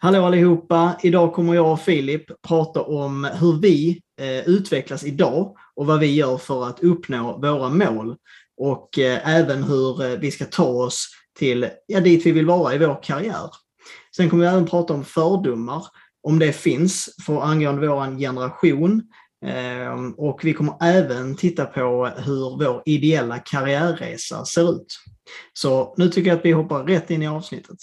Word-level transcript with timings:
Hallå 0.00 0.24
allihopa! 0.24 0.96
Idag 1.02 1.32
kommer 1.32 1.54
jag 1.54 1.72
och 1.72 1.80
Filip 1.80 2.42
prata 2.42 2.82
om 2.82 3.24
hur 3.40 3.60
vi 3.60 4.00
eh, 4.20 4.48
utvecklas 4.48 5.04
idag 5.04 5.56
och 5.76 5.86
vad 5.86 6.00
vi 6.00 6.14
gör 6.14 6.36
för 6.36 6.66
att 6.66 6.80
uppnå 6.80 7.38
våra 7.38 7.68
mål. 7.68 8.16
Och 8.56 8.98
eh, 8.98 9.28
även 9.28 9.64
hur 9.64 10.04
eh, 10.04 10.18
vi 10.18 10.30
ska 10.30 10.44
ta 10.44 10.64
oss 10.64 11.08
till 11.38 11.68
ja, 11.86 12.00
dit 12.00 12.26
vi 12.26 12.32
vill 12.32 12.46
vara 12.46 12.74
i 12.74 12.78
vår 12.78 13.02
karriär. 13.02 13.50
Sen 14.16 14.30
kommer 14.30 14.44
vi 14.44 14.50
även 14.50 14.66
prata 14.66 14.94
om 14.94 15.04
fördomar, 15.04 15.86
om 16.22 16.38
det 16.38 16.52
finns 16.52 17.14
för 17.26 17.42
angående 17.42 17.88
vår 17.88 18.18
generation. 18.18 19.02
Ehm, 19.46 20.12
och 20.12 20.40
vi 20.44 20.52
kommer 20.52 20.74
även 20.82 21.36
titta 21.36 21.64
på 21.64 22.10
hur 22.16 22.64
vår 22.64 22.82
ideella 22.86 23.38
karriärresa 23.38 24.44
ser 24.44 24.70
ut. 24.70 24.98
Så 25.52 25.94
nu 25.96 26.08
tycker 26.08 26.30
jag 26.30 26.38
att 26.38 26.44
vi 26.44 26.52
hoppar 26.52 26.84
rätt 26.84 27.10
in 27.10 27.22
i 27.22 27.28
avsnittet. 27.28 27.78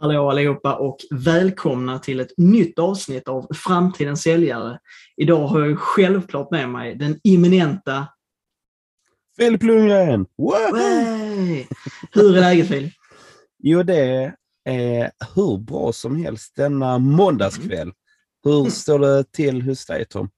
Hallå 0.00 0.30
allihopa 0.30 0.74
och 0.74 0.96
välkomna 1.10 1.98
till 1.98 2.20
ett 2.20 2.32
nytt 2.36 2.78
avsnitt 2.78 3.28
av 3.28 3.46
Framtidens 3.54 4.22
säljare. 4.22 4.78
Idag 5.16 5.46
har 5.46 5.60
jag 5.60 5.78
självklart 5.78 6.50
med 6.50 6.68
mig 6.68 6.94
den 6.94 7.20
eminenta... 7.24 8.06
Filip 9.36 9.62
Lundgren! 9.62 10.26
Wow! 10.38 10.78
Hur 12.12 12.36
är 12.36 12.40
läget 12.40 12.68
Filip? 12.68 12.92
Jo, 13.58 13.82
det 13.82 14.32
är 14.64 15.10
hur 15.34 15.58
bra 15.58 15.92
som 15.92 16.16
helst 16.16 16.52
denna 16.56 16.98
måndagskväll. 16.98 17.92
Hur 18.44 18.70
står 18.70 18.98
det 18.98 19.32
till 19.32 19.62
hos 19.62 19.86
dig 19.86 20.04
Tom? 20.04 20.30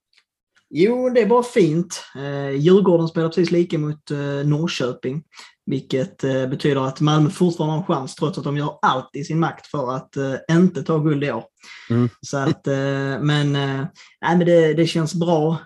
Jo, 0.69 1.09
det 1.09 1.21
är 1.21 1.25
bara 1.25 1.43
fint. 1.43 2.03
Eh, 2.15 2.49
Djurgården 2.49 3.07
spelar 3.07 3.27
precis 3.27 3.51
lika 3.51 3.77
mot 3.77 4.11
eh, 4.11 4.17
Norrköping. 4.45 5.23
Vilket 5.67 6.23
eh, 6.23 6.47
betyder 6.47 6.87
att 6.87 7.01
Malmö 7.01 7.29
fortfarande 7.29 7.73
har 7.73 7.79
en 7.79 7.85
chans 7.85 8.15
trots 8.15 8.37
att 8.37 8.43
de 8.43 8.57
gör 8.57 8.79
allt 8.81 9.09
i 9.13 9.23
sin 9.23 9.39
makt 9.39 9.67
för 9.67 9.95
att 9.95 10.17
eh, 10.17 10.33
inte 10.51 10.83
ta 10.83 10.97
guld 10.97 11.23
i 11.23 11.31
år. 11.31 11.43
Mm. 11.89 12.09
Så 12.21 12.37
att, 12.37 12.67
eh, 12.67 13.19
men 13.21 13.53
nej, 13.53 13.87
men 14.21 14.39
det, 14.39 14.73
det 14.73 14.87
känns 14.87 15.15
bra. 15.15 15.57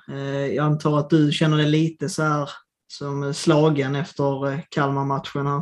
Jag 0.56 0.66
antar 0.66 1.00
att 1.00 1.10
du 1.10 1.32
känner 1.32 1.58
dig 1.58 1.66
lite 1.66 2.10
så 2.10 2.24
här 2.24 2.50
som 2.88 3.34
slagen 3.34 3.96
efter 3.96 4.62
Kalmar-matchen 4.70 5.48
här. 5.48 5.62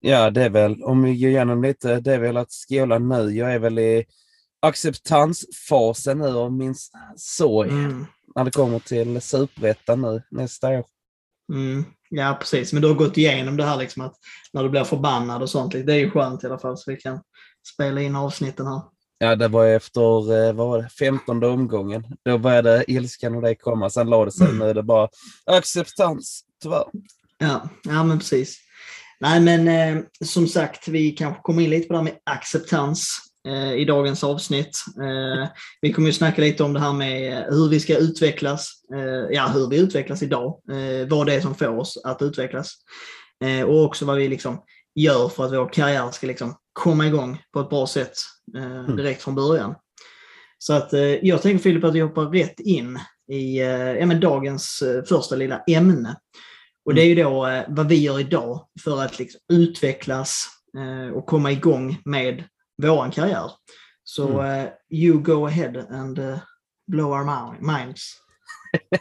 Ja, 0.00 0.30
det 0.30 0.42
är 0.42 0.50
väl, 0.50 0.82
om 0.82 1.02
vi 1.02 1.20
går 1.20 1.30
igenom 1.30 1.62
lite, 1.62 2.00
det 2.00 2.14
är 2.14 2.18
väl 2.18 2.36
att 2.36 2.52
skåla 2.52 2.98
nu. 2.98 3.30
Jag 3.30 3.54
är 3.54 3.58
väl 3.58 3.78
i 3.78 4.04
acceptansfasen 4.62 6.18
nu 6.18 6.34
och 6.34 6.52
minns 6.52 6.90
så 7.16 7.62
Mm. 7.64 8.06
när 8.34 8.44
det 8.44 8.50
kommer 8.50 8.78
till 8.78 9.20
superettan 9.20 10.02
nu 10.02 10.22
nästa 10.30 10.68
år. 10.68 10.84
Mm. 11.52 11.84
Ja, 12.10 12.36
precis. 12.40 12.72
Men 12.72 12.82
du 12.82 12.88
har 12.88 12.94
gått 12.94 13.16
igenom 13.16 13.56
det 13.56 13.64
här 13.64 13.76
liksom 13.76 14.02
att 14.02 14.14
när 14.52 14.62
du 14.62 14.68
blir 14.68 14.84
förbannad 14.84 15.42
och 15.42 15.50
sånt. 15.50 15.72
Det 15.72 15.92
är 15.92 15.98
ju 15.98 16.10
skönt 16.10 16.44
i 16.44 16.46
alla 16.46 16.58
fall 16.58 16.78
så 16.78 16.90
vi 16.90 16.96
kan 16.96 17.20
spela 17.74 18.00
in 18.00 18.16
avsnitten 18.16 18.66
här. 18.66 18.80
Ja, 19.18 19.36
det 19.36 19.48
var 19.48 19.66
efter 19.66 20.46
eh, 20.46 20.52
vad 20.52 20.68
var 20.68 20.82
det, 20.82 20.88
15 20.88 21.44
omgången. 21.44 22.04
Då 22.24 22.38
började 22.38 22.84
ilskan 22.88 23.34
och 23.34 23.42
det 23.42 23.54
komma. 23.54 23.90
Sen 23.90 24.10
la 24.10 24.24
det 24.24 24.32
sig. 24.32 24.52
Nu 24.52 24.64
är 24.64 24.74
det 24.74 24.82
bara 24.82 25.08
acceptans, 25.46 26.44
tyvärr. 26.62 26.84
Ja, 27.38 27.68
ja 27.82 28.04
men 28.04 28.18
precis. 28.18 28.58
Nej, 29.20 29.40
men 29.40 29.68
eh, 29.68 30.02
som 30.24 30.48
sagt, 30.48 30.88
vi 30.88 31.10
kanske 31.10 31.42
kommer 31.42 31.62
in 31.62 31.70
lite 31.70 31.86
på 31.86 31.92
det 31.92 31.98
här 31.98 32.04
med 32.04 32.18
acceptans 32.24 33.25
i 33.76 33.84
dagens 33.84 34.24
avsnitt. 34.24 34.84
Eh, 35.00 35.48
vi 35.80 35.92
kommer 35.92 36.08
ju 36.08 36.12
snacka 36.12 36.42
lite 36.42 36.64
om 36.64 36.72
det 36.72 36.80
här 36.80 36.92
med 36.92 37.44
hur 37.48 37.68
vi 37.68 37.80
ska 37.80 37.96
utvecklas, 37.96 38.70
eh, 38.94 39.36
ja 39.36 39.46
hur 39.54 39.68
vi 39.68 39.78
utvecklas 39.78 40.22
idag, 40.22 40.60
eh, 40.70 41.08
vad 41.08 41.26
det 41.26 41.34
är 41.34 41.40
som 41.40 41.54
får 41.54 41.78
oss 41.78 42.00
att 42.04 42.22
utvecklas 42.22 42.72
eh, 43.44 43.66
och 43.66 43.84
också 43.84 44.04
vad 44.04 44.16
vi 44.16 44.28
liksom 44.28 44.62
gör 44.94 45.28
för 45.28 45.44
att 45.44 45.52
vår 45.52 45.72
karriär 45.72 46.10
ska 46.10 46.26
liksom 46.26 46.54
komma 46.72 47.06
igång 47.06 47.42
på 47.52 47.60
ett 47.60 47.70
bra 47.70 47.86
sätt 47.86 48.12
eh, 48.56 48.94
direkt 48.96 49.22
från 49.22 49.34
början. 49.34 49.74
Så 50.58 50.72
att 50.72 50.92
eh, 50.92 51.00
jag 51.00 51.42
tänker 51.42 51.62
Filip 51.62 51.84
att 51.84 51.94
vi 51.94 52.00
hoppar 52.00 52.26
rätt 52.26 52.60
in 52.60 52.98
i 53.32 53.60
eh, 53.60 53.68
ja, 53.68 54.06
men 54.06 54.20
dagens 54.20 54.82
eh, 54.82 55.04
första 55.04 55.36
lilla 55.36 55.62
ämne. 55.66 56.16
Och 56.84 56.94
det 56.94 57.02
är 57.02 57.06
ju 57.06 57.14
då 57.14 57.46
eh, 57.46 57.64
vad 57.68 57.88
vi 57.88 57.96
gör 57.96 58.20
idag 58.20 58.66
för 58.84 59.02
att 59.02 59.18
liksom 59.18 59.40
utvecklas 59.52 60.46
eh, 60.78 61.16
och 61.16 61.26
komma 61.26 61.52
igång 61.52 61.98
med 62.04 62.44
våran 62.82 63.10
karriär. 63.10 63.50
Så 64.04 64.42
eh, 64.42 64.68
you 64.90 65.18
go 65.18 65.46
ahead 65.46 65.86
and 65.90 66.18
eh, 66.18 66.38
blow 66.86 67.10
our 67.12 67.24
mi- 67.24 67.78
minds. 67.78 68.12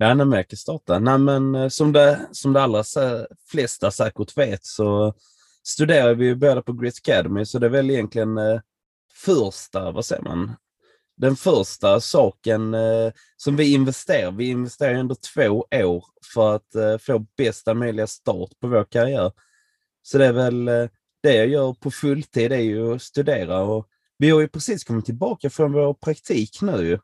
Ja, 0.00 0.14
när 0.14 0.36
jag 0.36 0.48
kan 0.48 0.56
starta. 0.56 0.98
Nej, 0.98 1.18
men 1.18 1.54
eh, 1.54 1.68
som 1.68 1.92
det, 1.92 2.28
som 2.32 2.52
de 2.52 2.60
allra 2.60 2.84
flesta 3.50 3.90
säkert 3.90 4.36
vet 4.36 4.64
så 4.66 5.14
studerar 5.66 6.14
vi 6.14 6.26
ju 6.26 6.34
båda 6.34 6.62
på 6.62 6.72
Grit 6.72 6.98
Academy, 6.98 7.44
så 7.44 7.58
det 7.58 7.66
är 7.66 7.70
väl 7.70 7.90
egentligen 7.90 8.38
eh, 8.38 8.60
första, 9.24 9.90
vad 9.90 10.04
säger 10.04 10.22
man, 10.22 10.56
den 11.16 11.36
första 11.36 12.00
saken 12.00 12.74
eh, 12.74 13.12
som 13.36 13.56
vi 13.56 13.74
investerar. 13.74 14.30
Vi 14.32 14.48
investerar 14.48 14.94
ändå 14.94 15.14
två 15.34 15.66
år 15.74 16.04
för 16.34 16.54
att 16.56 16.74
eh, 16.74 16.98
få 16.98 17.26
bästa 17.36 17.74
möjliga 17.74 18.06
start 18.06 18.50
på 18.60 18.68
vår 18.68 18.84
karriär. 18.84 19.32
Så 20.02 20.18
det 20.18 20.26
är 20.26 20.32
väl 20.32 20.68
det 21.22 21.34
jag 21.34 21.48
gör 21.48 21.72
på 21.72 21.90
fulltid 21.90 22.52
är 22.52 22.58
ju 22.58 22.94
att 22.94 23.02
studera 23.02 23.60
och 23.60 23.88
vi 24.18 24.30
har 24.30 24.40
ju 24.40 24.48
precis 24.48 24.84
kommit 24.84 25.04
tillbaka 25.04 25.50
från 25.50 25.72
vår 25.72 25.94
praktik 25.94 26.62
nu. 26.62 26.98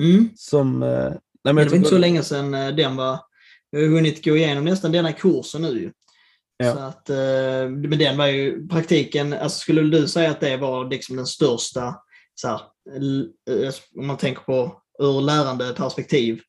Mm. 0.00 0.28
Som, 0.36 0.82
eh, 0.82 0.88
nej, 0.88 1.10
Men 1.10 1.18
det 1.44 1.52
var 1.52 1.62
inte 1.62 1.76
tycker- 1.76 1.88
så 1.90 1.98
länge 1.98 2.22
sedan 2.22 2.54
eh, 2.54 2.68
den 2.74 2.96
var... 2.96 3.18
Vi 3.70 3.82
har 3.82 3.88
hunnit 3.94 4.24
gå 4.24 4.36
igenom 4.36 4.64
nästan 4.64 4.92
denna 4.92 5.12
kursen 5.12 5.62
nu. 5.62 5.92
Ja. 6.56 6.72
Så 6.74 6.78
att, 6.78 7.10
eh, 7.10 7.68
men 7.70 7.98
den 7.98 8.16
var 8.18 8.26
ju 8.26 8.68
praktiken, 8.68 9.32
alltså 9.32 9.58
skulle 9.58 9.82
du 9.82 10.08
säga 10.08 10.30
att 10.30 10.40
det 10.40 10.56
var 10.56 10.90
liksom 10.90 11.16
den 11.16 11.26
största, 11.26 11.94
så 12.34 12.48
här, 12.48 12.60
om 13.98 14.06
man 14.06 14.16
tänker 14.16 14.42
på 14.42 14.82
ur 14.98 15.20
lärandeperspektiv, 15.20 16.40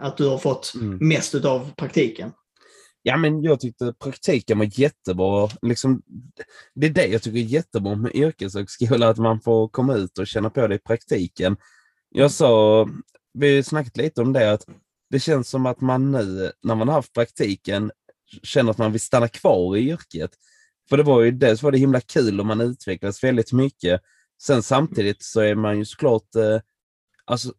att 0.00 0.16
du 0.16 0.26
har 0.28 0.38
fått 0.38 0.72
Mm. 0.74 1.08
mest 1.08 1.34
av 1.34 1.74
praktiken? 1.76 2.32
Ja, 3.08 3.16
men 3.16 3.42
jag 3.42 3.60
tyckte 3.60 3.92
praktiken 3.92 4.58
var 4.58 4.80
jättebra. 4.80 5.48
Liksom, 5.62 6.02
det 6.74 6.86
är 6.86 6.90
det 6.90 7.06
jag 7.06 7.22
tycker 7.22 7.38
är 7.38 7.42
jättebra 7.42 7.96
med 7.96 8.14
yrkeshögskola, 8.14 9.08
att 9.08 9.18
man 9.18 9.40
får 9.40 9.68
komma 9.68 9.94
ut 9.94 10.18
och 10.18 10.26
känna 10.26 10.50
på 10.50 10.66
det 10.66 10.74
i 10.74 10.78
praktiken. 10.78 11.56
Jag 12.10 12.30
sa, 12.30 12.88
vi 13.32 13.56
har 13.56 13.62
snackat 13.62 13.96
lite 13.96 14.20
om 14.20 14.32
det, 14.32 14.52
att 14.52 14.66
det 15.10 15.20
känns 15.20 15.48
som 15.48 15.66
att 15.66 15.80
man 15.80 16.12
nu, 16.12 16.52
när 16.62 16.74
man 16.74 16.88
har 16.88 16.94
haft 16.94 17.12
praktiken, 17.12 17.90
känner 18.42 18.70
att 18.70 18.78
man 18.78 18.92
vill 18.92 19.00
stanna 19.00 19.28
kvar 19.28 19.76
i 19.76 19.90
yrket. 19.90 20.30
För 20.88 20.96
det 20.96 21.02
var 21.02 21.22
ju 21.22 21.30
dels 21.30 21.62
var 21.62 21.72
det 21.72 21.78
himla 21.78 22.00
kul 22.00 22.40
och 22.40 22.46
man 22.46 22.60
utvecklades 22.60 23.24
väldigt 23.24 23.52
mycket. 23.52 24.00
Sen 24.42 24.62
samtidigt 24.62 25.22
så 25.22 25.40
är 25.40 25.54
man 25.54 25.78
ju 25.78 25.84
såklart, 25.84 26.34
eh, 26.34 26.60
alltså 27.24 27.52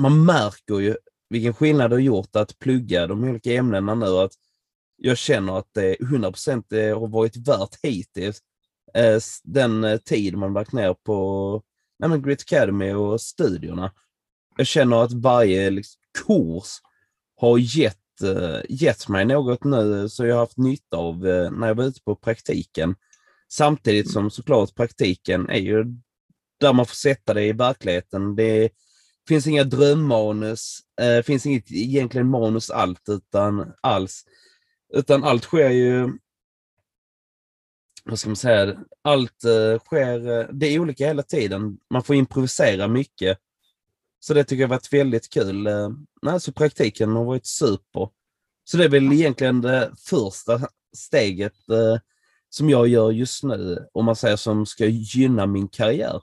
man 0.00 0.24
märker 0.24 0.80
ju 0.80 0.96
vilken 1.30 1.54
skillnad 1.54 1.90
det 1.90 1.96
har 1.96 2.00
gjort 2.00 2.36
att 2.36 2.58
plugga 2.58 3.06
de 3.06 3.24
olika 3.24 3.52
ämnena 3.52 3.94
nu. 3.94 4.06
Att 4.06 4.32
jag 4.96 5.18
känner 5.18 5.58
att 5.58 5.68
det 5.72 5.96
100% 5.96 6.94
har 6.94 7.08
varit 7.08 7.36
värt 7.36 7.78
hittills. 7.82 8.38
Eh, 8.94 9.20
den 9.42 9.84
eh, 9.84 9.98
tid 9.98 10.36
man 10.36 10.52
lagt 10.52 10.72
ner 10.72 10.94
på 10.94 11.62
nej, 11.98 12.10
men 12.10 12.22
Grit 12.22 12.40
Academy 12.40 12.92
och 12.92 13.20
studierna. 13.20 13.92
Jag 14.56 14.66
känner 14.66 15.02
att 15.02 15.12
varje 15.12 15.70
liksom, 15.70 16.00
kurs 16.26 16.68
har 17.36 17.58
gett, 17.58 18.22
eh, 18.22 18.60
gett 18.68 19.08
mig 19.08 19.24
något 19.24 19.64
nu 19.64 20.08
som 20.08 20.26
jag 20.26 20.34
har 20.34 20.40
haft 20.40 20.58
nytta 20.58 20.96
av 20.96 21.18
när 21.52 21.66
jag 21.66 21.74
var 21.74 21.84
ute 21.84 22.00
på 22.04 22.16
praktiken. 22.16 22.94
Samtidigt 23.52 24.12
som 24.12 24.30
såklart 24.30 24.74
praktiken 24.74 25.48
är 25.48 25.60
ju 25.60 25.84
där 26.60 26.72
man 26.72 26.86
får 26.86 26.94
sätta 26.94 27.34
det 27.34 27.44
i 27.44 27.52
verkligheten. 27.52 28.36
Det 28.36 28.70
finns 29.28 29.46
inga 29.46 29.64
drömmanus, 29.64 30.78
eh, 31.00 31.22
finns 31.22 31.46
inget 31.46 31.72
egentligen 31.72 32.30
manus 32.30 32.70
allt 32.70 33.08
utan 33.08 33.72
alls. 33.80 34.24
Utan 34.94 35.24
allt 35.24 35.44
sker 35.44 35.70
ju, 35.70 36.18
vad 38.04 38.18
ska 38.18 38.28
man 38.28 38.36
säga, 38.36 38.76
allt 39.02 39.44
eh, 39.44 39.78
sker, 39.78 40.40
eh, 40.40 40.46
det 40.52 40.66
är 40.66 40.78
olika 40.78 41.06
hela 41.06 41.22
tiden. 41.22 41.78
Man 41.90 42.02
får 42.02 42.16
improvisera 42.16 42.88
mycket. 42.88 43.38
Så 44.20 44.34
det 44.34 44.44
tycker 44.44 44.60
jag 44.60 44.68
varit 44.68 44.92
väldigt 44.92 45.30
kul. 45.30 45.66
Eh, 45.66 45.90
nej, 46.22 46.40
så 46.40 46.52
praktiken 46.52 47.10
har 47.10 47.24
varit 47.24 47.46
super. 47.46 48.08
Så 48.64 48.76
det 48.76 48.84
är 48.84 48.88
väl 48.88 49.12
egentligen 49.12 49.60
det 49.60 49.92
första 49.98 50.60
steget 50.96 51.54
som 52.50 52.70
jag 52.70 52.88
gör 52.88 53.10
just 53.10 53.42
nu, 53.42 53.86
om 53.92 54.04
man 54.04 54.16
säger 54.16 54.36
som 54.36 54.66
ska 54.66 54.86
gynna 54.86 55.46
min 55.46 55.68
karriär. 55.68 56.22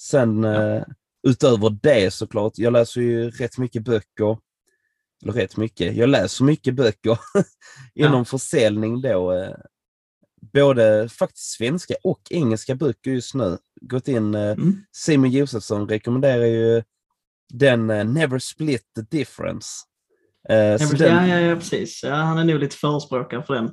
Sen 0.00 0.42
ja. 0.42 0.84
utöver 1.28 1.78
det 1.82 2.10
såklart, 2.10 2.58
jag 2.58 2.72
läser 2.72 3.00
ju 3.00 3.30
rätt 3.30 3.58
mycket 3.58 3.82
böcker. 3.84 4.38
Rätt 5.24 5.56
mycket, 5.56 5.96
jag 5.96 6.08
läser 6.08 6.44
mycket 6.44 6.74
böcker 6.74 7.18
inom 7.94 8.18
ja. 8.18 8.24
försäljning 8.24 9.00
då 9.00 9.32
både 10.52 11.08
faktiskt 11.08 11.50
svenska 11.50 11.94
och 12.02 12.20
engelska 12.30 12.74
böcker 12.74 13.10
just 13.10 13.34
nu. 13.34 13.58
Gått 13.80 14.08
in, 14.08 14.34
eh, 14.34 14.50
mm. 14.50 14.84
Simon 14.92 15.30
Josefsson 15.30 15.88
rekommenderar 15.88 16.44
ju 16.44 16.82
den 17.48 17.90
uh, 17.90 18.04
Never 18.04 18.38
Split 18.38 18.82
the 18.96 19.16
Difference. 19.16 19.68
Ja, 20.48 20.78
den, 20.78 21.28
ja, 21.28 21.40
ja, 21.40 21.56
precis. 21.56 22.02
Ja, 22.02 22.14
han 22.14 22.38
är 22.38 22.44
nog 22.44 22.60
lite 22.60 22.76
förespråkare 22.76 23.42
för 23.42 23.54
den. 23.54 23.70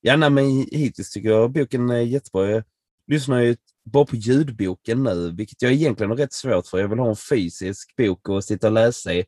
Ja, 0.00 0.16
nej, 0.16 0.30
men 0.30 0.44
hittills 0.70 1.10
tycker 1.10 1.28
jag 1.28 1.52
boken 1.52 1.90
är 1.90 2.00
jättebra. 2.00 2.50
Jag 2.50 2.64
lyssnar 3.06 3.40
ju 3.40 3.56
bara 3.84 4.04
på 4.04 4.16
ljudboken 4.16 5.02
nu, 5.02 5.32
vilket 5.32 5.62
jag 5.62 5.72
egentligen 5.72 6.10
har 6.10 6.16
rätt 6.16 6.32
svårt 6.32 6.66
för. 6.66 6.78
Jag 6.78 6.88
vill 6.88 6.98
ha 6.98 7.08
en 7.08 7.16
fysisk 7.16 7.96
bok 7.96 8.28
att 8.28 8.44
sitta 8.44 8.66
och 8.66 8.72
läsa 8.72 9.14
i. 9.14 9.24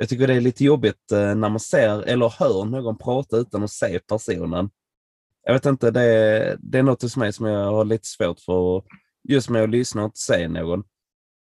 Jag 0.00 0.08
tycker 0.08 0.26
det 0.26 0.34
är 0.34 0.40
lite 0.40 0.64
jobbigt 0.64 1.12
eh, 1.12 1.34
när 1.34 1.48
man 1.48 1.60
ser 1.60 2.02
eller 2.02 2.28
hör 2.38 2.64
någon 2.64 2.98
prata 2.98 3.36
utan 3.36 3.62
att 3.62 3.70
se 3.70 3.98
personen 3.98 4.70
jag 5.48 5.52
vet 5.52 5.66
inte, 5.66 5.90
det 5.90 6.02
är, 6.02 6.56
det 6.60 6.78
är 6.78 6.82
något 6.82 7.02
hos 7.02 7.16
mig 7.16 7.32
som 7.32 7.46
jag 7.46 7.72
har 7.72 7.84
lite 7.84 8.08
svårt 8.08 8.40
för. 8.40 8.82
Just 9.28 9.48
med 9.50 9.62
att 9.62 9.70
lyssna 9.70 10.02
och 10.02 10.06
inte 10.06 10.18
se 10.18 10.48
någon. 10.48 10.84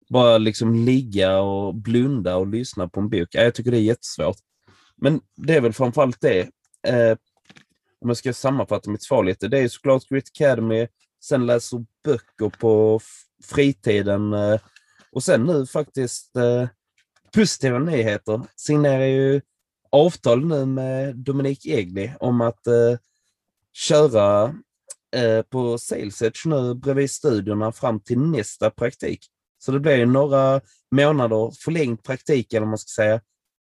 Bara 0.09 0.37
liksom 0.37 0.75
ligga 0.75 1.39
och 1.39 1.75
blunda 1.75 2.35
och 2.35 2.47
lyssna 2.47 2.87
på 2.87 2.99
en 2.99 3.09
bok. 3.09 3.27
Jag 3.31 3.55
tycker 3.55 3.71
det 3.71 3.77
är 3.77 3.81
jättesvårt. 3.81 4.37
Men 4.97 5.21
det 5.35 5.55
är 5.55 5.61
väl 5.61 5.73
framförallt 5.73 6.21
det. 6.21 6.39
Eh, 6.87 7.17
om 8.01 8.09
jag 8.09 8.17
ska 8.17 8.33
sammanfatta 8.33 8.91
mitt 8.91 9.03
svar 9.03 9.23
lite. 9.23 9.47
Det 9.47 9.59
är 9.59 9.67
såklart 9.67 10.09
Grit 10.09 10.29
Academy, 10.35 10.87
sen 11.23 11.45
läser 11.45 11.85
böcker 12.03 12.59
på 12.59 12.99
fritiden 13.43 14.33
eh, 14.33 14.59
och 15.11 15.23
sen 15.23 15.43
nu 15.43 15.65
faktiskt 15.65 16.35
eh, 16.35 16.67
positiva 17.31 17.79
nyheter. 17.79 18.41
Signerar 18.55 19.05
ju 19.05 19.41
avtal 19.91 20.45
nu 20.47 20.65
med 20.65 21.15
Dominik 21.15 21.65
Egli 21.65 22.11
om 22.19 22.41
att 22.41 22.67
eh, 22.67 22.97
köra 23.73 24.55
eh, 25.15 25.41
på 25.41 25.77
Sales 25.77 26.21
Edge 26.21 26.45
nu 26.45 26.73
bredvid 26.73 27.11
studierna 27.11 27.71
fram 27.71 27.99
till 27.99 28.19
nästa 28.19 28.69
praktik. 28.69 29.25
Så 29.59 29.71
det 29.71 29.79
blir 29.79 30.05
några 30.05 30.61
månader 30.91 31.51
förlängd 31.63 32.03
praktik, 32.03 32.53
eller 32.53 32.65
man 32.65 32.77
ska 32.77 33.01
säga, 33.01 33.21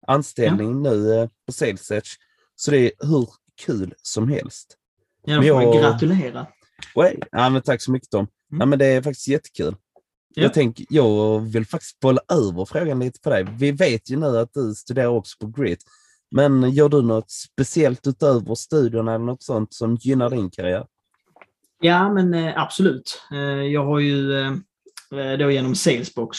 anställning 0.08 0.86
ja. 0.86 0.92
nu 0.92 1.14
eh, 1.14 1.30
på 1.46 1.54
Sales 1.54 1.92
Edge. 1.92 2.10
Så 2.56 2.72
det 2.72 2.78
är 2.78 2.92
hur 3.00 3.30
kul 3.66 3.94
som 4.02 4.30
helst. 4.30 4.78
Ja, 5.26 5.36
då 5.36 5.44
får 5.44 5.54
man 5.54 5.78
gratulera. 5.82 6.48
Well, 6.96 7.24
ja, 7.32 7.62
tack 7.66 7.82
så 7.82 7.92
mycket 7.92 8.10
Tom. 8.10 8.20
Mm. 8.20 8.60
Ja, 8.60 8.66
men 8.66 8.80
det 8.80 8.86
är 8.86 9.02
faktiskt 9.02 9.28
jättekul. 9.28 9.76
Ja. 10.38 10.44
Jag, 10.44 10.54
tänk, 10.54 10.82
jag 10.90 11.40
vill 11.40 11.66
faktiskt 11.66 12.00
bolla 12.00 12.22
över 12.30 12.66
frågan 12.66 13.00
lite 13.00 13.20
på 13.20 13.30
dig. 13.30 13.48
Vi 13.58 13.72
vet 13.72 14.10
ju 14.10 14.18
nu 14.18 14.38
att 14.38 14.54
du 14.54 14.74
studerar 14.74 15.08
också 15.08 15.38
på 15.40 15.48
GRIT. 15.48 15.80
Men 16.32 16.72
gör 16.72 16.90
du 16.90 17.02
något 17.02 17.32
speciellt 17.32 18.08
utöver 18.08 18.56
studierna 18.56 19.16
eller 19.16 19.26
något 19.26 19.44
sånt 19.44 19.74
som 19.74 19.96
gynnar 19.96 20.30
din 20.30 20.50
karriär? 20.50 20.86
Ja, 21.82 22.14
men 22.14 22.34
eh, 22.34 22.62
absolut. 22.62 23.22
Eh, 23.32 23.64
jag 23.64 23.86
har 23.86 24.00
ju 24.00 24.42
eh, 24.42 24.54
då 25.40 25.52
genom 25.52 25.76
Salesbox 25.76 26.38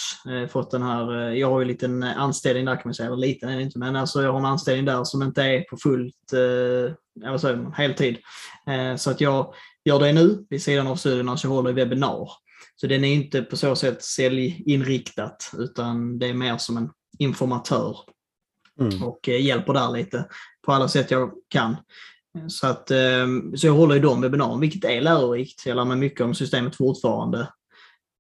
fått 0.51 0.71
den 0.71 0.83
här, 0.83 1.31
jag 1.31 1.51
har 1.51 1.61
ju 1.61 1.63
en 1.63 1.69
liten 1.69 2.03
anställning 2.03 2.65
där 2.65 2.75
kan 2.75 2.83
man 2.85 2.95
säga, 2.95 3.07
eller 3.07 3.17
liten 3.17 3.49
är 3.49 3.57
det 3.57 3.63
inte, 3.63 3.79
men 3.79 3.97
alltså 3.97 4.23
jag 4.23 4.33
har 4.33 4.39
en 4.39 4.45
anställning 4.45 4.85
där 4.85 5.05
som 5.05 5.23
inte 5.23 5.43
är 5.43 5.61
på 5.61 5.77
fullt, 5.77 6.33
eh, 6.33 6.95
vad 7.31 7.41
säger 7.41 7.57
man, 7.57 7.73
heltid. 7.73 8.17
Så 8.97 9.11
att 9.11 9.21
jag 9.21 9.55
gör 9.85 9.99
det 9.99 10.13
nu 10.13 10.47
vid 10.51 10.63
sidan 10.63 10.87
av 10.87 10.97
studierna, 10.97 11.37
så 11.37 11.47
jag 11.47 11.53
håller 11.53 11.71
i 11.71 11.73
webbinar. 11.73 12.29
Så 12.77 12.87
den 12.87 13.05
är 13.05 13.15
inte 13.15 13.43
på 13.43 13.57
så 13.57 13.77
sätt 13.77 14.03
säljinriktat, 14.03 15.51
utan 15.59 16.19
det 16.19 16.27
är 16.27 16.35
mer 16.35 16.59
som 16.59 16.77
en 16.77 16.91
informatör 17.19 17.97
mm. 18.81 19.03
och 19.03 19.29
eh, 19.29 19.45
hjälper 19.45 19.73
där 19.73 19.93
lite 19.93 20.29
på 20.67 20.73
alla 20.73 20.89
sätt 20.89 21.11
jag 21.11 21.33
kan. 21.49 21.77
Så, 22.49 22.67
att, 22.67 22.91
ehm, 22.91 23.57
så 23.57 23.67
jag 23.67 23.73
håller 23.73 23.97
i 23.97 23.99
de 23.99 24.21
webbinarierna, 24.21 24.61
vilket 24.61 24.85
är 24.85 25.01
lärorikt. 25.01 25.67
Jag 25.67 25.77
lär 25.77 25.85
mig 25.85 25.97
mycket 25.97 26.21
om 26.21 26.35
systemet 26.35 26.77
fortfarande. 26.77 27.49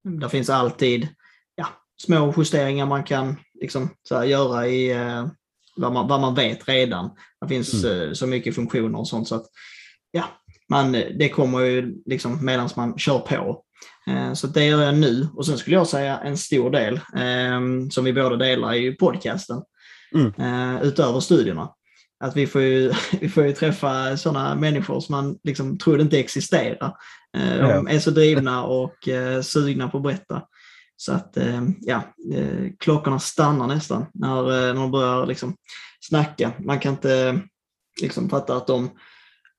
Där 0.04 0.28
finns 0.28 0.50
alltid 0.50 1.08
ja, 1.54 1.66
små 2.02 2.34
justeringar 2.36 2.86
man 2.86 3.04
kan 3.04 3.36
liksom, 3.60 3.90
här, 4.10 4.24
göra 4.24 4.68
i 4.68 4.90
eh, 4.90 5.26
vad, 5.76 5.92
man, 5.92 6.08
vad 6.08 6.20
man 6.20 6.34
vet 6.34 6.68
redan. 6.68 7.10
Det 7.40 7.48
finns 7.48 7.84
mm. 7.84 8.08
Eh, 8.08 8.12
så 8.12 8.26
mycket 8.26 8.54
funktioner 8.54 8.98
och 8.98 9.08
sånt. 9.08 9.28
Så 9.28 9.34
att, 9.34 9.46
ja, 10.10 10.24
man, 10.68 10.92
det 10.92 11.28
kommer 11.28 11.60
ju 11.60 12.02
liksom 12.06 12.44
medan 12.44 12.68
man 12.76 12.98
kör 12.98 13.18
på. 13.18 13.62
Så 14.34 14.46
det 14.46 14.64
gör 14.64 14.82
jag 14.82 14.94
nu. 14.94 15.28
Och 15.34 15.46
sen 15.46 15.58
skulle 15.58 15.76
jag 15.76 15.86
säga 15.86 16.18
en 16.18 16.36
stor 16.36 16.70
del 16.70 17.00
ehm, 17.16 17.90
som 17.90 18.04
vi 18.04 18.12
båda 18.12 18.36
delar 18.36 18.74
i 18.74 18.92
podcasten 18.92 19.62
mm. 20.14 20.32
eh, 20.38 20.82
utöver 20.82 21.20
studierna. 21.20 21.70
Att 22.24 22.36
vi 22.36 22.46
får 22.46 22.62
ju, 22.62 22.92
vi 23.20 23.28
får 23.28 23.44
ju 23.44 23.52
träffa 23.52 24.16
sådana 24.16 24.54
människor 24.54 25.00
som 25.00 25.14
man 25.14 25.38
liksom 25.44 25.78
trodde 25.78 26.02
inte 26.02 26.18
existerar. 26.18 26.94
Eh, 27.36 27.68
de 27.68 27.88
är 27.88 27.98
så 27.98 28.10
drivna 28.10 28.64
och 28.64 29.08
eh, 29.08 29.42
sugna 29.42 29.88
på 29.88 29.96
att 29.96 30.02
berätta. 30.02 30.42
Så 30.96 31.12
att 31.12 31.36
eh, 31.36 31.62
ja, 31.80 32.02
eh, 32.34 32.70
klockorna 32.78 33.18
stannar 33.18 33.66
nästan 33.66 34.06
när, 34.14 34.38
eh, 34.38 34.74
när 34.74 34.80
de 34.80 34.90
börjar 34.90 35.26
liksom 35.26 35.56
snacka. 36.00 36.52
Man 36.58 36.78
kan 36.78 36.92
inte 36.92 37.40
liksom 38.02 38.28
fatta 38.28 38.56
att 38.56 38.66
de, 38.66 38.90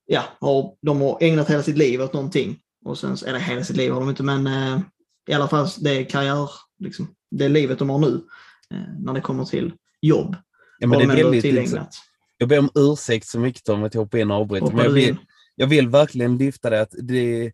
ja, 0.06 0.24
har, 0.40 0.74
de 0.82 1.00
har 1.00 1.18
ägnat 1.20 1.50
hela 1.50 1.62
sitt 1.62 1.78
liv 1.78 2.02
åt 2.02 2.12
någonting. 2.12 2.58
Och 2.88 2.98
sen, 2.98 3.16
eller 3.26 3.38
hela 3.38 3.64
sitt 3.64 3.76
liv 3.76 3.92
har 3.92 4.00
de 4.00 4.08
inte, 4.08 4.22
men 4.22 4.46
eh, 4.46 4.80
i 5.28 5.32
alla 5.32 5.48
fall 5.48 5.68
det 5.80 5.90
är 5.90 6.04
karriär, 6.04 6.50
liksom, 6.78 7.14
det 7.30 7.48
livet 7.48 7.78
de 7.78 7.90
har 7.90 7.98
nu 7.98 8.20
när 8.98 9.12
det 9.12 9.20
kommer 9.20 9.44
till 9.44 9.72
jobb. 10.00 10.36
Ja, 10.78 10.86
men 10.86 10.98
det 10.98 11.04
är 11.04 11.16
väldigt 11.16 11.42
tillägnat. 11.42 11.94
Jag 12.38 12.48
ber 12.48 12.58
om 12.58 12.70
ursäkt 12.74 13.26
så 13.26 13.38
mycket 13.38 13.68
om 13.68 13.84
att 13.84 13.94
jag 13.94 14.02
hoppar 14.02 14.18
in 14.18 14.30
och 14.30 14.36
avbryter, 14.36 14.72
men 14.72 14.84
jag 14.84 14.90
vill, 14.90 15.16
jag 15.54 15.66
vill 15.66 15.88
verkligen 15.88 16.38
lyfta 16.38 16.70
det 16.70 16.80
att 16.80 16.94
det 16.98 17.52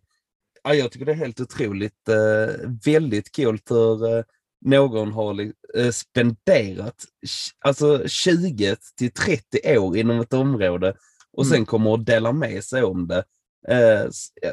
ja, 0.65 0.73
jag 0.73 0.91
tycker 0.91 1.05
det 1.05 1.11
är 1.11 1.15
helt 1.15 1.41
otroligt, 1.41 2.09
eh, 2.09 2.69
väldigt 2.85 3.35
coolt 3.35 3.71
hur 3.71 4.17
eh, 4.17 4.23
någon 4.61 5.11
har 5.11 5.51
eh, 5.77 5.91
spenderat 5.91 7.05
alltså 7.59 8.07
20 8.07 8.75
till 8.97 9.11
30 9.11 9.77
år 9.77 9.97
inom 9.97 10.19
ett 10.19 10.33
område 10.33 10.95
och 11.33 11.43
mm. 11.43 11.55
sen 11.55 11.65
kommer 11.65 11.93
att 11.93 12.05
dela 12.05 12.31
med 12.31 12.63
sig 12.63 12.83
om 12.83 13.07
det. 13.07 13.23
Eh, 13.67 14.09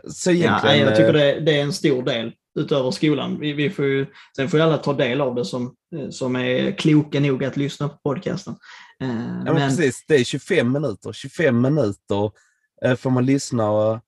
så 0.08 0.30
egentligen, 0.30 0.78
ja, 0.78 0.84
jag 0.84 0.96
tycker 0.96 1.12
det, 1.12 1.40
det 1.40 1.58
är 1.58 1.62
en 1.62 1.72
stor 1.72 2.02
del 2.02 2.32
utöver 2.58 2.90
skolan. 2.90 3.40
Vi, 3.40 3.52
vi 3.52 3.70
får 3.70 3.84
ju, 3.84 4.06
sen 4.36 4.48
får 4.48 4.60
ju 4.60 4.64
alla 4.64 4.78
ta 4.78 4.92
del 4.92 5.20
av 5.20 5.34
det 5.34 5.44
som, 5.44 5.74
eh, 5.96 6.08
som 6.08 6.36
är 6.36 6.78
kloka 6.78 7.20
nog 7.20 7.44
att 7.44 7.56
lyssna 7.56 7.88
på 7.88 7.96
podcasten. 8.02 8.54
Eh, 9.00 9.08
ja, 9.08 9.44
men, 9.44 9.54
men 9.54 9.68
precis, 9.68 10.04
det 10.08 10.14
är 10.14 10.24
25 10.24 10.72
minuter. 10.72 11.12
25 11.12 11.60
minuter 11.60 12.30
eh, 12.84 12.94
får 12.94 13.10
man 13.10 13.26
lyssna 13.26 14.00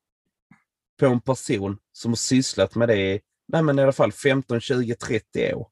på 1.01 1.07
en 1.07 1.21
person 1.21 1.77
som 1.93 2.11
har 2.11 2.17
sysslat 2.17 2.75
med 2.75 2.89
det 2.89 3.21
nej, 3.53 3.63
men 3.63 3.79
i 3.79 3.83
alla 3.83 3.93
fall 3.93 4.13
15, 4.13 4.61
20, 4.61 4.95
30 4.95 5.55
år. 5.55 5.67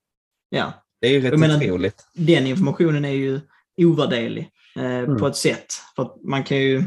Ja. 0.49 0.73
Det 1.01 1.07
är 1.07 1.13
ju 1.13 1.21
rätt 1.21 1.41
menar, 1.41 1.57
otroligt. 1.57 2.07
Den 2.15 2.47
informationen 2.47 3.05
är 3.05 3.13
ju 3.13 3.41
ovärderlig 3.77 4.51
eh, 4.77 4.85
mm. 4.85 5.19
på 5.19 5.27
ett 5.27 5.37
sätt. 5.37 5.67
För 5.97 6.29
man 6.29 6.45
kan 6.45 6.57
ju 6.57 6.85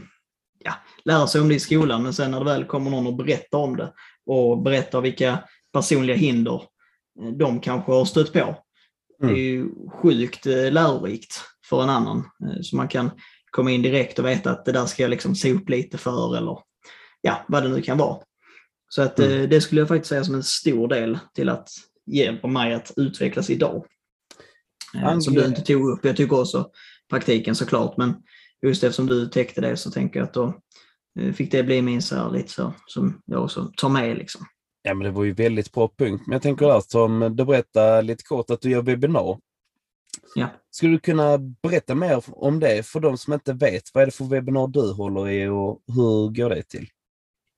ja, 0.65 0.73
lära 1.05 1.27
sig 1.27 1.41
om 1.41 1.49
det 1.49 1.55
i 1.55 1.59
skolan, 1.59 2.03
men 2.03 2.13
sen 2.13 2.31
när 2.31 2.39
det 2.39 2.45
väl 2.45 2.65
kommer 2.65 2.91
någon 2.91 3.07
och 3.07 3.15
berättar 3.15 3.57
om 3.57 3.77
det 3.77 3.93
och 4.25 4.61
berättar 4.61 5.01
vilka 5.01 5.43
personliga 5.73 6.15
hinder 6.15 6.61
eh, 7.21 7.31
de 7.31 7.59
kanske 7.59 7.91
har 7.91 8.05
stött 8.05 8.33
på. 8.33 8.39
Mm. 8.39 8.55
Det 9.19 9.25
är 9.25 9.29
mm. 9.29 9.37
ju 9.37 9.69
sjukt 9.89 10.45
eh, 10.45 10.71
lärorikt 10.71 11.41
för 11.69 11.83
en 11.83 11.89
annan. 11.89 12.17
Eh, 12.17 12.61
så 12.61 12.75
man 12.75 12.87
kan 12.87 13.11
komma 13.51 13.71
in 13.71 13.81
direkt 13.81 14.19
och 14.19 14.25
veta 14.25 14.51
att 14.51 14.65
det 14.65 14.71
där 14.71 14.85
ska 14.85 15.03
jag 15.03 15.09
liksom 15.09 15.35
se 15.35 15.53
upp 15.53 15.69
lite 15.69 15.97
för 15.97 16.37
eller 16.37 16.57
ja, 17.21 17.45
vad 17.47 17.63
det 17.63 17.69
nu 17.69 17.81
kan 17.81 17.97
vara. 17.97 18.17
Så 18.89 19.01
att 19.01 19.19
mm. 19.19 19.49
det 19.49 19.61
skulle 19.61 19.81
jag 19.81 19.87
faktiskt 19.87 20.09
säga 20.09 20.23
som 20.23 20.35
en 20.35 20.43
stor 20.43 20.87
del 20.87 21.19
till 21.33 21.49
att 21.49 21.69
hjälpa 22.11 22.47
mig 22.47 22.73
att 22.73 22.91
utvecklas 22.95 23.49
idag. 23.49 23.85
Angre... 24.93 25.21
Som 25.21 25.33
du 25.33 25.45
inte 25.45 25.61
tog 25.61 25.89
upp. 25.89 26.05
Jag 26.05 26.17
tycker 26.17 26.39
också 26.39 26.69
praktiken 27.09 27.55
såklart, 27.55 27.97
men 27.97 28.15
just 28.61 28.83
eftersom 28.83 29.07
du 29.07 29.27
täckte 29.27 29.61
det 29.61 29.77
så 29.77 29.91
tänker 29.91 30.19
jag 30.19 30.27
att 30.27 30.33
då 30.33 30.53
fick 31.33 31.51
det 31.51 31.63
bli 31.63 31.81
min 31.81 32.01
så 32.01 32.15
här 32.15 32.31
lite 32.31 32.51
så 32.51 32.73
som 32.87 33.21
jag 33.25 33.43
också 33.43 33.71
tar 33.77 33.89
med. 33.89 34.17
Liksom. 34.17 34.45
Ja, 34.81 34.93
men 34.93 35.05
det 35.05 35.11
var 35.11 35.23
ju 35.23 35.33
väldigt 35.33 35.71
bra 35.71 35.91
punkt. 35.97 36.23
Men 36.27 36.33
jag 36.33 36.41
tänker 36.41 36.65
där 36.65 36.81
som 36.87 37.35
du 37.35 37.45
berättade 37.45 38.01
lite 38.01 38.23
kort 38.23 38.49
att 38.49 38.61
du 38.61 38.69
gör 38.69 38.81
webbinar. 38.81 39.39
Ja. 40.35 40.47
Skulle 40.71 40.91
du 40.91 40.99
kunna 40.99 41.37
berätta 41.37 41.95
mer 41.95 42.23
om 42.27 42.59
det 42.59 42.85
för 42.85 42.99
de 42.99 43.17
som 43.17 43.33
inte 43.33 43.53
vet? 43.53 43.83
Vad 43.93 44.01
är 44.01 44.05
det 44.05 44.11
för 44.11 44.25
webbinar 44.25 44.67
du 44.67 44.93
håller 44.93 45.29
i 45.29 45.47
och 45.47 45.81
hur 45.87 46.35
går 46.35 46.49
det 46.49 46.63
till? 46.63 46.87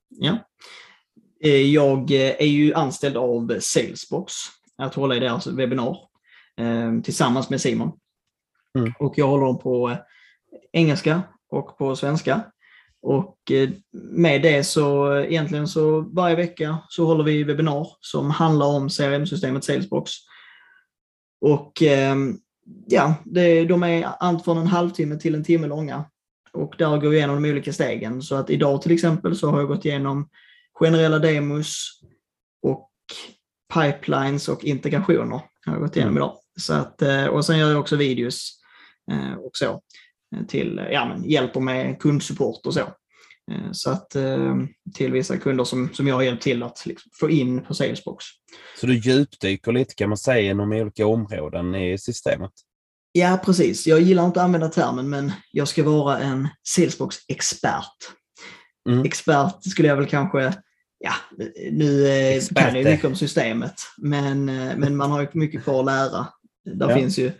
Ja. 0.09 0.37
Eh, 1.43 1.61
jag 1.61 2.11
eh, 2.11 2.35
är 2.39 2.45
ju 2.45 2.73
anställd 2.73 3.17
av 3.17 3.59
Salesbox 3.59 4.33
att 4.77 4.95
hålla 4.95 5.15
i 5.15 5.19
deras 5.19 5.47
webbinar. 5.47 5.97
eh, 6.57 7.01
tillsammans 7.03 7.49
med 7.49 7.61
Simon. 7.61 7.91
Mm. 8.79 8.93
Och 8.99 9.13
jag 9.17 9.27
håller 9.27 9.45
dem 9.45 9.59
på 9.59 9.89
eh, 9.89 9.97
engelska 10.71 11.21
och 11.49 11.77
på 11.77 11.95
svenska. 11.95 12.41
Och 13.01 13.51
eh, 13.51 13.69
med 14.11 14.41
det 14.41 14.63
så 14.63 15.13
eh, 15.13 15.25
egentligen 15.25 15.67
så 15.67 16.01
varje 16.01 16.35
vecka 16.35 16.77
så 16.89 17.05
håller 17.05 17.23
vi 17.23 17.43
webbinar 17.43 17.87
som 17.99 18.31
handlar 18.31 18.65
om 18.65 18.89
CRM-systemet 18.89 19.63
Salesbox. 19.63 20.11
Och 21.41 21.81
ehm, 21.81 22.37
ja, 22.87 23.15
det, 23.25 23.65
de 23.65 23.83
är 23.83 24.03
allt 24.19 24.43
från 24.43 24.57
en 24.57 24.67
halvtimme 24.67 25.15
till 25.15 25.35
en 25.35 25.43
timme 25.43 25.67
långa. 25.67 26.05
Och 26.53 26.75
där 26.77 26.97
går 26.97 27.09
vi 27.09 27.17
igenom 27.17 27.43
de 27.43 27.49
olika 27.49 27.73
stegen. 27.73 28.21
Så 28.21 28.35
att 28.35 28.49
idag 28.49 28.81
till 28.81 28.91
exempel 28.91 29.35
så 29.35 29.49
har 29.49 29.59
jag 29.59 29.67
gått 29.67 29.85
igenom 29.85 30.29
generella 30.73 31.19
demos 31.19 32.01
och 32.61 32.89
pipelines 33.73 34.49
och 34.49 34.63
integrationer. 34.63 35.41
Har 35.65 35.73
jag 35.73 35.81
gått 35.81 35.95
igenom 35.95 36.17
Mm. 36.17 36.23
idag. 36.23 36.37
Så 36.59 36.73
att, 36.73 37.01
eh, 37.01 37.25
och 37.25 37.45
sen 37.45 37.57
gör 37.57 37.69
jag 37.69 37.79
också 37.79 37.95
videos 37.95 38.53
och 39.45 39.51
så 39.53 39.81
till 40.47 40.81
ja, 40.91 41.05
men 41.05 41.29
hjälper 41.29 41.59
med 41.59 41.99
kundsupport 41.99 42.65
och 42.65 42.73
så. 42.73 42.79
Eh, 43.51 43.71
Så 43.71 43.89
att 43.89 44.15
eh, 44.15 44.55
till 44.95 45.11
vissa 45.11 45.37
kunder 45.37 45.63
som, 45.63 45.89
som 45.93 46.07
jag 46.07 46.15
har 46.15 46.21
hjälpt 46.23 46.43
till 46.43 46.63
att 46.63 46.85
liksom 46.85 47.11
få 47.19 47.29
in 47.29 47.63
på 47.65 47.73
Salesbox. 47.73 48.25
Så 48.79 48.87
du 48.87 48.97
djupdyker 48.97 49.71
lite 49.71 49.95
kan 49.95 50.09
man 50.09 50.17
säga 50.17 50.51
inom 50.51 50.71
olika 50.71 51.07
områden 51.07 51.75
i 51.75 51.97
systemet? 51.97 52.51
Ja, 53.11 53.39
precis. 53.45 53.87
Jag 53.87 54.01
gillar 54.01 54.25
inte 54.25 54.39
att 54.39 54.45
använda 54.45 54.69
termen, 54.69 55.09
men 55.09 55.31
jag 55.51 55.67
ska 55.67 55.83
vara 55.83 56.19
en 56.19 56.47
Salesbox-expert. 56.63 57.97
Mm. 58.89 59.05
Expert 59.05 59.63
skulle 59.63 59.87
jag 59.87 59.95
väl 59.95 60.07
kanske, 60.07 60.53
ja, 60.99 61.13
nu 61.71 62.07
eh, 62.07 62.41
kan 62.55 62.75
jag 62.75 62.83
ju 62.83 62.89
mycket 62.91 63.05
om 63.05 63.15
systemet, 63.15 63.73
men, 63.97 64.49
eh, 64.49 64.77
men 64.77 64.95
man 64.95 65.11
har 65.11 65.21
ju 65.21 65.27
mycket 65.33 65.63
kvar 65.63 65.79
att 65.79 65.85
lära. 65.85 66.27
Där 66.65 66.89
Ja. 66.89 66.95
finns 66.95 67.19
ju, 67.19 67.31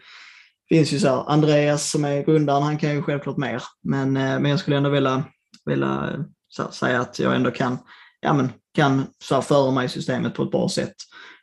finns 0.69 0.93
ju 0.93 0.99
så 0.99 1.07
här, 1.07 1.29
Andreas 1.29 1.89
som 1.89 2.05
är 2.05 2.23
grundaren, 2.23 2.63
han 2.63 2.77
kan 2.77 2.95
ju 2.95 3.01
självklart 3.01 3.37
mer, 3.37 3.63
men, 3.83 4.17
eh, 4.17 4.39
men 4.39 4.51
jag 4.51 4.59
skulle 4.59 4.77
ändå 4.77 4.89
vilja, 4.89 5.23
vilja 5.65 5.87
eh, 5.87 6.19
här, 6.57 6.71
säga 6.71 7.01
att 7.01 7.19
jag 7.19 7.35
ändå 7.35 7.51
kan, 7.51 7.77
ja, 8.19 8.33
men, 8.33 8.49
kan 8.73 9.05
så 9.23 9.35
här, 9.35 9.41
föra 9.41 9.71
mig 9.71 9.89
systemet 9.89 10.33
på 10.33 10.43
ett 10.43 10.51
bra 10.51 10.69
sätt 10.69 10.95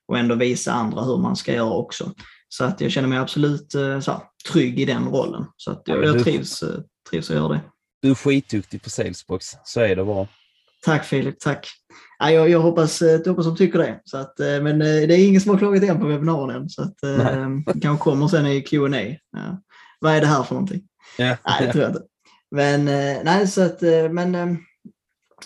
och 0.08 0.18
ändå 0.18 0.34
visa 0.34 0.72
andra 0.72 1.02
hur 1.02 1.18
man 1.18 1.36
ska 1.36 1.54
göra 1.54 1.72
också. 1.72 2.12
Så 2.48 2.64
att 2.64 2.80
jag 2.80 2.90
känner 2.90 3.08
mig 3.08 3.18
absolut 3.18 3.74
eh, 3.74 4.00
så 4.00 4.12
här, 4.12 4.20
trygg 4.52 4.80
i 4.80 4.84
den 4.84 5.08
rollen. 5.08 5.46
Så 5.56 5.70
att 5.70 5.82
Ja, 5.84 5.94
jag, 5.94 6.04
jag 6.04 6.24
trivs, 6.24 6.64
trivs 7.10 7.30
att 7.30 7.36
göra 7.36 7.48
det. 7.48 7.60
Du 8.02 8.10
är 8.10 8.14
skitduktig 8.14 8.82
på 8.82 8.90
Salesbox, 8.90 9.46
så 9.64 9.80
är 9.80 9.96
det 9.96 10.04
bara. 10.04 10.28
Tack 10.84 11.04
Filip, 11.04 11.40
tack. 11.40 11.68
Ja, 12.18 12.30
jag, 12.30 12.50
jag, 12.50 12.60
hoppas, 12.60 13.02
eh, 13.02 13.08
jag 13.08 13.28
hoppas 13.28 13.46
de 13.46 13.56
tycker 13.56 13.78
det. 13.78 14.00
Så 14.04 14.16
att, 14.16 14.40
eh, 14.40 14.62
men 14.62 14.82
eh, 14.82 14.86
det 14.86 15.14
är 15.14 15.28
ingen 15.28 15.40
som 15.40 15.50
har 15.50 15.58
klagat 15.58 15.82
än 15.82 16.00
på 16.00 16.06
webbinaren 16.06 16.50
än. 16.50 16.68
Så 16.68 16.82
att, 16.82 17.02
eh, 17.02 17.48
det 17.74 17.80
kanske 17.80 18.04
kommer 18.04 18.28
sen 18.28 18.46
i 18.46 18.62
Q&A. 18.62 19.16
Ja. 19.32 19.62
Vad 20.00 20.12
är 20.12 20.20
det 20.20 20.26
här 20.26 20.42
för 20.42 20.54
någonting? 20.54 20.82
Ja. 21.18 21.36
Nej, 21.46 21.66
det 21.66 21.72
tror 21.72 21.84
jag 21.84 21.90
inte. 21.90 22.02
Men, 22.50 22.88
eh, 22.88 23.22
nej, 23.24 23.48
så, 23.48 23.62
att, 23.62 23.82
eh, 23.82 24.08
men, 24.10 24.34
eh, 24.34 24.46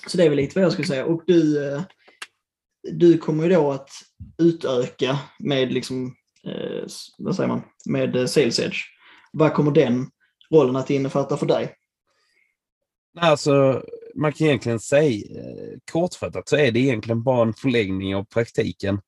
så 0.06 0.16
det 0.16 0.24
är 0.24 0.28
väl 0.28 0.36
lite 0.36 0.58
vad 0.58 0.64
jag 0.64 0.72
skulle 0.72 0.88
säga. 0.88 1.04
Och 1.04 1.22
du, 1.26 1.68
eh, 1.68 1.82
du 2.92 3.18
kommer 3.18 3.44
ju 3.44 3.50
då 3.50 3.72
att 3.72 3.90
utöka 4.38 5.18
med, 5.38 5.72
liksom, 5.72 6.14
eh, 6.46 6.86
vad 7.18 7.36
säger 7.36 7.48
man, 7.48 7.62
med 7.86 8.16
eh, 8.16 8.26
Sales 8.26 8.58
Edge. 8.58 8.78
Vad 9.32 9.54
kommer 9.54 9.70
den 9.70 10.10
rollen 10.50 10.76
att 10.76 10.90
innefatta 10.90 11.36
för 11.36 11.46
dig? 11.46 11.74
Alltså, 13.20 13.82
man 14.14 14.32
kan 14.32 14.46
egentligen 14.46 14.80
säga 14.80 15.40
eh, 15.40 15.78
kortfattat 15.92 16.48
så 16.48 16.56
är 16.56 16.72
det 16.72 16.80
egentligen 16.80 17.22
bara 17.22 17.42
en 17.42 17.54
förlängning 17.54 18.16
av 18.16 18.24
praktiken. 18.24 19.00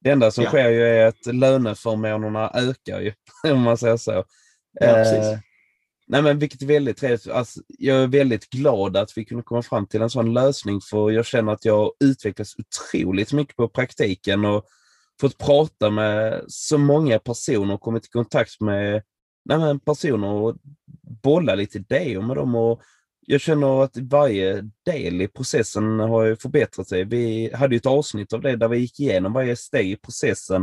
Det 0.00 0.10
enda 0.10 0.30
som 0.30 0.44
Ja. 0.44 0.50
sker 0.50 0.68
ju 0.70 0.82
är 0.82 1.06
att 1.06 1.26
löneförmånerna 1.34 2.50
ökar 2.54 3.00
ju, 3.00 3.12
om 3.52 3.60
man 3.60 3.78
säger 3.78 3.96
så. 3.96 4.24
Ja, 4.80 4.94
precis. 4.94 5.26
Eh, 5.26 5.38
nej 6.06 6.22
men 6.22 6.38
vilket 6.38 6.62
är 6.62 6.66
väldigt 6.66 6.96
trevligt. 6.96 7.28
Alltså, 7.28 7.60
jag 7.78 8.02
är 8.02 8.06
väldigt 8.06 8.50
glad 8.50 8.96
att 8.96 9.12
vi 9.16 9.24
kunde 9.24 9.42
komma 9.42 9.62
fram 9.62 9.86
till 9.86 10.02
en 10.02 10.10
sån 10.10 10.32
lösning 10.34 10.80
för 10.80 11.10
jag 11.10 11.26
känner 11.26 11.52
att 11.52 11.64
jag 11.64 11.92
utvecklas 12.04 12.54
otroligt 12.58 13.32
mycket 13.32 13.56
på 13.56 13.68
praktiken 13.68 14.44
och 14.44 14.64
fått 15.20 15.38
prata 15.38 15.90
med 15.90 16.44
så 16.48 16.78
många 16.78 17.18
personer 17.18 17.74
och 17.74 17.80
kommit 17.80 18.04
i 18.04 18.08
kontakt 18.08 18.60
med 18.60 19.02
nej 19.44 19.58
men, 19.58 19.80
personer 19.80 20.28
och 20.28 20.56
bolla 21.22 21.54
lite 21.54 21.78
idéer 21.78 22.20
med 22.20 22.36
dem. 22.36 22.54
Och 22.54 22.82
jag 23.30 23.40
känner 23.40 23.82
att 23.82 23.96
varje 23.96 24.70
del 24.84 25.20
i 25.22 25.28
processen 25.28 26.00
har 26.00 26.24
ju 26.24 26.36
förbättrat 26.36 26.88
sig. 26.88 27.04
Vi 27.04 27.54
hade 27.54 27.74
ju 27.74 27.76
ett 27.76 27.86
avsnitt 27.86 28.32
av 28.32 28.40
det 28.40 28.56
där 28.56 28.68
vi 28.68 28.78
gick 28.78 29.00
igenom 29.00 29.32
varje 29.32 29.56
steg 29.56 29.90
i 29.90 29.96
processen. 29.96 30.62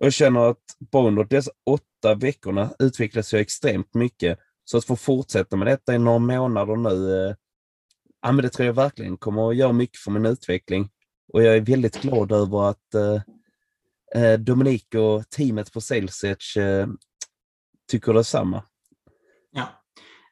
Och 0.00 0.06
jag 0.06 0.12
känner 0.12 0.40
att 0.40 0.62
bara 0.78 1.08
under 1.08 1.24
dessa 1.24 1.50
åtta 1.66 2.14
veckorna 2.14 2.70
utvecklas 2.78 3.32
jag 3.32 3.40
extremt 3.40 3.94
mycket. 3.94 4.38
Så 4.64 4.78
att 4.78 4.84
få 4.84 4.96
fortsätta 4.96 5.56
med 5.56 5.66
detta 5.66 5.94
i 5.94 5.98
några 5.98 6.18
månader 6.18 6.76
nu, 6.76 7.26
eh, 7.26 7.34
ja, 8.22 8.32
men 8.32 8.42
det 8.42 8.48
tror 8.48 8.66
jag 8.66 8.74
verkligen 8.74 9.16
kommer 9.16 9.50
att 9.50 9.56
göra 9.56 9.72
mycket 9.72 10.00
för 10.00 10.10
min 10.10 10.26
utveckling. 10.26 10.88
Och 11.32 11.42
jag 11.42 11.56
är 11.56 11.60
väldigt 11.60 12.02
glad 12.02 12.32
över 12.32 12.70
att 12.70 12.94
eh, 12.94 13.22
eh, 14.22 14.38
Dominik 14.38 14.94
och 14.94 15.30
teamet 15.30 15.72
på 15.72 15.80
Sales 15.80 16.24
Edge 16.24 16.56
eh, 16.56 16.88
tycker 17.90 18.14
detsamma. 18.14 18.62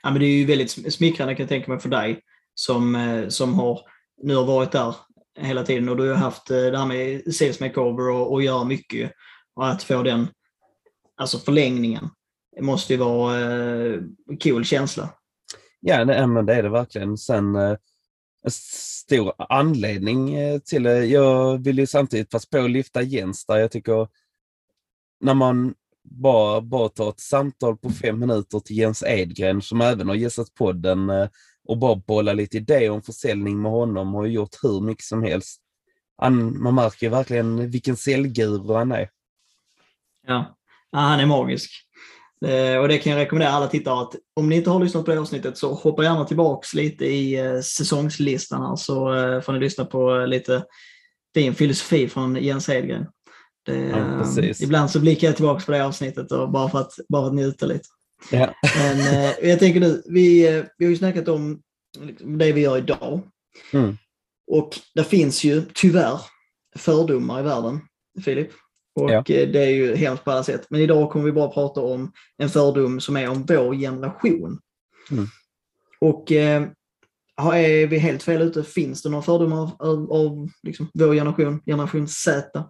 Ja. 0.09 0.12
men 0.12 0.21
det 0.21 0.27
är 0.27 0.38
ju 0.38 0.45
väldigt 0.45 0.95
smickrande 0.95 1.35
kan 1.35 1.43
jag 1.43 1.49
tänka 1.49 1.71
mig 1.71 1.81
för 1.81 1.88
dig 1.88 2.21
som, 2.55 2.95
eh, 2.95 3.29
som 3.29 3.55
har, 3.55 3.81
nu 4.23 4.35
har 4.35 4.45
varit 4.45 4.73
där 4.73 4.95
hela 5.41 5.65
tiden 5.65 5.88
och 5.88 5.97
du 5.97 6.09
har 6.09 6.17
haft 6.17 6.50
eh, 6.50 6.57
det 6.57 6.79
här 6.79 6.87
med 6.87 7.35
sales 7.35 7.61
makeover 7.61 8.11
och, 8.11 8.33
och 8.33 8.43
göra 8.43 8.65
mycket. 8.65 9.12
Och 9.55 9.69
att 9.69 9.83
få 9.83 10.03
den 10.03 10.29
alltså 11.17 11.38
förlängningen 11.38 12.09
det 12.59 12.62
måste 12.62 12.93
ju 12.93 12.99
vara 12.99 13.41
eh, 13.41 14.03
en 14.31 14.38
cool 14.38 14.65
känsla. 14.65 15.11
Ja, 15.81 16.05
nej, 16.05 16.27
men 16.27 16.47
det 16.47 16.55
är 16.55 16.62
det 16.62 16.69
verkligen. 16.69 17.19
Sen 17.19 17.57
eh, 17.57 17.77
en 18.45 18.50
stor 18.50 19.33
anledning 19.38 20.35
eh, 20.35 20.59
till 20.59 20.83
det. 20.83 21.07
Jag 21.07 21.65
vill 21.65 21.79
ju 21.79 21.87
samtidigt 21.87 22.31
passa 22.31 22.49
på 22.50 22.59
att 22.59 22.71
lyfta 22.71 23.03
Jens 23.03 23.47
där. 23.47 23.57
Jag 23.57 23.71
tycker 23.71 24.09
när 25.21 25.35
man 25.35 25.75
bara, 26.11 26.61
bara 26.61 26.88
ta 26.88 27.09
ett 27.09 27.21
samtal 27.21 27.77
på 27.77 27.91
fem 27.91 28.19
minuter 28.19 28.61
till 28.61 28.79
Jens 28.79 29.03
Edgren 29.07 29.62
som 29.62 29.81
även 29.81 30.09
har 30.09 30.15
gästat 30.15 30.55
podden 30.55 31.11
eh, 31.11 31.29
och 31.69 31.79
bara 31.79 31.97
bolla 31.97 32.33
lite 32.33 32.57
idéer 32.57 32.91
om 32.91 33.03
försäljning 33.03 33.62
med 33.62 33.73
honom 33.73 34.15
har 34.15 34.27
ju 34.27 34.33
gjort 34.33 34.57
hur 34.62 34.81
mycket 34.81 35.05
som 35.05 35.23
helst. 35.23 35.61
Han, 36.17 36.62
man 36.62 36.75
märker 36.75 37.07
ju 37.07 37.11
verkligen 37.11 37.71
vilken 37.71 37.97
säljguru 37.97 38.75
han 38.75 38.93
är. 38.93 39.09
Ja, 40.27 40.57
ja 40.93 40.99
han 40.99 41.21
är 41.21 41.27
magisk. 41.27 41.71
Eh, 42.47 42.79
och 42.79 42.88
det 42.88 42.99
kan 42.99 43.12
jag 43.12 43.21
rekommendera 43.21 43.53
alla 43.53 43.67
tittare 43.67 44.00
att 44.00 44.15
om 44.37 44.49
ni 44.49 44.57
inte 44.57 44.71
har 44.71 44.81
lyssnat 44.81 45.05
på 45.05 45.11
det 45.11 45.21
avsnittet 45.21 45.59
så 45.59 45.75
hoppa 45.75 46.03
gärna 46.03 46.25
tillbaks 46.25 46.75
lite 46.75 47.05
i 47.05 47.38
eh, 47.38 47.61
säsongslistan 47.61 48.62
här 48.62 48.77
så 48.77 49.15
eh, 49.15 49.41
får 49.41 49.53
ni 49.53 49.61
lyssna 49.61 49.85
på 49.85 50.17
eh, 50.17 50.27
lite 50.27 50.65
fin 51.35 51.55
filosofi 51.55 52.09
från 52.09 52.37
Jens 52.37 52.69
Hedgren. 52.69 53.07
Det, 53.69 53.79
Ja, 53.89 53.97
eh, 53.99 54.19
precis. 54.19 54.61
ibland 54.63 54.91
så 54.91 55.01
blickar 55.01 55.29
jag 55.29 55.37
tillbaks 55.37 55.67
på 55.67 55.73
det 55.73 55.85
avsnittet 55.87 56.33
och 56.33 56.51
bara 56.51 56.69
för 56.69 56.79
att, 56.81 56.93
bara 57.09 57.23
för 57.23 57.27
att 57.29 57.35
njuta 57.35 57.67
lite. 57.67 57.89
Ja. 58.31 58.55
Men 58.79 59.01
eh, 59.01 59.31
jag 59.49 59.59
tänker 59.59 59.81
nu, 59.81 60.03
vi, 60.07 60.57
eh, 60.59 60.65
vi 60.79 60.85
har 60.85 60.91
ju 60.91 60.97
snackat 60.97 61.29
om 61.29 61.61
liksom, 62.01 62.39
det 62.39 62.53
vi 62.53 62.61
gör 62.61 62.79
idag. 62.79 63.21
Mm. 63.73 63.97
Och 64.51 64.79
det 64.95 65.05
finns 65.05 65.45
ju 65.45 65.63
tyvärr 65.75 66.21
fördomar 66.77 67.41
i 67.41 67.43
världen, 67.43 67.81
Filip. 68.25 68.49
Och 68.95 69.11
Ja. 69.11 69.17
eh, 69.19 69.49
det 69.49 69.59
är 69.65 69.71
ju 69.71 69.95
hemskt 69.97 70.25
på 70.25 70.31
alla 70.31 70.45
sätt. 70.45 70.67
Men 70.71 70.81
idag 70.81 71.11
kommer 71.11 71.25
vi 71.25 71.33
bara 71.33 71.49
prata 71.49 71.81
om 71.81 72.13
en 72.39 72.49
fördom 72.49 73.01
som 73.01 73.17
är 73.17 73.29
om 73.29 73.45
vår 73.45 73.75
generation. 73.75 74.59
Mm. 75.11 75.27
Och 76.01 76.33
eh, 76.33 76.67
har- 77.37 77.55
är 77.55 77.87
vi 77.87 77.99
helt 77.99 78.23
fel 78.23 78.43
ute? 78.43 78.65
Finns 78.65 79.03
det 79.03 79.09
några 79.09 79.23
fördomar 79.23 79.57
av, 79.63 79.77
av, 79.79 80.13
av 80.13 80.49
liksom, 80.63 80.91
vår 80.95 81.15
generation, 81.15 81.61
generation 81.67 82.09
Z? 82.09 82.65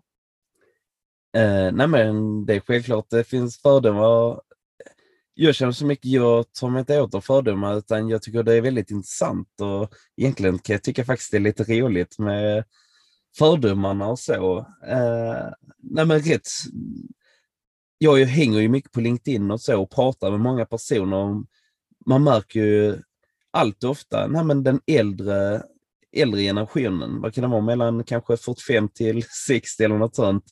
Eh, 1.39 1.73
nej 1.73 1.89
men 1.89 2.47
det 2.47 2.55
är 2.55 2.61
självklart, 2.61 3.11
det 3.11 3.25
finns 3.25 3.63
fördomar. 3.63 4.41
Jag 5.35 5.55
känner 5.55 5.73
så 5.73 5.87
mycket, 5.87 6.11
jag 6.11 6.53
tar 6.53 6.71
mig 6.71 6.81
inte 6.81 7.01
åt 7.01 7.15
av 7.15 7.21
fördomar 7.21 7.79
utan 7.79 8.09
jag 8.09 8.23
tycker 8.23 8.43
det 8.43 8.55
är 8.55 8.61
väldigt 8.61 8.91
intressant 8.91 9.61
och 9.61 9.95
egentligen 10.17 10.59
kan 10.59 10.75
jag 10.75 10.83
tycka 10.83 11.05
faktiskt 11.05 11.31
det 11.31 11.37
är 11.37 11.41
lite 11.41 11.65
roligt 11.65 12.19
med 12.19 12.65
fördomarna 13.39 14.07
och 14.07 14.19
så. 14.19 14.59
Eh, 14.87 15.49
nej 15.79 16.07
men 16.07 16.21
rätt, 16.21 16.49
jag 17.99 18.19
hänger 18.19 18.61
ju 18.61 18.69
mycket 18.69 18.93
på 18.93 19.01
LinkedIn 19.01 19.51
och 19.51 19.61
så 19.61 19.83
och 19.83 19.91
pratar 19.91 20.31
med 20.31 20.41
många 20.41 20.67
personer. 20.67 21.45
Man 22.07 22.25
märker 22.25 22.61
ju 22.61 23.03
allt 23.51 23.85
ofta, 23.85 24.27
nej 24.27 24.45
men 24.45 24.63
den 24.63 24.81
äldre, 24.87 25.63
äldre 26.13 26.41
generationen, 26.41 27.21
vad 27.21 27.35
kan 27.35 27.43
det 27.43 27.49
vara, 27.49 27.61
mellan 27.61 28.05
kanske 28.05 28.37
45 28.37 28.89
till 28.89 29.25
60 29.47 29.85
eller 29.85 29.99
något 29.99 30.17
sånt, 30.17 30.45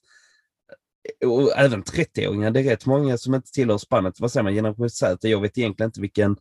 och 1.26 1.58
även 1.58 1.82
30-åringar, 1.82 2.50
det 2.50 2.60
är 2.60 2.64
rätt 2.64 2.86
många 2.86 3.18
som 3.18 3.34
inte 3.34 3.50
tillhör 3.52 3.78
spannet. 3.78 4.20
Vad 4.20 4.32
säger 4.32 4.44
man, 4.44 4.54
generation 4.54 4.90
Z? 4.90 5.28
Jag 5.28 5.40
vet 5.40 5.58
egentligen 5.58 5.88
inte 5.88 6.00
vilken, 6.00 6.36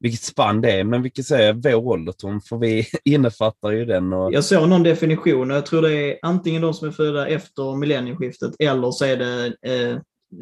vilket 0.00 0.22
spann 0.22 0.60
det 0.60 0.72
är, 0.72 0.84
men 0.84 1.02
vi 1.02 1.10
kan 1.10 1.24
säga 1.24 1.52
vår 1.52 1.74
ålder 1.74 2.12
Tom, 2.12 2.40
för 2.40 2.58
vi 2.58 2.86
innefattar 3.04 3.70
ju 3.70 3.84
den. 3.84 4.12
Och, 4.12 4.32
Jag 4.32 4.44
såg 4.44 4.68
någon 4.68 4.82
definition 4.82 5.50
och 5.50 5.56
jag 5.56 5.66
tror 5.66 5.82
det 5.82 5.92
är 5.92 6.18
antingen 6.22 6.62
de 6.62 6.74
som 6.74 6.88
är 6.88 6.92
födda 6.92 7.26
efter 7.26 7.76
millennieskiftet 7.76 8.52
eller 8.58 8.90
så 8.90 9.04
är 9.04 9.16
det 9.16 9.46
eh, 9.62 9.90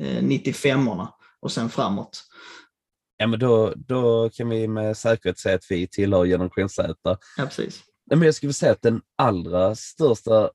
eh, 0.07 0.23
95orna 0.23 1.09
och 1.41 1.53
sen 1.53 1.69
framåt. 1.69 2.23
Ja, 3.17 3.27
men 3.27 3.41
då, 3.41 3.73
då 3.77 4.31
kan 4.31 4.49
vi 4.49 4.69
med 4.69 4.97
säkerhet 4.97 5.39
säga 5.39 5.55
att 5.55 5.67
vi 5.71 5.89
tillhör 5.89 6.27
generation 6.27 6.69
Z. 6.69 6.95
Ja, 7.05 7.19
precis. 7.37 7.83
Men 8.11 8.23
jag 8.23 8.35
skulle 8.35 8.53
säga 8.53 8.73
att 8.73 8.83
den 8.83 9.01
allra 9.19 9.75
största 9.75 10.51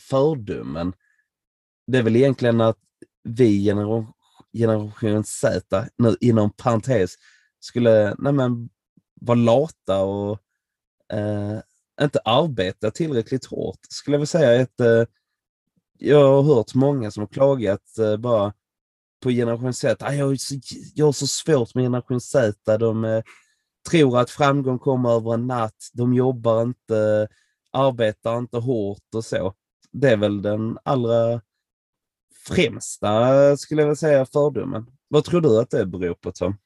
fördomen, 0.00 0.92
det 1.88 1.98
är 1.98 2.02
väl 2.02 2.16
egentligen 2.16 2.60
att 2.60 2.78
vi 3.24 3.64
generation, 3.64 4.06
generation 4.52 5.24
Z, 5.24 5.86
nu 5.96 6.16
inom 6.20 6.50
parentes, 6.50 7.14
skulle 7.60 8.14
nej 8.18 8.32
men, 8.32 8.68
vara 9.20 9.38
lata 9.38 10.04
och 10.04 10.38
eh, 11.12 11.58
inte 12.00 12.20
arbeta 12.24 12.90
tillräckligt 12.90 13.46
hårt. 13.46 13.78
Skulle 13.88 14.14
jag 14.14 14.18
vilja 14.18 14.26
säga 14.26 14.62
att 14.62 14.80
eh, 14.80 15.04
jag 15.98 16.42
har 16.42 16.42
hört 16.42 16.74
många 16.74 17.10
som 17.10 17.20
har 17.20 17.28
klagat 17.28 17.98
eh, 17.98 18.16
bara 18.16 18.52
på 19.22 19.30
generation 19.30 19.74
Z. 19.74 20.14
Jag, 20.14 20.26
har 20.26 20.36
så, 20.36 20.54
jag 20.94 21.06
har 21.06 21.12
så 21.12 21.26
svårt 21.26 21.74
med 21.74 21.84
generation 21.84 22.20
Z. 22.20 22.78
De 22.78 23.04
eh, 23.04 23.22
tror 23.90 24.18
att 24.18 24.30
framgång 24.30 24.78
kommer 24.78 25.10
över 25.10 25.34
en 25.34 25.46
natt. 25.46 25.90
De 25.92 26.14
jobbar 26.14 26.62
inte, 26.62 27.28
arbetar 27.72 28.38
inte 28.38 28.58
hårt 28.58 29.14
och 29.14 29.24
så. 29.24 29.54
Det 29.92 30.10
är 30.10 30.16
väl 30.16 30.42
den 30.42 30.78
allra 30.82 31.40
främsta, 32.48 33.56
skulle 33.56 33.82
jag 33.82 33.86
vilja 33.86 33.96
säga, 33.96 34.26
fördomen. 34.26 34.86
Vad 35.08 35.24
tror 35.24 35.40
du 35.40 35.60
att 35.60 35.70
det 35.70 35.86
beror 35.86 36.14
på, 36.14 36.32
Tom? 36.32 36.56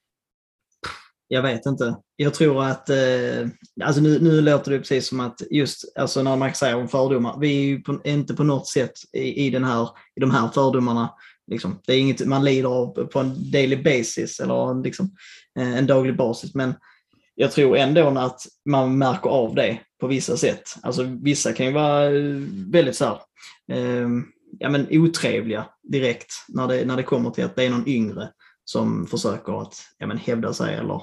Jag 1.29 1.43
vet 1.43 1.67
inte. 1.67 1.97
Jag 2.17 2.35
tror 2.35 2.65
att, 2.65 2.91
eh, 2.91 3.49
alltså 3.85 4.01
nu, 4.01 4.19
nu 4.21 4.41
låter 4.41 4.71
det 4.71 4.79
precis 4.79 5.09
som 5.09 5.21
att 5.21 5.43
just 5.51 5.97
alltså 5.99 6.23
när 6.23 6.37
man 6.37 6.55
säger 6.55 6.77
om 6.77 6.89
fördomar, 6.89 7.39
vi 7.41 7.57
är 7.59 7.63
ju 7.63 7.81
på, 7.81 8.01
inte 8.05 8.35
på 8.35 8.45
något 8.45 8.69
sätt 8.69 8.93
i, 9.13 9.47
i, 9.47 9.51
den 9.51 9.65
här, 9.65 9.89
i 10.17 10.21
de 10.21 10.31
här 10.31 10.49
fördomarna. 10.49 11.11
Liksom. 11.51 11.79
Det 11.87 11.93
är 11.93 11.99
inget 11.99 12.27
man 12.27 12.45
lider 12.45 12.69
av 12.69 13.07
på 13.07 13.19
en 13.19 13.51
daily 13.51 13.77
basis 13.77 14.41
eller 14.41 14.83
liksom, 14.83 15.11
eh, 15.59 15.79
en 15.79 15.87
daglig 15.87 16.17
basis. 16.17 16.55
Men 16.55 16.75
jag 17.35 17.53
tror 17.53 17.77
ändå 17.77 18.09
att 18.09 18.41
man 18.69 18.99
märker 18.99 19.31
av 19.31 19.55
det 19.55 19.79
på 20.01 20.07
vissa 20.07 20.37
sätt. 20.37 20.63
Alltså 20.83 21.03
vissa 21.23 21.53
kan 21.53 21.67
ju 21.67 21.73
vara 21.73 22.05
eh, 22.05 22.43
väldigt 22.73 22.97
så 22.97 23.05
här, 23.05 23.19
eh, 23.73 24.09
ja, 24.59 24.69
men 24.69 24.87
otrevliga 24.91 25.67
direkt 25.83 26.33
när 26.49 26.69
det, 26.69 26.85
när 26.85 26.97
det 26.97 27.03
kommer 27.03 27.31
till 27.31 27.45
att 27.45 27.57
det 27.57 27.65
är 27.65 27.71
någon 27.71 27.89
yngre 27.89 28.29
som 28.65 29.07
försöker 29.07 29.63
att 29.63 29.75
ja, 29.99 30.07
men 30.07 30.19
hävda 30.19 30.53
sig 30.53 30.75
eller 30.75 31.03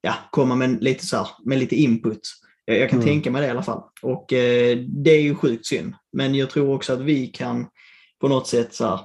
ja, 0.00 0.14
komma 0.30 0.54
med 0.54 0.82
lite, 0.82 1.06
så 1.06 1.16
här, 1.16 1.28
med 1.44 1.58
lite 1.58 1.76
input. 1.76 2.20
Jag, 2.64 2.78
jag 2.78 2.90
kan 2.90 2.98
mm. 2.98 3.08
tänka 3.08 3.30
mig 3.30 3.40
det 3.40 3.46
i 3.46 3.50
alla 3.50 3.62
fall. 3.62 3.82
Och 4.02 4.32
eh, 4.32 4.78
det 4.78 5.10
är 5.10 5.22
ju 5.22 5.34
sjukt 5.34 5.66
synd. 5.66 5.94
Men 6.12 6.34
jag 6.34 6.50
tror 6.50 6.74
också 6.74 6.92
att 6.92 7.00
vi 7.00 7.26
kan 7.26 7.66
på 8.20 8.28
något 8.28 8.46
sätt, 8.46 8.74
så 8.74 8.86
här, 8.86 9.00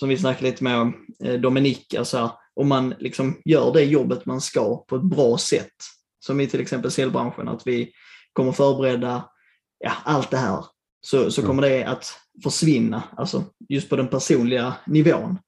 som 0.00 0.08
vi 0.08 0.18
snackade 0.18 0.50
lite 0.50 0.64
med 0.64 0.92
eh, 1.24 1.40
Dominik, 1.40 1.94
alltså, 1.94 2.32
om 2.54 2.68
man 2.68 2.94
liksom 2.98 3.40
gör 3.44 3.72
det 3.72 3.82
jobbet 3.82 4.26
man 4.26 4.40
ska 4.40 4.76
på 4.76 4.96
ett 4.96 5.02
bra 5.02 5.38
sätt, 5.38 5.74
som 6.18 6.40
i 6.40 6.46
till 6.46 6.60
exempel 6.60 6.90
säljbranschen, 6.90 7.48
att 7.48 7.66
vi 7.66 7.92
kommer 8.32 8.52
förbereda 8.52 9.30
ja, 9.78 9.92
allt 10.04 10.30
det 10.30 10.36
här, 10.36 10.64
så, 11.00 11.30
så 11.30 11.40
mm. 11.40 11.48
kommer 11.48 11.62
det 11.62 11.84
att 11.84 12.12
försvinna, 12.42 13.02
alltså 13.16 13.44
just 13.68 13.88
på 13.88 13.96
den 13.96 14.08
personliga 14.08 14.74
nivån. 14.86 15.38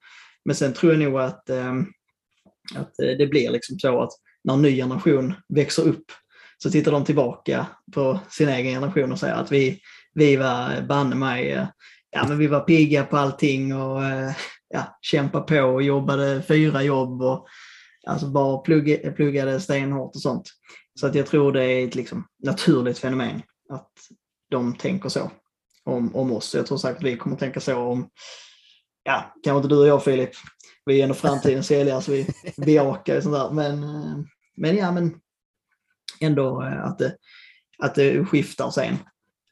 Men 0.45 0.57
sen 0.57 0.73
tror 0.73 0.93
jag 0.93 1.01
nog 1.01 1.21
att, 1.21 1.51
ehm, 1.51 1.87
att 2.75 3.01
eh, 3.01 3.17
det 3.19 3.27
blir 3.27 3.51
liksom 3.51 3.79
så 3.79 4.03
att 4.03 4.13
när 4.45 4.55
en 4.55 4.63
ny 4.63 4.77
generation 4.77 5.35
växer 5.49 5.89
upp 5.89 6.05
så 6.59 6.71
tittar 6.71 6.93
de 6.93 7.05
tillbaka 7.05 7.67
på 7.95 8.21
sin 8.31 8.49
egen 8.49 8.73
generation 8.73 9.13
och 9.13 9.19
säger 9.19 9.35
att 9.35 9.53
vi, 9.53 9.81
vi 10.15 10.37
var 10.37 10.83
banne 10.83 11.15
mig, 11.15 11.51
eh, 11.51 11.67
ja 12.11 12.29
men 12.29 12.39
vi 12.39 12.47
var 12.47 12.61
pigga 12.61 13.05
på 13.05 13.17
allting 13.17 13.75
och 13.77 14.05
eh, 14.05 14.33
ja, 14.69 14.99
kämpa 15.03 15.41
på 15.41 15.61
och 15.61 15.83
jobbade 15.83 16.43
fyra 16.43 16.83
jobb 16.83 17.23
och 17.23 17.47
alltså 18.07 18.27
bara 18.27 18.59
plugga, 18.59 19.13
pluggade 19.13 19.61
stenhårt 19.61 20.15
och 20.15 20.23
sånt. 20.23 20.51
Så 21.01 21.07
att 21.07 21.15
jag 21.15 21.27
tror 21.27 21.53
det 21.53 21.65
är 21.65 21.87
ett 21.87 21.95
liksom 21.95 22.27
naturligt 22.43 22.99
fenomen 22.99 23.43
att 23.71 23.93
de 24.51 24.75
tänker 24.75 25.09
så 25.09 25.31
om, 25.85 26.17
om 26.17 26.33
oss. 26.33 26.55
Jag 26.55 26.67
tror 26.67 26.79
säkert 26.79 27.03
vi 27.03 27.17
kommer 27.17 27.37
tänka 27.37 27.61
så 27.61 27.77
om, 27.77 28.09
ja, 29.03 29.35
kanske 29.45 29.57
inte 29.57 29.69
du 29.69 29.81
och 29.81 29.87
jag 29.87 30.05
Filip, 30.05 30.31
vi 30.87 30.99
är 30.99 31.03
ändå 31.03 31.15
framtidens 31.15 31.67
säljare 31.67 32.03
så 32.03 32.13
vi 32.13 32.27
bejakar 32.57 33.21
sånt 33.21 33.35
där. 33.35 33.51
Men, 33.51 33.83
eh, 33.85 34.19
men 34.57 34.77
ja, 34.77 34.93
men 34.93 35.15
ändå 36.21 36.63
eh, 36.63 36.85
att 36.85 36.99
det, 36.99 37.17
att 37.79 37.95
det 37.95 38.25
skiftar 38.25 38.71
sen. 38.71 38.97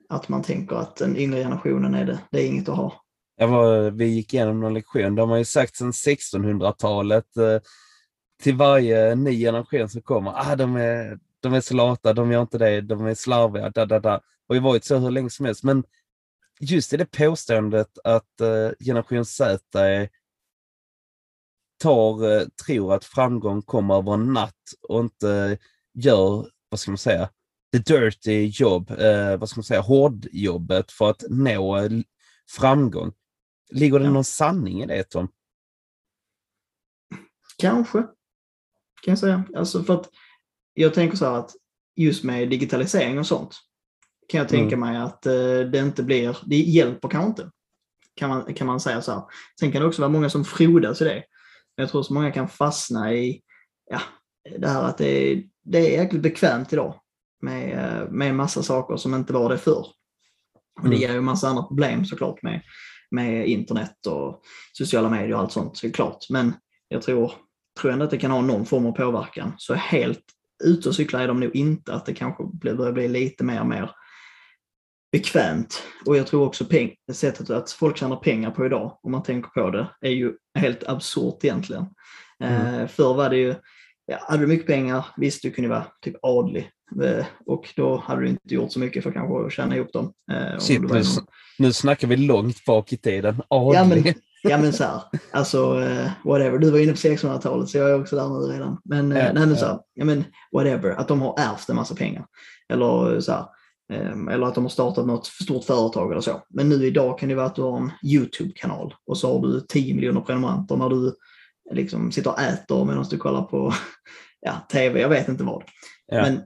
Att 0.08 0.28
man 0.28 0.42
tänker 0.42 0.76
att 0.76 0.96
den 0.96 1.16
yngre 1.16 1.42
generationen 1.42 1.94
är 1.94 2.04
det, 2.04 2.18
det 2.30 2.42
är 2.42 2.46
inget 2.46 2.68
att 2.68 2.76
ha. 2.76 3.02
Var, 3.36 3.90
vi 3.90 4.06
gick 4.06 4.34
igenom 4.34 4.60
någon 4.60 4.74
lektion, 4.74 5.14
de 5.14 5.30
har 5.30 5.36
ju 5.36 5.44
sagt 5.44 5.76
sedan 5.76 5.90
1600-talet 5.90 7.36
eh, 7.36 7.60
till 8.42 8.56
varje 8.56 9.14
ny 9.14 9.38
generation 9.38 9.88
som 9.88 10.02
kommer, 10.02 10.32
ah, 10.36 10.56
de, 10.56 10.76
är, 10.76 11.18
de 11.40 11.54
är 11.54 11.60
så 11.60 11.74
lata, 11.74 12.12
de 12.12 12.32
gör 12.32 12.40
inte 12.40 12.58
det, 12.58 12.80
de 12.80 13.06
är 13.06 13.14
slarviga, 13.14 13.70
da, 13.70 13.86
da, 13.86 14.00
da. 14.00 14.20
Och 14.48 14.54
det 14.54 14.60
har 14.60 14.68
varit 14.68 14.84
så 14.84 14.96
hur 14.96 15.10
länge 15.10 15.30
som 15.30 15.46
helst. 15.46 15.64
Men 15.64 15.84
just 16.60 16.92
i 16.92 16.96
det 16.96 17.06
påståendet 17.06 17.98
att 18.04 18.40
uh, 18.42 18.72
generation 18.84 19.24
Z 19.24 19.64
tar, 21.82 22.24
uh, 22.24 22.48
tror 22.64 22.94
att 22.94 23.04
framgång 23.04 23.62
kommer 23.62 23.94
över 23.94 24.14
en 24.14 24.32
natt 24.32 24.72
och 24.88 25.00
inte 25.00 25.58
gör, 25.94 26.50
vad 26.68 26.80
ska 26.80 26.90
man 26.90 26.98
säga, 26.98 27.30
the 27.72 27.78
dirty 27.78 28.50
job, 28.54 28.90
uh, 28.90 29.36
vad 29.36 29.48
ska 29.48 29.58
man 29.58 29.64
säga, 29.64 29.80
hårdjobbet 29.80 30.92
för 30.92 31.10
att 31.10 31.24
nå 31.28 31.88
framgång. 32.50 33.12
Ligger 33.70 33.98
det 33.98 34.04
ja. 34.04 34.10
någon 34.10 34.24
sanning 34.24 34.82
i 34.82 34.86
det 34.86 35.04
Tom? 35.04 35.28
Kanske, 37.58 37.98
kan 39.02 39.12
jag 39.12 39.18
säga. 39.18 39.44
Alltså 39.56 39.82
för 39.82 39.94
att 40.00 40.10
jag 40.74 40.94
tänker 40.94 41.16
så 41.16 41.24
här 41.24 41.38
att 41.38 41.50
just 41.96 42.24
med 42.24 42.50
digitalisering 42.50 43.18
och 43.18 43.26
sånt, 43.26 43.56
kan 44.30 44.38
jag 44.38 44.48
tänka 44.48 44.76
mm. 44.76 44.88
mig 44.88 45.02
att 45.02 45.26
eh, 45.26 45.60
det 45.72 45.78
inte 45.78 46.02
blir, 46.02 46.36
det 46.46 46.56
hjälper 46.56 47.08
kanske 47.08 47.28
inte. 47.28 47.50
Kan 48.16 48.28
man, 48.28 48.54
kan 48.54 48.66
man 48.66 48.80
säga 48.80 49.02
så 49.02 49.12
här. 49.12 49.22
Sen 49.60 49.72
kan 49.72 49.82
det 49.82 49.88
också 49.88 50.02
vara 50.02 50.12
många 50.12 50.30
som 50.30 50.44
frodas 50.44 51.00
i 51.00 51.04
det. 51.04 51.24
Men 51.76 51.82
jag 51.82 51.90
tror 51.90 52.02
så 52.02 52.14
många 52.14 52.32
kan 52.32 52.48
fastna 52.48 53.14
i 53.14 53.40
ja, 53.90 54.00
det 54.58 54.68
här 54.68 54.82
att 54.82 54.98
det 54.98 55.08
är, 55.08 55.42
det 55.64 55.78
är 55.78 56.02
jäkligt 56.02 56.22
bekvämt 56.22 56.72
idag 56.72 56.94
med, 57.42 57.78
eh, 57.78 58.10
med 58.10 58.34
massa 58.34 58.62
saker 58.62 58.96
som 58.96 59.14
inte 59.14 59.32
var 59.32 59.48
det 59.48 59.58
förr. 59.58 59.86
Och 60.80 60.88
det 60.88 60.96
mm. 60.96 61.00
ger 61.00 61.12
ju 61.12 61.20
massa 61.20 61.48
andra 61.48 61.62
problem 61.62 62.04
såklart 62.04 62.42
med, 62.42 62.62
med 63.10 63.48
internet 63.48 64.06
och 64.06 64.42
sociala 64.72 65.10
medier 65.10 65.32
och 65.32 65.40
allt 65.40 65.52
sånt 65.52 65.76
såklart. 65.76 66.30
Men 66.30 66.54
jag 66.88 67.02
tror, 67.02 67.32
tror 67.80 67.92
ändå 67.92 68.04
att 68.04 68.10
det 68.10 68.18
kan 68.18 68.30
ha 68.30 68.40
någon 68.40 68.66
form 68.66 68.86
av 68.86 68.92
påverkan. 68.92 69.52
Så 69.58 69.74
helt 69.74 70.24
ute 70.64 70.88
och 70.88 70.94
cykla 70.94 71.22
är 71.22 71.28
de 71.28 71.40
nog 71.40 71.56
inte, 71.56 71.94
att 71.94 72.06
det 72.06 72.14
kanske 72.14 72.44
börjar 72.74 72.92
bli 72.92 73.08
lite 73.08 73.44
mer 73.44 73.60
och 73.60 73.66
mer 73.66 73.90
bekvämt. 75.12 75.82
Och 76.06 76.16
jag 76.16 76.26
tror 76.26 76.46
också 76.46 76.64
peng, 76.64 76.94
sättet 77.12 77.50
att 77.50 77.70
folk 77.70 77.96
tjänar 77.96 78.16
pengar 78.16 78.50
på 78.50 78.66
idag, 78.66 78.98
om 79.02 79.12
man 79.12 79.22
tänker 79.22 79.50
på 79.50 79.70
det, 79.70 79.86
är 80.00 80.10
ju 80.10 80.32
helt 80.58 80.88
absurt 80.88 81.44
egentligen. 81.44 81.86
Mm. 82.44 82.80
Eh, 82.80 82.88
förr 82.88 83.14
var 83.14 83.30
det 83.30 83.36
ju, 83.36 83.54
ja, 84.06 84.18
hade 84.20 84.42
du 84.42 84.46
mycket 84.46 84.66
pengar, 84.66 85.06
visst 85.16 85.42
du 85.42 85.50
kunde 85.50 85.70
vara 85.70 85.86
typ 86.04 86.16
adlig 86.22 86.70
eh, 87.02 87.26
och 87.46 87.72
då 87.76 87.96
hade 87.96 88.20
du 88.20 88.28
inte 88.28 88.54
gjort 88.54 88.72
så 88.72 88.80
mycket 88.80 89.02
för 89.02 89.12
kanske 89.12 89.46
att 89.46 89.52
tjäna 89.52 89.76
ihop 89.76 89.92
dem. 89.92 90.12
Eh, 90.32 90.58
Shit, 90.58 90.80
nu, 90.80 91.02
nu 91.58 91.72
snackar 91.72 92.08
vi 92.08 92.16
långt 92.16 92.64
bak 92.64 92.92
i 92.92 92.96
tiden. 92.96 93.42
Adlig. 93.48 93.76
Ja 93.78 93.84
men, 93.84 94.14
ja, 94.42 94.58
men 94.58 94.72
så 94.72 94.84
här, 94.84 95.02
alltså 95.32 95.80
uh, 95.80 96.10
whatever. 96.24 96.58
Du 96.58 96.70
var 96.70 96.78
inne 96.78 96.92
på 96.92 96.98
1600-talet 96.98 97.68
så 97.68 97.78
jag 97.78 97.90
är 97.90 98.00
också 98.00 98.16
där 98.16 98.28
nu 98.28 98.52
redan. 98.54 98.80
Men, 98.84 99.12
uh, 99.12 99.18
ja, 99.18 99.32
nej, 99.32 99.46
men 99.46 99.56
så 99.56 99.66
här, 99.66 99.78
ja, 99.94 100.04
men 100.04 100.24
whatever, 100.52 100.90
att 100.90 101.08
de 101.08 101.22
har 101.22 101.34
ärvt 101.38 101.68
en 101.68 101.76
massa 101.76 101.94
pengar. 101.94 102.26
Eller 102.68 103.20
så 103.20 103.32
här, 103.32 103.44
eller 104.31 104.46
att 104.46 104.55
de 104.55 104.64
har 104.64 104.68
startat 104.68 105.07
något 105.07 105.26
stort 105.26 105.64
företag 105.64 106.11
eller 106.11 106.20
så. 106.20 106.42
Men 106.48 106.68
nu 106.68 106.87
idag 106.87 107.18
kan 107.18 107.29
det 107.29 107.35
vara 107.35 107.46
att 107.46 107.55
du 107.55 107.62
har 107.62 107.79
en 107.79 107.90
YouTube-kanal 108.05 108.94
och 109.07 109.18
så 109.18 109.33
har 109.33 109.48
du 109.48 109.61
10 109.61 109.94
miljoner 109.94 110.20
prenumeranter 110.20 110.76
när 110.76 110.88
du 110.88 111.14
liksom 111.70 112.12
sitter 112.12 112.31
och 112.31 112.40
äter 112.40 112.85
medan 112.85 113.05
du 113.11 113.16
kollar 113.16 113.42
på 113.42 113.72
ja, 114.40 114.66
tv, 114.72 115.00
jag 115.00 115.09
vet 115.09 115.29
inte 115.29 115.44
vad. 115.44 115.62
Ja. 116.07 116.22
Men 116.22 116.42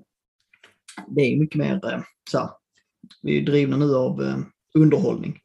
det 1.06 1.20
är 1.20 1.38
mycket 1.38 1.58
mer 1.58 1.92
eh, 1.92 2.00
så 2.30 2.38
här, 2.38 2.50
vi 3.22 3.38
är 3.38 3.46
drivna 3.46 3.76
nu 3.76 3.94
av 3.94 4.22
eh, 4.22 4.36
underhållning. 4.74 5.38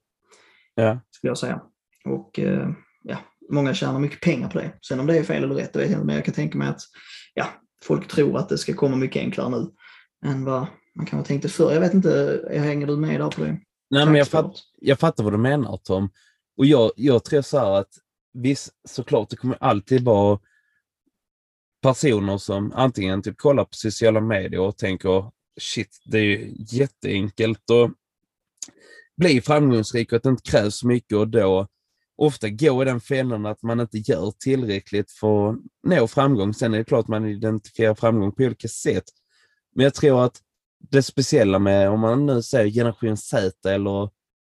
Ja. 0.75 0.99
Skulle 1.11 1.29
jag 1.29 1.37
säga. 1.37 1.61
Och 2.05 2.39
eh, 2.39 2.69
ja, 3.03 3.17
många 3.49 3.73
tjänar 3.73 3.99
mycket 3.99 4.21
pengar 4.21 4.49
på 4.49 4.57
det. 4.57 4.71
Sen 4.87 4.99
om 4.99 5.07
det 5.07 5.17
är 5.17 5.23
fel 5.23 5.43
eller 5.43 5.55
rätt, 5.55 5.73
det 5.73 5.79
vet 5.79 5.89
jag 5.89 5.97
inte, 5.97 6.05
men 6.05 6.15
jag 6.15 6.25
kan 6.25 6.33
tänka 6.33 6.57
mig 6.57 6.67
att 6.67 6.81
ja, 7.33 7.47
folk 7.83 8.07
tror 8.07 8.37
att 8.37 8.49
det 8.49 8.57
ska 8.57 8.73
komma 8.73 8.95
mycket 8.95 9.21
enklare 9.21 9.49
nu 9.49 9.71
än 10.25 10.45
vad 10.45 10.67
man 10.95 11.05
kanske 11.05 11.27
tänkte 11.27 11.49
förr. 11.49 11.73
Jag 11.73 11.81
vet 11.81 11.93
inte, 11.93 12.41
hänger 12.51 12.87
du 12.87 12.97
med 12.97 13.19
där 13.19 13.29
på 13.29 13.41
det? 13.41 13.59
Nej, 13.89 14.05
men 14.05 14.15
jag, 14.15 14.27
fatt, 14.27 14.55
jag 14.77 14.99
fattar 14.99 15.23
vad 15.23 15.33
du 15.33 15.37
menar 15.37 15.77
Tom. 15.77 16.09
Och 16.57 16.65
jag, 16.65 16.91
jag 16.95 17.23
tror 17.23 17.41
så 17.41 17.59
här 17.59 17.71
att 17.71 17.89
visst, 18.33 18.69
såklart, 18.87 19.29
det 19.29 19.35
kommer 19.35 19.57
alltid 19.59 20.03
vara 20.03 20.39
personer 21.81 22.37
som 22.37 22.71
antingen 22.75 23.21
typ 23.21 23.37
kollar 23.37 23.63
på 23.63 23.73
sociala 23.73 24.21
medier 24.21 24.59
och 24.61 24.77
tänker 24.77 25.31
shit, 25.61 26.01
det 26.05 26.17
är 26.17 26.23
ju 26.23 26.55
jätteenkelt 26.57 27.69
att 27.69 27.91
bli 29.17 29.41
framgångsrik 29.41 30.11
och 30.11 30.15
att 30.15 30.23
det 30.23 30.29
inte 30.29 30.51
krävs 30.51 30.83
mycket 30.83 31.17
och 31.17 31.27
då 31.27 31.67
ofta 32.17 32.49
gå 32.49 32.81
i 32.81 32.85
den 32.85 33.01
fällan 33.01 33.45
att 33.45 33.63
man 33.63 33.79
inte 33.79 33.97
gör 33.97 34.33
tillräckligt 34.39 35.11
för 35.11 35.49
att 35.49 35.55
nå 35.83 36.07
framgång. 36.07 36.53
Sen 36.53 36.73
är 36.73 36.77
det 36.77 36.83
klart 36.83 37.03
att 37.03 37.07
man 37.07 37.25
identifierar 37.25 37.95
framgång 37.95 38.31
på 38.31 38.43
olika 38.43 38.67
sätt. 38.67 39.03
Men 39.75 39.83
jag 39.83 39.93
tror 39.93 40.23
att 40.23 40.41
det 40.91 41.03
speciella 41.03 41.59
med, 41.59 41.89
om 41.89 41.99
man 41.99 42.25
nu 42.25 42.41
säger 42.41 42.71
generation 42.71 43.17
Z 43.17 43.69
eller 43.69 44.09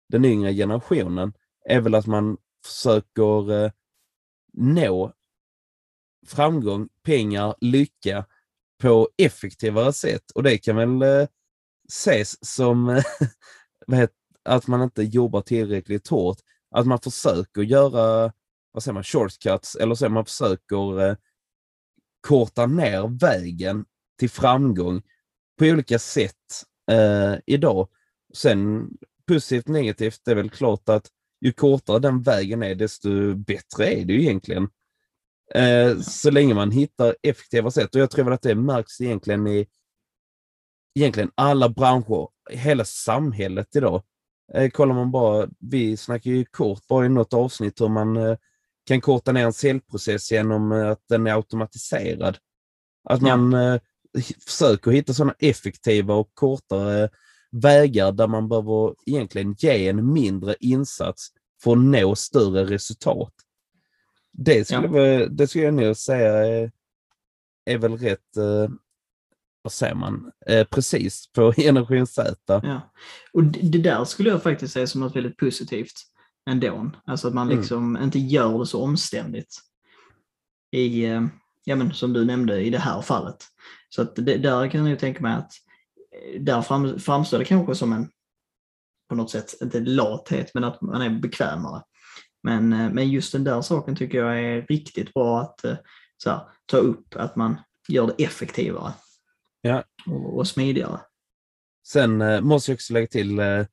den 0.09 0.25
yngre 0.25 0.53
generationen, 0.53 1.33
är 1.69 1.81
väl 1.81 1.95
att 1.95 2.07
man 2.07 2.37
försöker 2.65 3.51
eh, 3.51 3.71
nå 4.53 5.13
framgång, 6.27 6.89
pengar, 7.03 7.55
lycka 7.61 8.25
på 8.81 9.09
effektivare 9.17 9.93
sätt. 9.93 10.31
Och 10.35 10.43
det 10.43 10.57
kan 10.57 10.75
väl 10.75 11.01
eh, 11.01 11.27
ses 11.87 12.45
som 12.55 13.01
att 14.43 14.67
man 14.67 14.81
inte 14.81 15.03
jobbar 15.03 15.41
tillräckligt 15.41 16.07
hårt. 16.07 16.37
Att 16.75 16.87
man 16.87 16.99
försöker 16.99 17.61
göra 17.61 18.33
vad 18.71 18.83
säger 18.83 18.93
man, 18.93 19.03
shortcuts 19.03 19.75
eller 19.75 19.95
så 19.95 20.09
man 20.09 20.25
försöker 20.25 21.01
eh, 21.01 21.15
korta 22.27 22.65
ner 22.65 23.19
vägen 23.19 23.85
till 24.19 24.29
framgång 24.29 25.01
på 25.59 25.65
olika 25.65 25.99
sätt 25.99 26.63
eh, 26.91 27.35
idag. 27.45 27.87
Sen 28.33 28.89
positivt 29.27 29.67
negativt 29.67 30.21
det 30.25 30.31
är 30.31 30.35
väl 30.35 30.49
klart 30.49 30.89
att 30.89 31.07
ju 31.41 31.51
kortare 31.51 31.99
den 31.99 32.21
vägen 32.21 32.63
är 32.63 32.75
desto 32.75 33.35
bättre 33.35 33.93
är 33.93 34.05
det 34.05 34.13
ju 34.13 34.21
egentligen. 34.21 34.69
Eh, 35.55 35.99
så 35.99 36.31
länge 36.31 36.53
man 36.53 36.71
hittar 36.71 37.15
effektiva 37.21 37.71
sätt 37.71 37.95
och 37.95 38.01
jag 38.01 38.11
tror 38.11 38.25
väl 38.25 38.33
att 38.33 38.41
det 38.41 38.55
märks 38.55 39.01
egentligen 39.01 39.47
i 39.47 39.67
egentligen 40.99 41.31
alla 41.35 41.69
branscher, 41.69 42.27
hela 42.51 42.85
samhället 42.85 43.75
idag. 43.75 44.03
Eh, 44.53 44.69
kollar 44.69 44.95
man 44.95 45.11
bara, 45.11 45.47
vi 45.59 45.97
snackar 45.97 46.31
ju 46.31 46.45
kort 46.45 46.87
bara 46.87 47.05
i 47.05 47.09
något 47.09 47.33
avsnitt 47.33 47.81
hur 47.81 47.89
man 47.89 48.17
eh, 48.17 48.37
kan 48.85 49.01
korta 49.01 49.31
ner 49.31 49.45
en 49.45 49.53
säljprocess 49.53 50.31
genom 50.31 50.71
eh, 50.71 50.89
att 50.89 51.03
den 51.09 51.27
är 51.27 51.35
automatiserad. 51.35 52.37
Att 53.09 53.21
man 53.21 53.51
ja. 53.51 53.79
Försöker 54.47 54.91
hitta 54.91 55.13
sådana 55.13 55.35
effektiva 55.39 56.13
och 56.13 56.31
kortare 56.33 57.09
vägar 57.51 58.11
där 58.11 58.27
man 58.27 58.49
behöver 58.49 58.95
egentligen 59.05 59.55
ge 59.57 59.87
en 59.87 60.13
mindre 60.13 60.55
insats 60.59 61.27
för 61.63 61.71
att 61.71 61.77
nå 61.77 62.15
större 62.15 62.65
resultat. 62.65 63.33
Det 64.31 64.67
skulle, 64.67 64.99
ja. 64.99 65.27
det 65.27 65.47
skulle 65.47 65.63
jag 65.63 65.73
nog 65.73 65.97
säga 65.97 66.33
är, 66.33 66.71
är 67.65 67.77
väl 67.77 67.97
rätt 67.97 68.37
vad 69.63 69.73
säger 69.73 69.95
man, 69.95 70.31
eh, 70.47 70.67
precis 70.67 71.31
på 71.33 71.53
generation 71.57 72.07
Z. 72.07 72.35
Ja. 72.47 72.91
Och 73.33 73.43
det 73.43 73.77
där 73.77 74.05
skulle 74.05 74.29
jag 74.29 74.43
faktiskt 74.43 74.73
säga 74.73 74.87
som 74.87 75.01
något 75.01 75.15
väldigt 75.15 75.37
positivt 75.37 75.93
ändå. 76.49 76.91
Alltså 77.05 77.27
att 77.27 77.33
man 77.33 77.47
mm. 77.47 77.57
liksom 77.57 77.95
mm. 77.95 78.03
inte 78.03 78.19
gör 78.19 78.59
det 78.59 78.65
så 78.65 78.83
omständigt. 78.83 79.55
I, 80.71 81.05
eh, 81.05 81.27
ja 81.63 81.75
men 81.75 81.93
som 81.93 82.13
du 82.13 82.25
nämnde 82.25 82.61
i 82.61 82.69
det 82.69 82.79
här 82.79 83.01
fallet. 83.01 83.45
Så 83.95 84.01
att 84.01 84.15
det, 84.15 84.37
där 84.37 84.69
kan 84.69 84.87
jag 84.87 84.99
tänka 84.99 85.21
mig 85.21 85.33
att 85.33 85.51
eh, 86.11 86.41
där 86.41 86.61
fram, 86.61 86.99
framstår 86.99 87.39
det 87.39 87.45
kanske 87.45 87.75
som 87.75 87.93
en, 87.93 88.09
på 89.09 89.15
något 89.15 89.31
sätt, 89.31 89.61
inte 89.61 89.79
lathet, 89.79 90.51
men 90.53 90.63
att 90.63 90.81
man 90.81 91.01
är 91.01 91.09
bekvämare. 91.09 91.83
Men, 92.43 92.73
eh, 92.73 92.89
men 92.89 93.09
just 93.09 93.31
den 93.31 93.43
där 93.43 93.61
saken 93.61 93.95
tycker 93.95 94.17
jag 94.17 94.39
är 94.39 94.61
riktigt 94.61 95.13
bra 95.13 95.41
att 95.41 95.59
så 96.17 96.29
här, 96.29 96.41
ta 96.65 96.77
upp, 96.77 97.15
att 97.15 97.35
man 97.35 97.55
gör 97.87 98.07
det 98.07 98.23
effektivare 98.23 98.93
ja. 99.61 99.83
och, 100.05 100.37
och 100.37 100.47
smidigare. 100.47 100.99
Sen 101.87 102.21
eh, 102.21 102.41
måste 102.41 102.71
jag 102.71 102.75
också 102.75 102.93
lägga 102.93 103.07
till, 103.07 103.39
eh, 103.39 103.65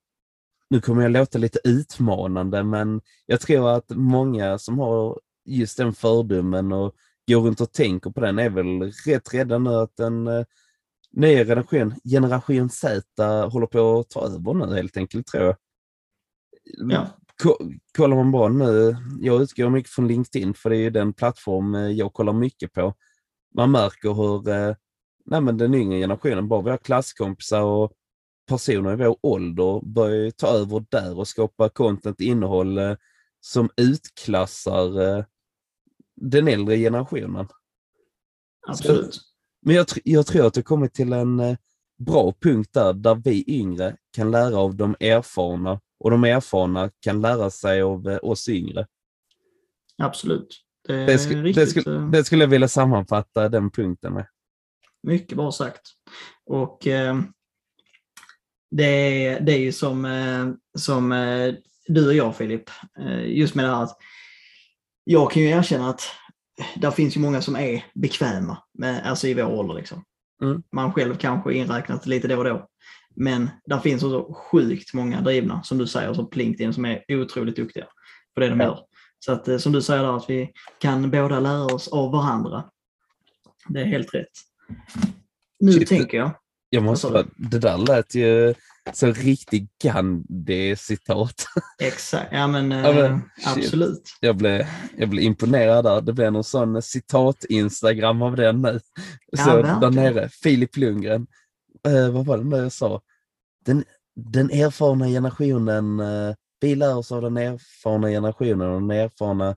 nu 0.71 0.81
kommer 0.81 1.03
jag 1.03 1.13
låta 1.13 1.39
lite 1.39 1.59
utmanande, 1.65 2.63
men 2.63 3.01
jag 3.27 3.41
tror 3.41 3.71
att 3.71 3.91
många 3.91 4.59
som 4.59 4.79
har 4.79 5.21
just 5.45 5.77
den 5.77 5.93
fördomen 5.93 6.73
och 6.73 6.95
går 7.31 7.41
runt 7.41 7.61
och 7.61 7.73
tänker 7.73 8.11
på 8.11 8.21
den 8.21 8.39
är 8.39 8.51
väl 8.51 8.93
rätt 9.07 9.35
rädda 9.35 9.59
nu 9.59 9.71
att 9.71 9.97
den 9.97 10.27
eh, 10.27 10.45
nya 11.13 11.45
generation, 11.45 11.95
generation 12.11 12.71
Z 12.71 13.03
håller 13.53 13.67
på 13.67 13.99
att 13.99 14.11
ta 14.11 14.27
över 14.27 14.55
nu 14.55 14.75
helt 14.75 14.97
enkelt 14.97 15.27
tror 15.27 15.45
jag. 15.45 15.57
Ja. 16.91 17.07
Kollar 17.97 18.17
man 18.17 18.33
bara 18.33 18.49
nu, 18.49 18.97
jag 19.21 19.43
utgår 19.43 19.71
mycket 19.71 19.93
från 19.93 20.09
LinkedIn 20.09 20.55
för 20.55 20.71
det 20.71 20.77
är 20.77 20.81
ju 20.81 20.91
den 20.91 21.13
plattform 21.13 21.75
eh, 21.75 21.91
jag 21.91 22.13
kollar 22.13 22.33
mycket 22.33 22.73
på. 22.73 22.95
Man 23.55 23.71
märker 23.71 24.15
hur 24.15 24.49
eh, 24.49 24.75
nej, 25.27 25.41
men 25.41 25.59
den 25.59 25.75
yngre 25.75 25.99
generationen, 25.99 26.49
bara 26.49 26.63
våra 26.63 26.79
klasskompisar 26.79 27.63
och 27.63 27.93
personer 28.49 28.93
i 28.93 28.97
vår 28.97 29.17
ålder 29.23 29.81
börjar 29.85 30.31
ta 30.31 30.47
över 30.47 30.85
där 30.89 31.19
och 31.19 31.29
skapa 31.29 31.69
content, 31.69 32.21
innehåll 32.21 32.79
eh, 32.79 32.97
som 33.41 33.71
utklassar 33.77 35.01
eh, 35.01 35.25
den 36.21 36.49
äldre 36.49 36.77
generationen. 36.77 37.49
Absolut. 38.69 39.15
Så, 39.15 39.21
men 39.63 39.75
jag, 39.75 39.87
jag 40.05 40.27
tror 40.27 40.47
att 40.47 40.55
det 40.55 40.63
kommit 40.63 40.95
till 40.95 41.13
en 41.13 41.41
eh, 41.41 41.57
bra 41.99 42.35
punkt 42.41 42.71
där, 42.73 42.93
där 42.93 43.15
vi 43.15 43.45
yngre 43.47 43.97
kan 44.17 44.31
lära 44.31 44.57
av 44.57 44.75
de 44.75 44.97
erfarna 45.01 45.81
och 45.99 46.11
de 46.11 46.25
erfarna 46.25 46.91
kan 47.01 47.21
lära 47.21 47.51
sig 47.51 47.83
av 47.83 48.07
oss 48.23 48.49
yngre. 48.49 48.87
Absolut. 49.99 50.65
Det, 50.89 51.07
det, 51.07 51.19
sk 51.19 51.31
riktigt... 51.31 51.55
det, 51.55 51.67
skulle, 51.67 51.99
det 51.99 52.25
skulle 52.25 52.45
jag 52.45 52.49
vilja 52.49 52.69
sammanfatta 52.69 53.49
den 53.49 53.71
punkten 53.71 54.13
med. 54.13 54.27
Mycket 55.03 55.37
bra 55.37 55.53
sagt. 55.53 55.83
Och 56.47 56.87
eh, 56.87 57.21
det, 58.71 58.85
är, 59.27 59.41
det 59.41 59.53
är 59.53 59.59
ju 59.59 59.73
som, 59.73 60.05
eh, 60.05 60.49
som 60.79 61.13
eh, 61.13 61.55
du 61.87 62.07
och 62.07 62.15
jag 62.15 62.37
Filip, 62.37 62.71
eh, 62.99 63.25
just 63.25 63.55
med 63.55 63.65
det 63.65 63.71
här 63.71 63.83
att 63.83 63.97
jag 65.05 65.31
kan 65.31 65.43
ju 65.43 65.49
erkänna 65.49 65.91
att 65.91 66.03
där 66.77 66.91
finns 66.91 67.17
ju 67.17 67.21
många 67.21 67.43
som 67.43 67.57
är 67.57 67.85
bekväma, 67.95 68.59
med, 68.79 69.07
alltså 69.07 69.27
i 69.27 69.35
vår 69.35 69.45
ålder. 69.45 69.75
Liksom. 69.75 70.05
Mm. 70.43 70.63
Man 70.73 70.93
själv 70.93 71.17
kanske 71.17 71.55
inräknat 71.55 72.07
lite 72.07 72.29
då 72.29 72.39
och 72.39 72.45
då. 72.45 72.67
Men 73.15 73.51
där 73.65 73.79
finns 73.79 74.03
också 74.03 74.33
sjukt 74.33 74.95
många 74.95 75.21
drivna, 75.21 75.63
som 75.63 75.79
du 75.79 75.87
säger, 75.87 76.15
som 76.15 76.29
LinkedIn, 76.33 76.75
som 76.75 76.85
är 76.85 77.05
otroligt 77.09 77.57
duktiga 77.57 77.87
på 78.35 78.41
det 78.41 78.49
de 78.49 78.61
gör. 78.61 78.79
Så 79.19 79.33
att, 79.33 79.49
eh, 79.49 79.59
som 79.59 79.73
du 79.73 79.83
säger 79.83 80.03
där, 80.03 80.17
att 80.17 80.31
vi 80.31 80.53
kan 80.79 81.11
båda 81.11 81.41
lära 81.41 81.65
oss 81.65 81.89
av 81.89 82.13
varandra. 82.13 82.65
Det 83.69 83.81
är 83.81 83.85
helt 83.85 84.15
rätt. 84.15 84.31
Nu 85.61 85.73
Shit, 85.73 85.89
tänker 85.89 86.19
jag. 86.19 86.31
Jag 86.71 86.83
måste 86.83 87.11
bara, 87.11 87.27
det 87.37 87.59
där 87.59 87.79
lät 87.79 88.15
ju 88.15 88.55
så 88.97 89.13
riktigt 89.13 89.71
Gandhi-citat. 89.83 91.47
Exakt, 91.79 92.29
ja 92.33 92.47
men, 92.47 92.71
ja, 92.71 92.93
men 92.93 93.13
eh, 93.13 93.19
absolut. 93.45 94.03
Jag 94.21 94.37
blev, 94.37 94.67
jag 94.97 95.09
blev 95.09 95.25
imponerad 95.25 95.85
där. 95.85 96.01
Det 96.01 96.13
blev 96.13 96.33
någon 96.33 96.45
sån 96.45 96.83
citat-instagram 96.83 98.23
av 98.23 98.37
den 98.37 98.63
nu. 98.63 98.81
Så 99.37 99.51
ja, 99.51 99.79
där 99.81 99.91
nere, 99.91 100.29
Filip 100.29 100.77
Lundgren. 100.77 101.27
Eh, 101.87 102.11
vad 102.11 102.27
var 102.27 102.39
det 102.39 102.45
nu 102.45 102.57
jag 102.57 102.73
sa? 102.73 103.01
Den, 103.65 103.85
den 104.17 104.51
erfarna 104.51 105.07
generationen, 105.07 106.01
eh, 106.01 106.35
vi 106.61 106.75
lär 106.75 106.97
oss 106.97 107.13
av 107.13 107.23
den 107.23 107.37
erfarna 107.37 108.09
generationen 108.09 108.71
och 108.71 108.81
den 108.81 108.91
erfarna 108.91 109.57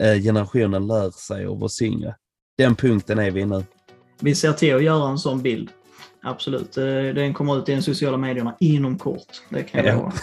eh, 0.00 0.22
generationen 0.22 0.86
lär 0.86 1.10
sig 1.10 1.46
av 1.46 1.62
oss 1.62 1.82
yngre. 1.82 2.16
Den 2.58 2.76
punkten 2.76 3.18
är 3.18 3.30
vi 3.30 3.44
nu 3.44 3.64
vi 4.20 4.34
ser 4.34 4.52
till 4.52 4.74
att 4.74 4.82
göra 4.82 5.10
en 5.10 5.18
sån 5.18 5.42
bild. 5.42 5.70
Absolut. 6.22 6.76
Eh, 6.76 6.84
den 6.84 7.34
kommer 7.34 7.58
ut 7.58 7.68
i 7.68 7.74
de 7.74 7.82
sociala 7.82 8.16
medierna 8.16 8.56
inom 8.60 8.98
kort. 8.98 9.42
Det 9.48 9.62
kan 9.62 9.84
jag 9.84 9.96
lova. 9.96 10.12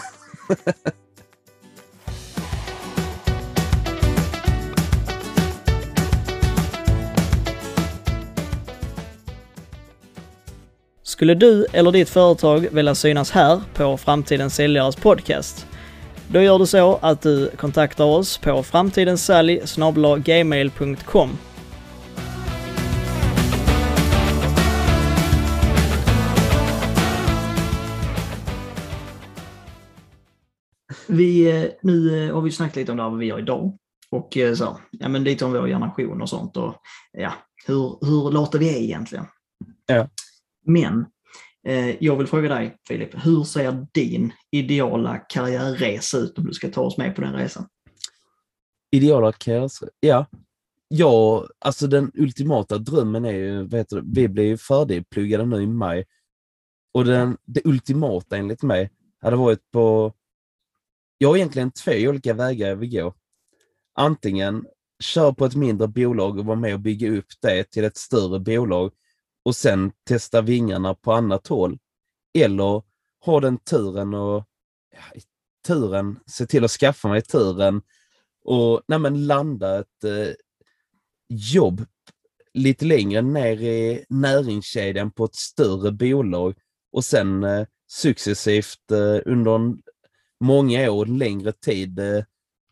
Skulle 11.02 11.34
du 11.34 11.66
eller 11.72 11.92
ditt 11.92 12.08
företag 12.08 12.68
vilja 12.72 12.94
synas 12.94 13.30
här 13.30 13.60
på 13.74 13.96
Framtidens 13.96 14.54
Säljares 14.54 14.96
podcast? 14.96 15.66
Då 16.28 16.40
gör 16.40 16.58
du 16.58 16.66
så 16.66 16.98
att 17.02 17.22
du 17.22 17.50
kontaktar 17.56 18.04
oss 18.04 18.38
på 18.38 18.62
framtidensalj.gmail.com 18.62 21.38
Vi, 31.16 31.50
eh, 31.50 31.70
nu 31.82 32.26
eh, 32.26 32.34
har 32.34 32.42
vi 32.42 32.52
snackat 32.52 32.76
lite 32.76 32.92
om 32.92 32.96
det 32.96 33.02
här 33.02 33.10
vad 33.10 33.18
vi 33.18 33.26
gör 33.26 33.38
idag 33.38 33.78
och 34.10 34.36
eh, 34.36 34.54
så, 34.54 34.80
ja, 34.90 35.08
men 35.08 35.24
lite 35.24 35.44
om 35.44 35.52
vår 35.52 35.66
generation 35.66 36.22
och 36.22 36.28
sånt 36.28 36.56
och 36.56 36.74
ja, 37.12 37.32
hur, 37.66 38.06
hur 38.06 38.30
låter 38.30 38.58
vi 38.58 38.76
är 38.76 38.82
egentligen. 38.82 39.26
Ja. 39.86 40.08
Men 40.66 41.06
eh, 41.66 42.04
jag 42.04 42.16
vill 42.16 42.26
fråga 42.26 42.48
dig 42.48 42.76
Filip, 42.88 43.26
hur 43.26 43.44
ser 43.44 43.86
din 43.92 44.32
ideala 44.50 45.18
karriärresa 45.18 46.18
ut 46.18 46.38
om 46.38 46.46
du 46.46 46.52
ska 46.52 46.68
ta 46.68 46.80
oss 46.80 46.98
med 46.98 47.14
på 47.14 47.20
den 47.20 47.34
resan? 47.34 47.66
Ideala 48.90 49.32
karriärresa? 49.32 49.86
Ja. 50.00 50.26
Ja, 50.88 51.46
alltså 51.58 51.86
den 51.86 52.12
ultimata 52.14 52.78
drömmen 52.78 53.24
är 53.24 53.32
ju, 53.32 53.66
vet 53.66 53.88
du, 53.88 54.02
vi 54.06 54.28
blir 54.28 54.44
ju 54.44 54.56
färdigpluggade 54.56 55.46
nu 55.46 55.62
i 55.62 55.66
maj. 55.66 56.04
Och 56.94 57.04
den, 57.04 57.36
det 57.44 57.60
ultimata 57.64 58.36
enligt 58.36 58.62
mig 58.62 58.90
hade 59.20 59.36
varit 59.36 59.70
på 59.72 60.12
jag 61.18 61.28
har 61.28 61.36
egentligen 61.36 61.70
två 61.70 61.92
olika 61.92 62.34
vägar 62.34 62.68
jag 62.68 62.76
vill 62.76 62.90
gå. 62.90 63.14
antingen 63.94 64.66
kör 65.00 65.32
på 65.32 65.44
ett 65.44 65.54
mindre 65.54 65.88
bolag 65.88 66.38
och 66.38 66.44
vara 66.44 66.56
med 66.56 66.74
och 66.74 66.80
bygga 66.80 67.10
upp 67.10 67.26
det 67.40 67.64
till 67.64 67.84
ett 67.84 67.96
större 67.96 68.40
bolag 68.40 68.92
och 69.44 69.56
sen 69.56 69.92
testa 70.04 70.40
vingarna 70.40 70.94
på 70.94 71.12
annat 71.12 71.46
håll. 71.46 71.78
Eller 72.38 72.82
ha 73.24 73.40
den 73.40 73.58
turen 73.58 74.14
och 74.14 74.44
ja, 74.92 75.20
turen, 75.66 76.18
se 76.26 76.46
till 76.46 76.64
att 76.64 76.70
skaffa 76.70 77.08
mig 77.08 77.22
turen 77.22 77.82
och 78.44 78.82
nej, 78.88 78.98
men 78.98 79.26
landa 79.26 79.80
ett 79.80 80.04
eh, 80.04 80.34
jobb 81.28 81.84
lite 82.54 82.84
längre 82.84 83.22
ner 83.22 83.62
i 83.62 84.04
näringskedjan 84.08 85.10
på 85.10 85.24
ett 85.24 85.34
större 85.34 85.92
bolag 85.92 86.54
och 86.92 87.04
sen 87.04 87.44
eh, 87.44 87.66
successivt 87.86 88.90
eh, 88.90 89.32
under 89.32 89.76
många 90.40 90.90
år, 90.90 91.06
längre 91.06 91.52
tid, 91.52 91.98
eh, 91.98 92.24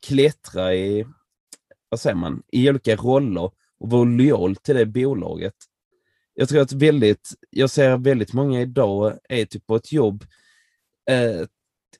klättra 0.07 0.75
i, 0.75 1.07
vad 1.89 2.01
säger 2.01 2.17
man, 2.17 2.43
i 2.53 2.71
olika 2.71 2.97
roller 2.97 3.51
och 3.79 3.91
vara 3.91 4.05
lojal 4.05 4.57
till 4.57 4.77
det 4.77 4.87
bolaget. 4.87 5.55
Jag 6.35 6.49
tror 6.49 6.61
att 6.61 6.73
väldigt, 6.73 7.31
jag 7.51 7.71
ser 7.71 7.97
väldigt 7.97 8.33
många 8.33 8.61
idag 8.61 9.19
är 9.29 9.45
typ 9.45 9.67
på 9.67 9.77
ett 9.77 9.93
jobb, 9.93 10.25
eh, 11.11 11.47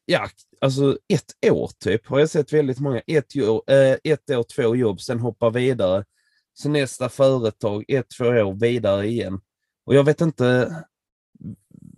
ja, 0.05 0.29
alltså 0.61 0.99
ett 1.09 1.53
år 1.53 1.71
typ, 1.79 2.07
har 2.07 2.19
jag 2.19 2.31
sett 2.31 2.53
väldigt 2.53 2.81
många, 2.81 3.01
ett 3.07 3.37
år, 3.37 3.63
eh, 3.67 3.97
ett 4.05 4.31
år, 4.31 4.43
två 4.43 4.77
jobb, 4.77 5.01
sen 5.01 5.21
hoppa 5.21 5.51
vidare. 5.51 6.05
Så 6.55 6.69
nästa 6.69 7.09
företag, 7.09 7.85
ett, 7.89 8.07
två 8.19 8.25
år 8.25 8.55
vidare 8.61 9.07
igen. 9.07 9.41
Och 9.87 9.95
jag 9.95 10.05
vet 10.05 10.21
inte, 10.21 10.77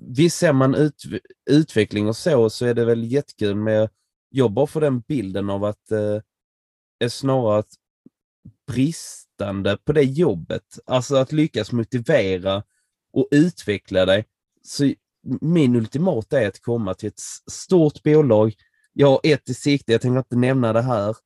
visst 0.07 0.39
ser 0.39 0.53
man 0.53 0.75
ut, 0.75 1.03
utveckling 1.51 2.09
och 2.09 2.17
så, 2.17 2.51
så 2.51 2.67
är 2.67 2.75
det 2.75 2.85
väl 2.85 3.13
jättekul 3.13 3.55
med, 3.55 3.89
jag 4.29 4.53
bara 4.53 4.67
får 4.67 4.81
den 4.81 5.01
bilden 5.01 5.51
av 5.51 5.65
att 5.65 5.91
eh, 5.91 6.21
är 6.99 7.09
snarare 7.09 7.59
att 7.59 7.71
bristande 8.67 9.77
på 9.85 9.93
det 9.93 10.03
jobbet, 10.03 10.79
alltså 10.87 11.17
att 11.17 11.33
lyckas 11.33 11.73
motivera 11.73 12.63
och 13.13 13.29
utveckla 13.31 14.07
dig. 14.07 14.25
Så 14.63 14.93
min 15.41 15.77
ultimata 15.77 16.41
är 16.41 16.49
att 16.49 16.63
komma 16.63 16.95
till 16.95 17.09
ett 17.09 17.21
stort 17.51 18.03
bolag. 18.03 18.55
Jag 18.93 19.11
har 19.11 19.21
ett 19.23 19.49
i 19.49 19.55
sikte, 19.55 19.93
jag 19.93 20.01
tänker 20.01 20.19
inte 20.19 20.37
nämna 20.37 20.73
det 20.73 20.83
här, 20.83 21.17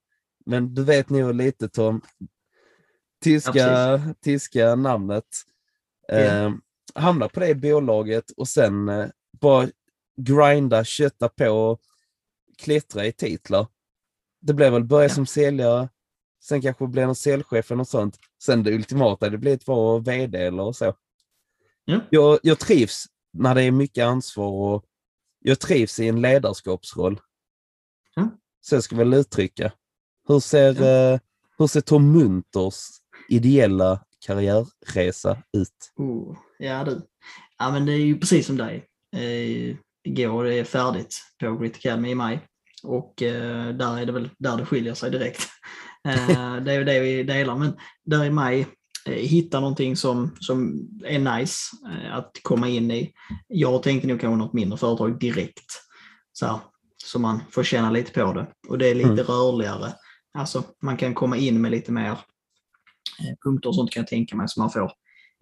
men 0.47 0.75
du 0.75 0.85
vet 0.85 1.11
nog 1.11 1.35
lite 1.35 1.69
Tom, 1.69 2.01
tyska, 3.25 3.59
ja, 3.59 4.01
tyska 4.25 4.75
namnet. 4.75 5.25
Ja. 6.09 6.53
Hamna 6.95 7.29
på 7.29 7.41
det 7.41 7.55
bolaget 7.55 8.31
och 8.31 8.49
sen 8.49 8.89
eh, 8.89 9.09
bara 9.41 9.69
grinda, 10.17 10.85
kötta 10.85 11.29
på 11.29 11.51
och 11.51 11.81
klättra 12.59 13.07
i 13.07 13.13
titlar. 13.13 13.67
Det 14.41 14.55
blev 14.55 14.73
väl 14.73 14.85
börja 14.85 15.09
ja. 15.09 15.15
som 15.15 15.27
säljare, 15.27 15.89
sen 16.43 16.63
kanske 16.63 16.87
bli 16.87 17.07
någon 17.07 17.15
säljchef 17.15 17.71
eller 17.71 17.77
något 17.77 17.89
sånt. 17.89 18.19
Sen 18.43 18.63
det 18.63 18.75
ultimata, 18.75 19.31
det 19.31 19.39
blir 19.39 19.55
att 19.55 19.67
vara 19.67 19.99
VD 19.99 20.39
eller 20.39 20.73
så. 20.73 20.95
Ja. 21.85 22.01
Jag, 22.11 22.39
jag 22.43 22.59
trivs 22.59 23.05
när 23.33 23.55
det 23.55 23.63
är 23.63 23.71
mycket 23.71 24.05
ansvar 24.05 24.53
och 24.53 24.85
jag 25.39 25.59
trivs 25.59 26.01
i 26.01 26.09
en 26.09 26.21
ledarskapsroll. 26.21 27.21
Ja. 28.15 28.31
Så 28.61 28.75
jag 28.75 28.85
ska 28.85 28.97
väl 28.97 29.15
uttrycka. 29.15 29.73
Hur 30.29 30.41
ser, 30.41 30.75
ja. 30.75 31.13
eh, 31.15 31.21
hur 31.59 31.67
ser 31.67 31.81
Tom 31.81 32.13
Munters 32.13 32.87
ideella 33.29 34.05
karriärresa 34.27 35.43
ut? 35.57 35.93
Oh, 35.97 36.37
ja 36.59 36.85
du. 36.85 37.01
Ja 37.59 37.71
men 37.71 37.87
det 37.87 37.93
är 37.93 37.97
ju 37.97 38.19
precis 38.19 38.47
som 38.47 38.57
dig. 38.57 38.87
Eh, 39.17 39.77
igår 40.05 40.47
är 40.47 40.65
färdigt 40.65 41.17
på 41.41 41.57
Grit 41.57 41.77
Academy 41.77 42.11
i 42.11 42.15
maj 42.15 42.41
och 42.83 43.23
eh, 43.23 43.69
där 43.69 43.99
är 43.99 44.07
det 44.07 44.13
väl 44.13 44.31
där 44.39 44.57
det 44.57 44.67
skiljer 44.67 44.95
sig 44.95 45.11
direkt. 45.11 45.49
eh, 46.09 46.57
det 46.57 46.73
är 46.73 46.79
ju 46.79 46.85
det 46.85 47.01
vi 47.01 47.23
delar 47.23 47.57
men 47.57 47.77
där 48.05 48.25
i 48.25 48.31
maj 48.31 48.67
eh, 49.07 49.15
hitta 49.15 49.61
någonting 49.61 49.97
som, 49.97 50.37
som 50.41 50.89
är 51.05 51.39
nice 51.39 51.77
eh, 51.93 52.17
att 52.17 52.31
komma 52.43 52.69
in 52.69 52.91
i. 52.91 53.13
Jag 53.49 53.83
tänkte 53.83 54.09
nog 54.09 54.21
kanske 54.21 54.37
något 54.45 54.53
mindre 54.53 54.79
företag 54.79 55.21
direkt. 55.21 55.73
Så, 56.33 56.47
här, 56.47 56.59
så 57.05 57.19
man 57.19 57.41
får 57.51 57.63
känna 57.63 57.91
lite 57.91 58.13
på 58.13 58.33
det. 58.33 58.47
Och 58.69 58.79
det 58.79 58.91
är 58.91 58.95
lite 58.95 59.11
mm. 59.11 59.25
rörligare. 59.25 59.93
Alltså 60.39 60.63
man 60.83 60.97
kan 60.97 61.15
komma 61.15 61.37
in 61.37 61.61
med 61.61 61.71
lite 61.71 61.93
mer 61.93 62.19
punkter 63.45 63.69
och 63.69 63.75
sånt 63.75 63.91
kan 63.91 64.01
jag 64.01 64.09
tänka 64.09 64.37
mig 64.37 64.49
som 64.49 64.61
man 64.61 64.71
får, 64.71 64.93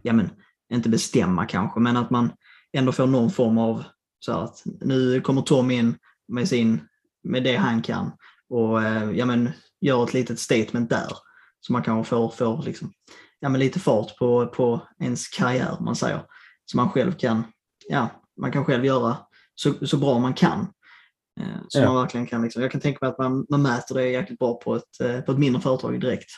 ja 0.02 0.12
men 0.12 0.30
inte 0.72 0.88
bestämma 0.88 1.46
kanske, 1.46 1.80
men 1.80 1.96
att 1.96 2.10
man 2.10 2.32
ändå 2.72 2.92
får 2.92 3.06
någon 3.06 3.30
form 3.30 3.58
av 3.58 3.84
så 4.18 4.32
att 4.32 4.62
nu 4.80 5.20
kommer 5.20 5.42
Tom 5.42 5.70
in 5.70 5.96
med, 6.28 6.48
sin, 6.48 6.80
med 7.22 7.44
det 7.44 7.56
han 7.56 7.82
kan 7.82 8.12
och 8.48 8.82
eh, 8.82 9.10
ja 9.10 9.26
men 9.26 9.50
gör 9.80 10.04
ett 10.04 10.14
litet 10.14 10.40
statement 10.40 10.90
där. 10.90 11.12
Så 11.60 11.72
man 11.72 11.82
kanske 11.82 12.10
får, 12.10 12.28
får 12.28 12.62
liksom, 12.62 12.92
ja 13.40 13.48
men 13.48 13.60
lite 13.60 13.80
fart 13.80 14.16
på, 14.16 14.46
på 14.46 14.88
ens 15.00 15.28
karriär, 15.28 15.76
man 15.80 15.96
säger. 15.96 16.22
Så 16.64 16.76
man 16.76 16.90
själv 16.90 17.12
kan, 17.12 17.44
ja, 17.88 18.22
man 18.40 18.52
kan 18.52 18.64
själv 18.64 18.84
göra 18.84 19.16
så, 19.54 19.86
så 19.86 19.96
bra 19.96 20.18
man 20.18 20.34
kan. 20.34 20.60
Eh, 21.40 21.60
så 21.68 21.78
ja. 21.78 21.86
man 21.86 22.02
verkligen 22.02 22.26
kan 22.26 22.42
liksom, 22.42 22.62
jag 22.62 22.72
kan 22.72 22.80
tänka 22.80 22.98
mig 23.00 23.10
att 23.10 23.18
man, 23.18 23.46
man 23.50 23.62
mäter 23.62 23.94
det 23.94 24.08
jäkligt 24.08 24.38
bra 24.38 24.54
på 24.54 24.76
ett, 24.76 25.26
på 25.26 25.32
ett 25.32 25.38
mindre 25.38 25.62
företag 25.62 26.00
direkt. 26.00 26.30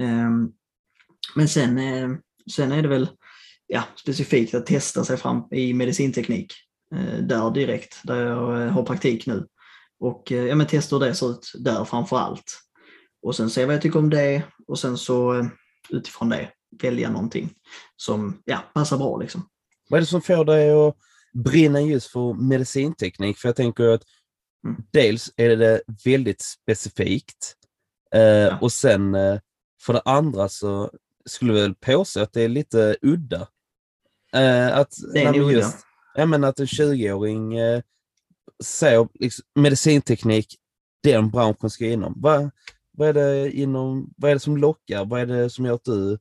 Ehm, 0.00 0.52
men 1.34 1.48
sen, 1.48 1.78
eh, 1.78 2.08
sen 2.54 2.72
är 2.72 2.82
det 2.82 2.88
väl 2.88 3.08
ja, 3.66 3.84
specifikt 3.96 4.54
att 4.54 4.66
testa 4.66 5.04
sig 5.04 5.16
fram 5.16 5.42
i 5.50 5.74
medicinteknik 5.74 6.52
eh, 6.94 7.18
där 7.18 7.50
direkt, 7.50 8.00
där 8.04 8.26
jag 8.26 8.62
eh, 8.62 8.68
har 8.68 8.82
praktik 8.82 9.26
nu. 9.26 9.46
Och 10.00 10.30
ja, 10.30 10.54
men 10.54 10.66
testa 10.66 10.96
hur 10.96 11.06
det 11.06 11.14
ser 11.14 11.30
ut 11.30 11.52
där 11.58 11.84
framför 11.84 12.18
allt. 12.18 12.60
Och 13.22 13.36
sen 13.36 13.50
se 13.50 13.64
vad 13.64 13.74
jag 13.74 13.82
tycker 13.82 13.98
om 13.98 14.10
det 14.10 14.42
och 14.66 14.78
sen 14.78 14.98
så 14.98 15.48
utifrån 15.90 16.28
det 16.28 16.50
välja 16.82 17.10
någonting 17.10 17.54
som 17.96 18.42
ja, 18.44 18.58
passar 18.74 18.98
bra. 18.98 19.16
Liksom. 19.16 19.48
Vad 19.88 19.98
är 19.98 20.00
det 20.00 20.06
som 20.06 20.22
får 20.22 20.44
dig 20.44 20.70
att 20.70 20.96
brinna 21.32 21.80
just 21.80 22.06
för 22.06 22.34
medicinteknik? 22.34 23.38
För 23.38 23.48
jag 23.48 23.56
tänker 23.56 23.88
att 23.88 24.02
mm. 24.66 24.82
dels 24.92 25.32
är 25.36 25.56
det 25.56 25.82
väldigt 26.04 26.40
specifikt 26.40 27.54
eh, 28.14 28.20
ja. 28.20 28.58
och 28.60 28.72
sen 28.72 29.14
eh, 29.14 29.38
för 29.80 29.92
det 29.92 30.02
andra 30.04 30.48
så 30.48 30.90
skulle 31.24 31.52
jag 31.52 31.62
väl 31.62 31.74
påstå 31.74 32.20
att 32.20 32.32
det 32.32 32.42
är 32.42 32.48
lite 32.48 32.96
udda. 33.02 33.48
Eh, 34.32 34.76
att, 34.76 34.94
det 35.12 35.22
är 35.22 35.32
nog 35.32 35.52
just, 35.52 35.78
ja, 36.14 36.26
men 36.26 36.44
att 36.44 36.60
en 36.60 36.66
20-åring 36.66 37.58
eh, 37.58 37.82
ser 38.64 39.08
liksom, 39.14 39.44
medicinteknik, 39.54 40.56
den 41.02 41.30
branschen 41.30 41.70
ska 41.70 41.86
inom. 41.86 42.14
Vad, 42.16 42.50
vad, 42.92 43.08
är 43.08 43.12
det 43.12 43.52
inom. 43.52 44.14
vad 44.16 44.30
är 44.30 44.34
det 44.34 44.40
som 44.40 44.56
lockar? 44.56 45.04
Vad 45.04 45.20
är 45.20 45.26
det 45.26 45.50
som 45.50 45.64
gör 45.64 45.74
att 45.74 45.84
du 45.84 46.18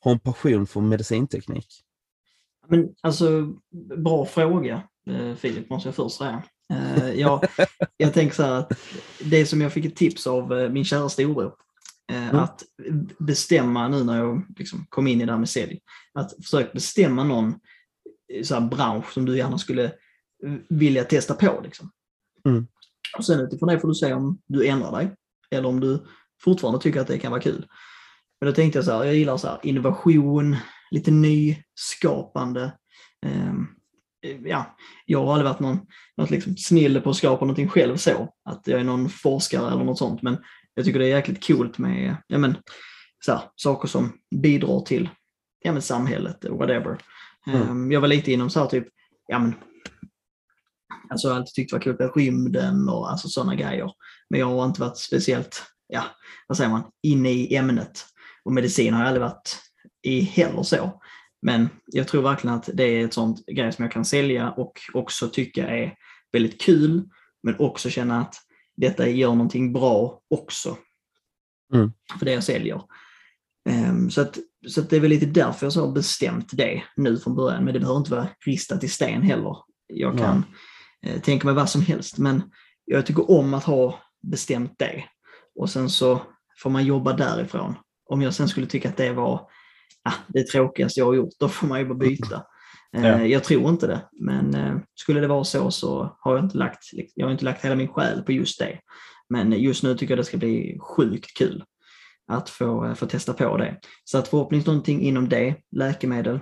har 0.00 0.12
en 0.12 0.18
passion 0.18 0.66
för 0.66 0.80
medicinteknik? 0.80 1.84
Men, 2.66 2.94
alltså, 3.00 3.52
bra 3.96 4.26
fråga, 4.26 4.82
eh, 5.10 5.34
Filip, 5.34 5.70
måste 5.70 5.88
jag 5.88 5.94
först 5.94 6.16
säga. 6.16 6.42
Eh, 6.72 7.12
jag, 7.12 7.44
jag 7.96 8.14
tänker 8.14 8.34
så 8.36 8.42
här 8.42 8.52
att 8.52 8.72
det 9.20 9.46
som 9.46 9.60
jag 9.60 9.72
fick 9.72 9.84
ett 9.84 9.96
tips 9.96 10.26
av 10.26 10.58
eh, 10.58 10.70
min 10.70 10.84
kära 10.84 11.08
storbror, 11.08 11.52
Eh, 11.52 11.67
mm. 12.10 12.36
Att 12.36 12.62
bestämma 13.18 13.88
nu 13.88 14.04
när 14.04 14.18
jag 14.18 14.42
liksom 14.58 14.86
kom 14.88 15.06
in 15.06 15.20
i 15.20 15.24
det 15.24 15.32
här 15.32 15.38
med 15.38 15.48
sälj, 15.48 15.80
att 16.14 16.32
försöka 16.44 16.70
bestämma 16.72 17.24
någon 17.24 17.54
eh, 18.32 18.42
så 18.42 18.60
bransch 18.60 19.12
som 19.12 19.24
du 19.24 19.36
gärna 19.36 19.58
skulle 19.58 19.84
eh, 19.84 20.54
vilja 20.68 21.04
testa 21.04 21.34
på. 21.34 21.60
Liksom. 21.64 21.90
Mm. 22.46 22.66
Och 23.18 23.24
sen 23.24 23.40
utifrån 23.40 23.68
det 23.68 23.80
får 23.80 23.88
du 23.88 23.94
se 23.94 24.12
om 24.12 24.38
du 24.46 24.66
ändrar 24.66 24.92
dig 24.92 25.14
eller 25.50 25.68
om 25.68 25.80
du 25.80 26.06
fortfarande 26.42 26.80
tycker 26.80 27.00
att 27.00 27.06
det 27.06 27.18
kan 27.18 27.30
vara 27.30 27.42
kul. 27.42 27.66
Men 28.40 28.46
då 28.46 28.54
tänkte 28.54 28.78
jag 28.78 28.84
så 28.84 28.92
här, 28.92 29.04
jag 29.04 29.14
gillar 29.14 29.36
så 29.36 29.48
här, 29.48 29.58
innovation, 29.62 30.56
lite 30.90 31.10
nyskapande. 31.10 32.72
Um, 33.26 33.68
ja, 34.44 34.76
jag 35.06 35.24
har 35.24 35.32
aldrig 35.32 35.50
varit 35.50 35.60
någon, 35.60 35.78
något 36.16 36.30
liksom 36.30 36.56
snille 36.56 37.00
på 37.00 37.10
att 37.10 37.16
skapa 37.16 37.44
någonting 37.44 37.68
själv 37.68 37.96
så, 37.96 38.34
att 38.44 38.66
jag 38.66 38.80
är 38.80 38.84
någon 38.84 39.08
forskare 39.08 39.72
eller 39.72 39.84
något 39.84 39.98
sånt, 39.98 40.22
men 40.22 40.38
jag 40.78 40.84
tycker 40.84 40.98
det 40.98 41.04
är 41.04 41.16
jäkligt 41.16 41.46
coolt 41.46 41.78
med 41.78 42.16
ja, 42.26 42.38
men, 42.38 42.56
så 43.24 43.32
här, 43.32 43.42
saker 43.56 43.88
som 43.88 44.12
bidrar 44.36 44.80
till 44.80 45.08
ja, 45.64 45.72
men, 45.72 45.82
samhället, 45.82 46.44
whatever. 46.44 46.98
Mm. 47.46 47.70
Um, 47.70 47.92
jag 47.92 48.00
var 48.00 48.08
lite 48.08 48.32
inom 48.32 48.50
så 48.50 48.60
här, 48.60 48.66
typ, 48.66 48.86
ja 49.28 49.38
men, 49.38 49.54
alltså 51.10 51.28
jag 51.28 51.34
har 51.34 51.40
alltid 51.40 51.54
tyckt 51.54 51.70
det 51.70 51.76
var 51.78 51.84
coolt 51.84 51.98
med 51.98 52.16
rymden 52.16 52.88
och 52.88 53.10
alltså 53.10 53.28
sådana 53.28 53.54
grejer. 53.54 53.92
Men 54.30 54.40
jag 54.40 54.46
har 54.46 54.64
inte 54.64 54.80
varit 54.80 54.98
speciellt, 54.98 55.62
ja, 55.88 56.04
vad 56.48 56.56
säger 56.56 56.70
man, 56.70 56.82
inne 57.02 57.30
i 57.30 57.56
ämnet. 57.56 58.04
Och 58.44 58.52
medicin 58.52 58.94
har 58.94 59.00
jag 59.00 59.08
aldrig 59.08 59.22
varit 59.22 59.58
i 60.02 60.20
heller 60.20 60.62
så. 60.62 61.02
Men 61.42 61.68
jag 61.86 62.08
tror 62.08 62.22
verkligen 62.22 62.56
att 62.56 62.70
det 62.74 62.84
är 62.84 63.04
ett 63.04 63.14
sånt 63.14 63.46
grej 63.46 63.72
som 63.72 63.82
jag 63.82 63.92
kan 63.92 64.04
sälja 64.04 64.50
och 64.50 64.80
också 64.94 65.28
tycka 65.28 65.68
är 65.68 65.94
väldigt 66.32 66.60
kul. 66.60 67.08
Men 67.42 67.58
också 67.58 67.90
känna 67.90 68.20
att 68.20 68.34
detta 68.80 69.08
gör 69.08 69.28
någonting 69.28 69.72
bra 69.72 70.20
också. 70.30 70.76
Mm. 71.74 71.92
För 72.18 72.24
det 72.24 72.32
jag 72.32 72.44
säljer. 72.44 72.82
Um, 73.68 74.10
så 74.10 74.20
att, 74.20 74.38
så 74.68 74.80
att 74.80 74.90
det 74.90 74.96
är 74.96 75.00
väl 75.00 75.10
lite 75.10 75.26
därför 75.26 75.66
jag 75.66 75.72
så 75.72 75.86
har 75.86 75.92
bestämt 75.92 76.48
det 76.52 76.82
nu 76.96 77.18
från 77.18 77.36
början. 77.36 77.64
Men 77.64 77.74
det 77.74 77.80
behöver 77.80 77.98
inte 77.98 78.10
vara 78.10 78.28
ristat 78.46 78.84
i 78.84 78.88
sten 78.88 79.22
heller. 79.22 79.56
Jag 79.86 80.18
kan 80.18 80.44
uh, 81.06 81.20
tänka 81.20 81.46
mig 81.46 81.54
vad 81.54 81.70
som 81.70 81.82
helst. 81.82 82.18
Men 82.18 82.42
jag 82.84 83.06
tycker 83.06 83.30
om 83.30 83.54
att 83.54 83.64
ha 83.64 84.00
bestämt 84.22 84.74
det. 84.78 85.04
Och 85.54 85.70
sen 85.70 85.90
så 85.90 86.22
får 86.62 86.70
man 86.70 86.84
jobba 86.84 87.12
därifrån. 87.12 87.74
Om 88.10 88.22
jag 88.22 88.34
sen 88.34 88.48
skulle 88.48 88.66
tycka 88.66 88.88
att 88.88 88.96
det 88.96 89.12
var 89.12 89.50
ah, 90.04 90.14
det 90.28 90.46
tråkigaste 90.46 91.00
jag 91.00 91.06
har 91.06 91.14
gjort, 91.14 91.34
då 91.38 91.48
får 91.48 91.66
man 91.66 91.78
ju 91.78 91.86
bara 91.86 91.98
byta. 91.98 92.44
Eh, 92.96 93.06
Ja. 93.06 93.24
Jag 93.26 93.44
tror 93.44 93.68
inte 93.68 93.86
det, 93.86 94.08
men 94.20 94.54
eh, 94.54 94.76
skulle 94.94 95.20
det 95.20 95.26
vara 95.26 95.44
så 95.44 95.70
så 95.70 96.16
har 96.20 96.36
jag 96.36 96.44
inte 96.44 96.58
lagt, 96.58 96.82
jag 97.14 97.26
har 97.26 97.32
inte 97.32 97.44
lagt 97.44 97.64
hela 97.64 97.74
min 97.74 97.88
själ 97.88 98.22
på 98.22 98.32
just 98.32 98.58
det. 98.58 98.80
Men 99.28 99.52
just 99.52 99.82
nu 99.82 99.94
tycker 99.94 100.12
jag 100.12 100.18
det 100.18 100.24
ska 100.24 100.36
bli 100.36 100.78
sjukt 100.80 101.38
kul 101.38 101.64
att 102.32 102.50
få, 102.50 102.84
eh, 102.84 102.94
få 102.94 103.06
testa 103.06 103.32
på 103.32 103.56
det. 103.56 103.78
Så 104.04 104.18
att 104.18 104.28
förhoppningsvis 104.28 104.66
någonting 104.66 105.02
inom 105.02 105.28
det, 105.28 105.56
läkemedel, 105.70 106.40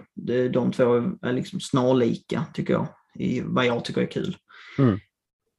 de 0.52 0.72
två 0.72 0.94
är 1.22 1.32
liksom 1.32 1.60
snarlika 1.60 2.46
tycker 2.54 2.72
jag, 2.72 2.88
i 3.18 3.40
vad 3.40 3.66
jag 3.66 3.84
tycker 3.84 4.00
är 4.00 4.10
kul. 4.10 4.36
Mm. 4.78 4.98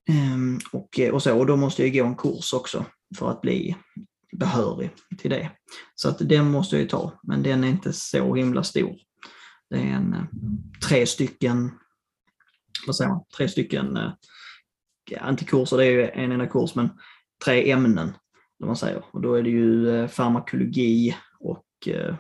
Ehm, 0.10 0.60
och, 0.72 1.00
och, 1.14 1.24
så, 1.24 1.38
och 1.38 1.46
då 1.46 1.56
måste 1.56 1.84
jag 1.84 1.94
gå 1.94 2.06
en 2.06 2.16
kurs 2.16 2.54
också 2.54 2.86
för 3.18 3.32
att 3.32 3.42
bli 3.42 3.76
behörig 4.32 4.90
till 5.18 5.30
det. 5.30 5.52
Så 5.96 6.10
att 6.10 6.30
den 6.30 6.52
måste 6.52 6.76
jag 6.76 6.84
ju 6.84 6.90
ta, 6.90 7.20
men 7.24 7.44
den 7.44 7.64
är 7.64 7.68
inte 7.68 7.94
så 7.94 8.36
himla 8.36 8.64
stor. 8.64 8.96
Det 9.70 9.76
är 9.76 9.94
en 9.94 10.14
eh, 10.14 10.24
tre 10.88 11.06
stycken, 11.06 11.72
vad 12.88 12.96
säger 12.96 13.12
man, 13.12 13.24
tre 13.38 13.48
stycken, 13.48 13.98
eh, 13.98 14.12
inte 15.30 15.46
kurser, 15.46 15.78
det 15.78 15.86
är 15.86 15.92
ju 15.92 16.10
en 16.10 16.32
enda 16.32 16.48
kurs, 16.48 16.76
men 16.76 16.90
tre 17.46 17.72
ämnen, 17.72 18.14
om 18.60 18.68
man 18.68 18.78
säger. 18.78 19.04
Och 19.12 19.22
då 19.22 19.34
är 19.34 19.44
det 19.44 19.50
ju 19.50 19.90
eh, 19.90 20.08
farmakologi 20.08 21.16
och 21.40 21.66
eh, 21.88 22.16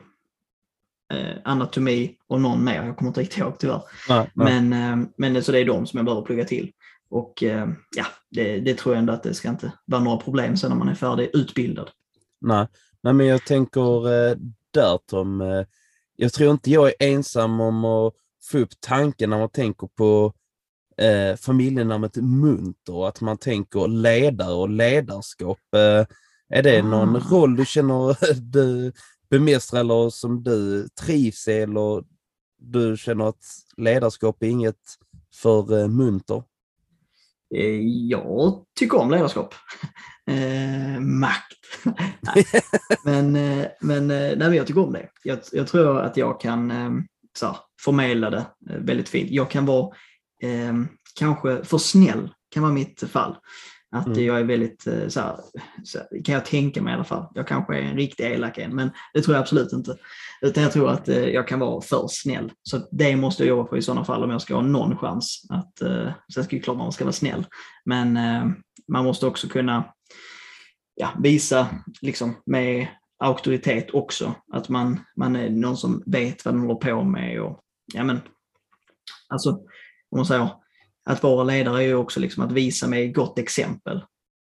eh, 1.13 1.37
anatomi 1.43 2.17
och 2.27 2.41
någon 2.41 2.63
mer, 2.63 2.83
jag 2.83 2.97
kommer 2.97 3.09
inte 3.09 3.21
riktigt 3.21 3.37
ihåg 3.37 3.59
tyvärr. 3.59 3.81
Nej, 4.09 4.31
nej. 4.33 4.61
Men, 4.61 4.73
eh, 5.01 5.07
men 5.17 5.43
så 5.43 5.51
det 5.51 5.59
är 5.59 5.65
de 5.65 5.87
som 5.87 5.97
jag 5.97 6.05
behöver 6.05 6.25
plugga 6.25 6.45
till. 6.45 6.71
Och 7.09 7.43
eh, 7.43 7.67
ja, 7.95 8.05
det, 8.29 8.59
det 8.59 8.77
tror 8.77 8.95
jag 8.95 8.99
ändå 8.99 9.13
att 9.13 9.23
det 9.23 9.33
ska 9.33 9.49
inte 9.49 9.71
vara 9.85 10.03
några 10.03 10.17
problem 10.17 10.57
sen 10.57 10.69
när 10.69 10.77
man 10.77 10.89
är 10.89 10.95
färdig 10.95 11.29
utbildad. 11.33 11.89
Nej. 12.41 12.67
Nej, 13.01 13.13
men 13.13 13.27
jag 13.27 13.45
tänker 13.45 14.13
eh, 14.13 14.37
där 14.73 14.99
Tom, 15.09 15.41
eh, 15.41 15.65
jag 16.17 16.33
tror 16.33 16.51
inte 16.51 16.71
jag 16.71 16.87
är 16.87 16.95
ensam 16.99 17.59
om 17.61 17.85
att 17.85 18.13
få 18.43 18.57
upp 18.57 18.79
tanken 18.79 19.29
när 19.29 19.37
man 19.39 19.49
tänker 19.49 19.87
på 19.87 20.33
eh, 20.97 21.35
familjenamnet 21.35 22.15
Munter, 22.15 23.07
att 23.07 23.21
man 23.21 23.37
tänker 23.37 23.87
ledare 23.87 24.53
och 24.53 24.69
ledarskap. 24.69 25.59
Eh, 25.75 26.05
är 26.49 26.63
det 26.63 26.81
någon 26.83 27.15
Ah. 27.15 27.19
roll 27.31 27.55
du 27.55 27.65
känner 27.65 28.17
du 28.51 28.91
bemästrar 29.29 29.79
eller 29.79 30.09
som 30.09 30.43
du 30.43 30.87
trivs 30.87 31.47
i 31.47 31.51
eller 31.51 32.03
du 32.59 32.97
känner 32.97 33.25
att 33.29 33.43
ledarskap 33.77 34.43
är 34.43 34.47
inget 34.47 34.81
för 35.41 35.79
eh, 35.79 35.87
Munter? 35.87 36.43
Eh, 37.55 37.81
jag 38.07 38.63
tycker 38.79 38.97
om 38.97 39.11
ledarskap. 39.11 39.55
Eh, 40.29 40.99
makt. 40.99 41.57
nej. 42.21 42.45
Men, 43.05 43.35
eh, 43.35 43.67
men, 43.81 44.11
eh, 44.11 44.17
nej, 44.17 44.37
men 44.37 44.53
jag 44.53 44.67
tycker 44.67 44.83
om 44.83 44.93
det. 44.93 45.09
Jag, 45.23 45.39
jag 45.51 45.67
tror 45.67 45.99
att 45.99 46.17
jag 46.17 46.41
kan 46.41 46.71
så 47.37 47.45
här, 47.45 47.55
förmedla 47.81 48.29
det 48.29 48.45
väldigt 48.59 49.09
fint. 49.09 49.31
Jag 49.31 49.49
kan 49.49 49.65
vara 49.65 49.95
eh, 50.43 50.73
kanske 51.19 51.63
för 51.63 51.77
snäll, 51.77 52.29
kan 52.51 52.63
vara 52.63 52.73
mitt 52.73 53.03
fall. 53.11 53.35
Att 53.91 54.07
Mm. 54.07 54.25
jag 54.25 54.39
är 54.39 54.43
väldigt, 54.43 54.87
eh, 54.87 55.07
så 55.07 55.19
här, 55.19 55.37
kan 56.23 56.35
jag 56.35 56.45
tänka 56.45 56.81
mig 56.81 56.91
i 56.91 56.95
alla 56.95 57.03
fall. 57.03 57.25
Jag 57.33 57.47
kanske 57.47 57.77
är 57.77 57.81
en 57.81 57.97
riktig 57.97 58.23
elak 58.23 58.57
en, 58.57 58.75
men 58.75 58.91
det 59.13 59.21
tror 59.21 59.35
jag 59.35 59.41
absolut 59.41 59.73
inte. 59.73 59.97
Utan 60.41 60.63
jag 60.63 60.71
tror 60.71 60.89
att 60.89 61.07
eh, 61.09 61.25
jag 61.25 61.47
kan 61.47 61.59
vara 61.59 61.81
för 61.81 62.05
snäll. 62.09 62.51
Så 62.63 62.87
det 62.91 63.15
måste 63.15 63.43
jag 63.43 63.49
jobba 63.49 63.69
på 63.69 63.77
i 63.77 63.81
sådana 63.81 64.05
fall 64.05 64.23
om 64.23 64.29
jag 64.29 64.41
ska 64.41 64.55
ha 64.55 64.61
någon 64.61 64.97
chans. 64.97 65.41
Att, 65.49 65.81
eh, 65.81 66.09
sen 66.33 66.43
ska 66.43 66.55
ju 66.55 66.61
klart 66.61 66.77
man 66.77 66.91
ska 66.91 67.03
vara 67.03 67.13
snäll. 67.13 67.45
Men 67.85 68.13
man 68.87 69.05
måste 69.05 69.25
också 69.27 69.47
kunna 69.47 69.93
ja, 70.95 71.09
visa 71.19 71.67
liksom, 72.01 72.35
med 72.45 72.87
auktoritet 73.19 73.93
också. 73.93 74.33
Att 74.53 74.69
man, 74.69 74.99
man 75.15 75.35
är 75.35 75.49
någon 75.49 75.77
som 75.77 76.03
vet 76.05 76.45
vad 76.45 76.53
man 76.55 76.67
håller 76.67 76.79
på 76.79 77.03
med. 77.03 77.41
Och, 77.41 77.59
ja, 77.93 78.03
men, 78.03 78.19
alltså, 79.29 79.49
om 80.09 80.17
man 80.17 80.25
säger, 80.25 80.49
att 81.07 81.23
vara 81.23 81.43
ledare 81.43 81.83
är 81.83 81.87
ju 81.87 81.95
också 81.95 82.19
liksom 82.19 82.43
att 82.43 82.51
visa 82.51 82.87
med 82.87 83.15
gott 83.15 83.39
exempel. 83.39 84.01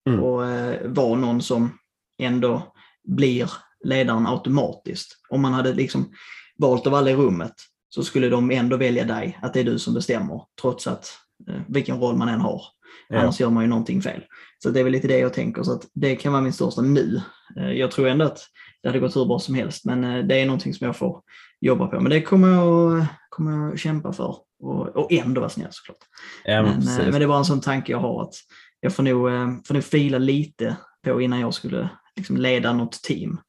Mm. 0.10 0.24
Och 0.24 0.46
eh, 0.46 0.88
vara 0.92 1.16
någon 1.16 1.42
som 1.42 1.78
ändå 2.22 2.74
blir 3.08 3.52
ledaren 3.84 4.28
automatiskt. 4.28 5.18
Om 5.30 5.42
man 5.42 5.54
hade 5.54 5.74
liksom 5.74 6.12
valt 6.58 6.88
av 6.88 6.94
alla 6.96 7.12
i 7.12 7.16
rummet 7.16 7.54
så 7.90 8.04
skulle 8.04 8.30
de 8.30 8.52
ändå 8.52 8.78
välja 8.78 9.06
dig, 9.06 9.40
att 9.42 9.54
det 9.54 9.60
är 9.60 9.64
du 9.64 9.80
som 9.80 9.94
bestämmer, 9.94 10.42
trots 10.62 10.88
att 10.88 11.10
eh, 11.50 11.62
vilken 11.68 12.00
roll 12.00 12.18
man 12.18 12.30
än 12.30 12.42
har. 12.42 12.62
Ja. 13.10 13.20
Annars 13.20 13.40
gör 13.40 13.50
man 13.50 13.64
ju 13.64 13.70
någonting 13.70 14.02
fel. 14.02 14.24
Så 14.64 14.70
det 14.70 14.80
är 14.80 14.84
väl 14.84 14.94
lite 14.94 15.08
det 15.08 15.20
jag 15.20 15.34
tänker, 15.34 15.64
så 15.64 15.74
att 15.74 15.88
det 15.94 16.16
kan 16.16 16.32
vara 16.32 16.42
min 16.42 16.54
största 16.54 16.82
nu. 16.82 17.22
Eh, 17.58 17.72
Jag 17.72 17.92
tror 17.92 18.08
ändå 18.08 18.26
att 18.26 18.40
det 18.82 18.90
hade 18.90 19.00
gått 19.00 19.16
hur 19.16 19.26
bra 19.26 19.40
som 19.40 19.56
helst, 19.56 19.86
men 19.86 20.04
eh, 20.04 20.26
det 20.26 20.42
är 20.42 20.46
någonting 20.46 20.74
som 20.74 20.86
jag 20.88 20.96
får 20.96 21.22
jobba 21.62 21.88
på. 21.88 22.00
Men 22.00 22.10
det 22.10 22.22
kommer 22.22 22.48
jag, 22.48 23.06
kommer 23.30 23.68
jag 23.68 23.80
kämpa 23.80 24.14
för 24.14 24.36
och, 24.62 24.88
och 24.88 25.12
ändå 25.12 25.42
vara 25.42 25.50
snäll 25.50 25.68
såklart. 25.72 25.98
Ja, 26.46 26.64
men 26.64 26.80
Men, 26.80 27.00
eh, 27.00 27.12
men 27.12 27.22
det 27.22 27.28
bara 27.28 27.38
en 27.38 27.46
sån 27.46 27.62
tanke 27.62 27.92
jag 27.92 28.00
har 28.00 28.24
att 28.24 28.34
jag 28.80 28.94
får 28.94 29.04
nog, 29.04 29.30
eh, 29.30 29.48
får 29.66 29.74
nog 29.74 29.84
fila 29.84 30.18
lite 30.18 30.76
på 31.04 31.22
innan 31.22 31.40
jag 31.40 31.54
skulle 31.54 31.90
liksom 32.16 32.38
leda 32.38 32.74
något 32.74 33.04
team. 33.04 33.40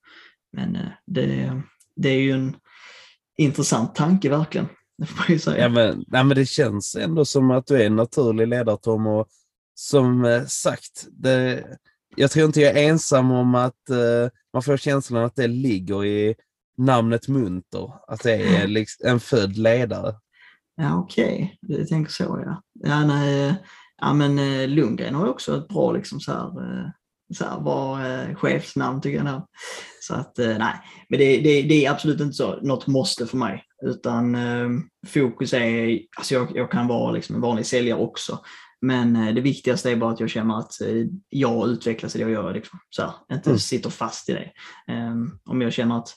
Men 0.53 0.77
eh, 0.77 0.89
det, 1.07 1.63
det 1.97 2.09
är 2.09 2.21
ju 2.21 2.33
en 2.33 2.57
intressant 3.39 3.95
tanke 3.95 4.31
verkligen. 4.31 4.69
Det 4.99 5.07
får 5.07 5.19
man 5.19 5.27
ju 5.29 5.39
säga. 5.39 5.63
Ja, 5.63 5.69
men, 5.69 6.05
nej, 6.07 6.25
men 6.25 6.37
det 6.37 6.47
känns 6.47 6.95
ändå 6.95 7.25
som 7.25 7.51
att 7.51 7.67
du 7.67 7.83
är 7.83 7.87
en 7.87 7.97
naturlig 7.97 8.49
ledare 8.49 8.77
Tom 8.77 9.07
och 9.07 9.29
som 9.75 10.45
sagt, 10.49 11.07
det, 11.11 11.65
jag 12.17 12.31
tror 12.31 12.47
inte 12.47 12.61
jag 12.61 12.79
är 12.79 12.89
ensam 12.89 13.31
om 13.31 13.55
att 13.55 13.91
eh, 13.91 14.31
man 14.53 14.63
får 14.63 14.77
känslan 14.77 15.25
att 15.25 15.37
det 15.37 15.47
ligger 15.47 16.05
i 16.05 16.35
namnet 16.79 17.29
Munter, 17.29 17.93
att 18.09 18.23
det 18.23 18.33
är 18.33 18.67
liksom 18.67 19.09
en 19.09 19.21
född 19.21 19.57
ledare. 19.57 20.15
Ja, 20.77 20.99
okej. 20.99 21.59
Du 21.61 21.85
tänker 21.85 22.13
så 22.13 22.43
ja. 22.47 22.63
Ja, 22.89 23.05
nej, 23.07 23.55
ja 24.01 24.13
men 24.13 24.39
eh, 24.39 24.69
Lundgren 24.69 25.15
har 25.15 25.29
också 25.29 25.57
ett 25.59 25.69
bra 25.69 25.93
liksom 25.93 26.21
så 26.21 26.33
här, 26.33 26.47
eh, 26.47 26.87
så 27.35 27.45
här 27.45 27.61
bra 27.61 28.07
eh, 28.07 28.35
chefsnamn 28.35 29.01
tycker 29.01 29.25
jag. 29.25 29.47
Så 30.01 30.15
att 30.15 30.39
eh, 30.39 30.59
nej, 30.59 30.75
men 31.09 31.19
det, 31.19 31.37
det, 31.41 31.63
det 31.63 31.87
är 31.87 31.91
absolut 31.91 32.21
inte 32.21 32.35
så 32.35 32.61
något 32.61 32.87
måste 32.87 33.27
för 33.27 33.37
mig. 33.37 33.65
Utan 33.83 34.35
eh, 34.35 34.69
fokus 35.07 35.53
är, 35.53 36.01
alltså 36.17 36.35
jag, 36.35 36.57
jag 36.57 36.71
kan 36.71 36.87
vara 36.89 37.13
liksom 37.13 37.35
en 37.35 37.43
vanlig 37.43 37.67
säljare 37.67 37.99
också. 38.01 38.39
Men 38.85 39.35
det 39.35 39.41
viktigaste 39.41 39.91
är 39.91 39.97
bara 39.97 40.13
att 40.13 40.21
jag 40.21 40.31
känner 40.31 40.59
att 40.59 40.73
jag 41.29 41.69
utvecklas 41.69 42.17
i 42.17 42.19
det 42.19 42.23
jag 42.23 42.31
gör. 42.31 42.55
Liksom, 42.55 42.79
så 42.91 43.03
här, 43.03 43.13
inte 43.33 43.51
Mm. 43.51 43.59
sitter 43.59 43.91
fast 43.91 44.29
i 44.29 44.33
det. 44.33 44.51
Eh, 44.93 45.15
om 45.45 45.63
jag 45.63 45.73
känner 45.73 45.99
att 45.99 46.09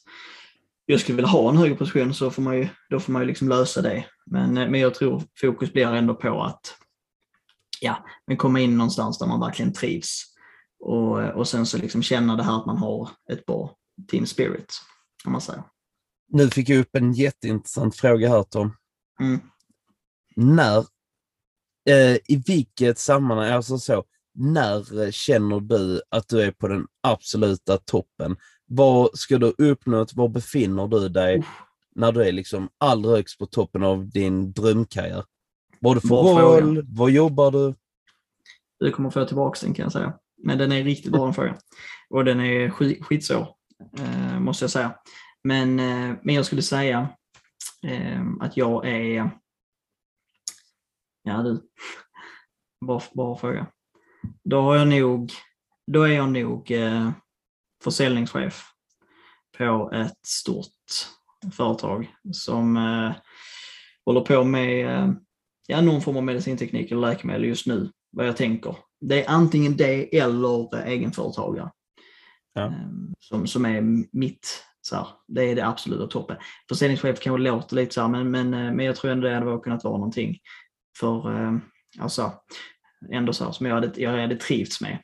jag 0.86 1.00
skulle 1.00 1.16
vilja 1.16 1.30
ha 1.30 1.50
en 1.50 1.58
högre 1.58 1.76
position 1.76 2.14
så 2.14 2.32
får 2.32 2.42
man 2.42 2.58
ju, 2.58 2.68
då 2.90 3.00
får 3.00 3.14
man 3.14 3.22
ju 3.22 3.28
liksom 3.28 3.50
lösa 3.50 3.82
det. 3.82 4.06
Men, 4.26 4.58
eh, 4.58 4.70
men 4.70 4.80
jag 4.80 4.94
tror 4.94 5.24
fokus 5.42 5.74
blir 5.74 5.88
ändå 5.88 6.16
på 6.16 6.44
att 6.44 6.78
ja, 7.82 8.06
men 8.28 8.38
komma 8.38 8.60
in 8.60 8.78
någonstans 8.78 9.20
där 9.20 9.28
man 9.28 9.40
verkligen 9.40 9.74
trivs. 9.74 10.24
Och, 10.80 11.20
och 11.20 11.48
sen 11.48 11.66
så 11.66 11.78
liksom 11.78 12.04
känna 12.04 12.36
det 12.36 12.44
här 12.44 12.58
att 12.58 12.66
man 12.66 12.78
har 12.78 13.10
ett 13.32 13.46
bra 13.46 13.76
team 14.08 14.26
spirit. 14.26 14.82
Om 15.26 15.32
man 15.32 15.42
säger. 15.42 15.64
Nu 16.28 16.50
fick 16.50 16.70
jag 16.70 16.80
upp 16.80 16.96
en 16.96 17.14
jätteintressant 17.14 17.96
fråga 17.96 18.30
här 18.30 18.44
Tom. 18.44 18.76
Mm. 19.20 19.40
När, 20.36 20.78
eh, 21.90 22.16
i 22.16 22.44
vilket 22.46 23.00
sammanhang, 23.00 23.52
alltså 23.52 23.78
så, 23.78 24.04
när 24.34 25.04
eh, 25.04 25.12
känner 25.12 25.60
du 25.60 26.02
att 26.10 26.28
du 26.28 26.42
är 26.42 26.52
på 26.52 26.68
den 26.68 26.88
absoluta 27.04 27.78
toppen? 27.78 28.38
Vad 28.66 29.18
ska 29.18 29.38
du 29.38 29.54
uppnå? 29.58 30.06
Var 30.16 30.28
befinner 30.28 30.88
du 30.88 31.10
dig 31.10 31.44
när 31.96 32.12
du 32.12 32.24
är 32.24 32.32
liksom 32.32 32.70
allra 32.78 33.10
högst 33.10 33.40
på 33.40 33.46
toppen 33.46 33.84
av 33.84 34.10
din 34.10 34.52
drömkarriär? 34.52 35.24
Vad 35.80 35.96
har 35.96 36.02
du 36.02 36.08
för 36.08 36.42
roll? 36.42 36.86
Vad 36.88 37.12
jobbar 37.12 37.52
du? 37.52 37.74
Du 38.80 38.92
kommer 38.92 39.10
få 39.10 39.26
tillbaka 39.26 39.60
den 39.66 39.74
kan 39.74 39.84
jag 39.84 39.92
säga. 39.92 40.14
Men 40.38 40.58
den 40.58 40.72
är 40.72 40.84
riktigt 40.84 41.12
bra 41.12 41.26
den 41.26 41.34
frågan. 41.34 41.58
Och 42.10 42.26
den 42.26 42.40
är 42.40 42.70
skit, 42.70 43.06
skitsvår, 43.06 43.48
eh, 43.98 44.40
måste 44.40 44.64
jag 44.64 44.72
säga. 44.72 44.96
Men, 45.44 45.80
eh, 45.80 46.18
men 46.24 46.36
jag 46.36 46.46
skulle 46.46 46.62
säga 46.62 47.10
eh, 47.88 48.22
att 48.40 48.58
jag 48.58 48.88
är... 48.88 49.32
Ja 51.24 51.38
du, 51.38 51.62
bra, 52.86 53.02
bra 53.14 53.38
fråga. 53.38 53.68
Då 54.44 54.62
har 54.62 54.76
jag 54.76 54.88
nog, 54.88 55.32
då 55.92 56.04
är 56.04 56.14
jag 56.14 56.30
nog 56.30 56.72
eh, 56.72 57.12
försäljningschef 57.86 58.64
på 59.58 59.92
ett 59.94 60.28
stort 60.28 60.66
företag 61.54 62.16
som 62.32 62.78
eh, 62.78 63.12
håller 64.06 64.22
på 64.22 64.44
med 64.44 64.86
eh, 64.86 65.12
ja, 65.68 65.82
någon 65.82 66.02
form 66.02 66.18
av 66.18 66.24
medicinteknik 66.24 66.92
eller 66.92 67.02
läkemedel 67.02 67.46
just 67.46 67.68
nu, 67.68 67.92
vad 68.12 68.28
jag 68.28 68.38
tänker. 68.38 68.76
Det 69.02 69.26
är 69.26 69.30
antingen 69.30 69.78
det 69.78 70.18
eller 70.18 70.76
eh, 70.76 70.88
egenföretagare. 70.88 71.72
Ja. 72.54 72.66
Eh, 72.66 72.72
Som, 73.20 73.48
som 73.48 73.66
är 73.66 73.82
mitt, 74.12 74.64
så 74.82 74.96
här, 74.96 75.08
det 75.28 75.44
är 75.44 75.56
det 75.56 75.68
absoluta 75.68 76.08
toppen. 76.08 76.38
Försäljningschef 76.70 77.20
kanske 77.20 77.42
låter 77.42 77.76
lite 77.76 77.94
så 77.94 78.02
här, 78.02 78.08
men, 78.08 78.32
men, 78.32 78.54
eh, 78.54 78.74
men 78.74 78.86
jag 78.86 78.96
tror 78.96 79.12
ändå 79.12 79.28
det 79.28 79.34
hade 79.36 79.60
kunnat 79.60 79.84
vara 79.84 79.98
någonting 79.98 80.38
för, 81.00 81.44
eh, 81.44 81.58
alltså, 82.00 82.34
ändå 83.12 83.34
så 83.34 83.46
här, 83.46 83.52
som 83.52 83.66
jag 83.66 83.76
hade, 83.76 84.02
jag 84.02 84.22
hade 84.22 84.36
trivts 84.36 84.82
med. 84.82 85.00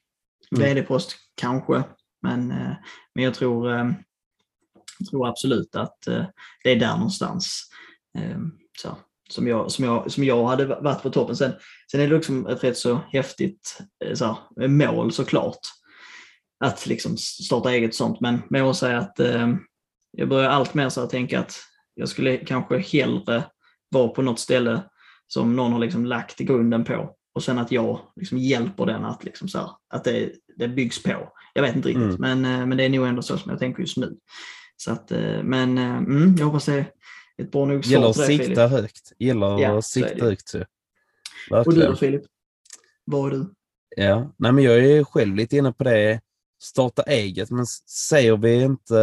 Mm. 0.56 0.64
VD-post 0.64 1.16
kanske, 1.36 1.84
men, 2.22 2.52
eh, 2.52 2.74
men 3.16 3.24
jag 3.24 3.34
tror, 3.34 3.72
eh, 3.72 3.92
jag 5.00 5.08
tror 5.10 5.28
absolut 5.28 5.76
att 5.76 6.08
eh, 6.08 6.26
det 6.64 6.72
är 6.72 6.76
där 6.76 6.96
någonstans 6.96 7.68
så, 8.82 8.98
som, 9.30 9.48
jag, 9.48 9.72
som, 9.72 9.86
jag, 9.86 10.12
som 10.12 10.24
jag 10.24 10.46
hade 10.46 10.66
varit 10.66 11.04
på 11.04 11.10
toppen. 11.10 11.36
Sen, 11.36 11.52
sen 11.92 12.02
är 12.02 12.08
det 12.08 12.16
liksom 12.16 12.48
ett 12.48 12.64
rätt 12.64 12.78
så 12.78 13.00
häftigt 13.12 13.82
så 14.14 14.38
mål 14.68 15.12
såklart. 15.12 15.60
Att 16.64 16.88
liksom 16.88 17.18
starta 17.18 17.72
eget 17.72 17.96
sånt, 17.96 18.22
men, 18.22 18.42
men 18.50 18.60
jag 18.60 18.68
måste 18.68 18.86
säga 18.86 19.00
att 19.00 19.20
jag 20.12 20.30
börjar 20.30 20.50
allt 20.50 20.74
mer 20.74 20.90
så 20.90 21.02
att 21.02 21.10
tänka 21.10 21.40
att 21.40 21.56
jag 21.94 22.10
skulle 22.10 22.38
kanske 22.38 22.78
hellre 22.78 23.44
vara 23.90 24.08
på 24.08 24.22
något 24.22 24.40
ställe 24.40 24.84
som 25.28 25.56
någon 25.56 25.72
har 25.72 25.80
liksom 25.80 26.06
lagt 26.06 26.38
grunden 26.38 26.84
på 26.84 27.16
och 27.34 27.44
sen 27.44 27.58
att 27.58 27.72
jag 27.72 28.00
liksom 28.16 28.38
hjälper 28.38 28.86
den 28.86 29.06
att, 29.06 29.24
liksom 29.24 29.48
så 29.48 29.58
här, 29.58 29.70
att 29.90 30.04
det, 30.04 30.32
det 30.58 30.68
byggs 30.68 31.04
på. 31.04 31.34
Jag 31.54 31.62
vet 31.62 31.76
inte 31.76 31.90
riktigt, 31.90 32.20
mm. 32.20 32.42
men, 32.42 32.46
eh, 32.46 32.66
men 32.68 32.78
det 32.78 32.84
är 32.84 32.90
nog 32.90 33.08
ändå 33.08 33.22
så 33.22 33.38
som 33.38 33.52
jag 33.52 33.60
tänker 33.60 33.82
just 33.82 33.98
nu. 33.98 34.18
Så 34.78 34.92
att, 34.92 35.12
eh, 35.12 35.44
men 35.44 35.78
eh, 35.78 35.98
mm, 35.98 36.36
jag 36.40 36.46
hoppas 36.46 36.66
det 36.66 36.74
är 36.74 36.92
ett 37.38 37.52
bra 37.52 37.66
nog 37.66 37.86
svar 37.86 37.94
Gäller 37.94 38.10
att 38.10 38.26
sikta 38.26 38.68
högt. 38.68 39.12
Gäller 39.20 39.60
ja, 39.60 39.78
att 39.78 39.86
sikta 39.86 40.26
högt. 40.26 40.56
Och 41.66 41.74
du 41.74 41.82
då 41.82 41.96
Filip? 41.96 42.22
Vad 43.06 43.34
är 43.34 43.38
du? 43.38 43.54
Ja, 43.96 44.34
nej 44.38 44.52
men 44.52 44.64
jag 44.64 44.86
är 44.86 45.04
själv 45.04 45.36
lite 45.36 45.58
inne 45.58 45.72
på 45.72 45.84
det. 45.84 46.22
Starta 46.62 47.04
eget, 47.04 47.52
men 47.52 47.66
säger 47.66 48.38
vi 48.38 48.64
inte, 48.64 48.94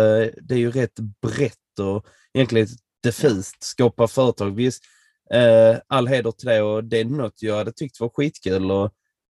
det 0.43 0.55
är 0.55 0.59
ju 0.59 0.70
rätt 0.70 0.99
brett 1.22 1.79
och 1.81 2.07
egentligen 2.35 2.68
diffust, 3.03 3.62
skapa 3.62 4.09
företag. 4.09 4.51
Visst, 4.51 4.85
eh, 5.31 5.76
all 5.87 6.09
heder 6.09 6.31
till 6.31 6.49
det 6.49 6.62
och 6.62 6.85
det 6.85 7.01
är 7.01 7.05
något 7.05 7.43
jag 7.43 7.57
hade 7.57 7.72
tyckt 7.72 8.01
var 8.01 8.09
skitkul 8.09 8.70
och 8.70 8.85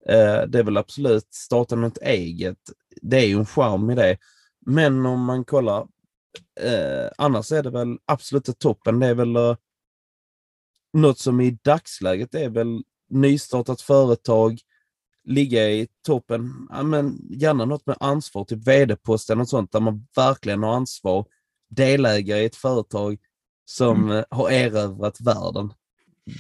eh, 0.10 0.48
det 0.48 0.60
är 0.60 0.64
väl 0.64 0.78
absolut 0.78 1.34
starta 1.34 1.76
något 1.76 1.98
eget. 1.98 2.58
Det 3.02 3.18
är 3.18 3.28
ju 3.28 3.38
en 3.38 3.46
charm 3.46 3.90
i 3.90 3.96
det. 3.96 4.18
Men 4.66 5.06
om 5.06 5.26
man 5.26 5.46
kollar, 5.46 5.88
eh, 6.62 7.10
annars 7.18 7.52
är 7.52 7.64
det 7.64 7.70
väl 7.70 7.98
absolut 8.06 8.60
toppen. 8.60 9.00
Det 9.00 9.08
är 9.08 9.16
väl 9.16 9.38
uh, 9.38 9.56
något 10.94 11.20
som 11.20 11.42
i 11.42 11.60
dagsläget 11.64 12.36
är 12.36 12.50
väl 12.50 12.84
nystartat 13.10 13.82
företag, 13.82 14.60
ligga 15.24 15.70
i 15.70 15.88
toppen, 16.06 16.68
ja, 16.70 16.84
men 16.84 17.20
gärna 17.30 17.66
något 17.66 17.86
med 17.86 17.98
ansvar, 18.00 18.46
typ 18.46 18.68
vd-posten 18.68 19.42
och 19.42 19.50
sånt, 19.50 19.72
där 19.72 19.80
man 19.80 20.08
verkligen 20.16 20.64
har 20.64 20.76
ansvar, 20.76 21.26
delägare 21.70 22.42
i 22.42 22.46
ett 22.46 22.56
företag 22.56 23.18
som 23.66 24.04
mm. 24.04 24.26
har 24.30 24.50
erövrat 24.50 25.22
världen. 25.22 25.74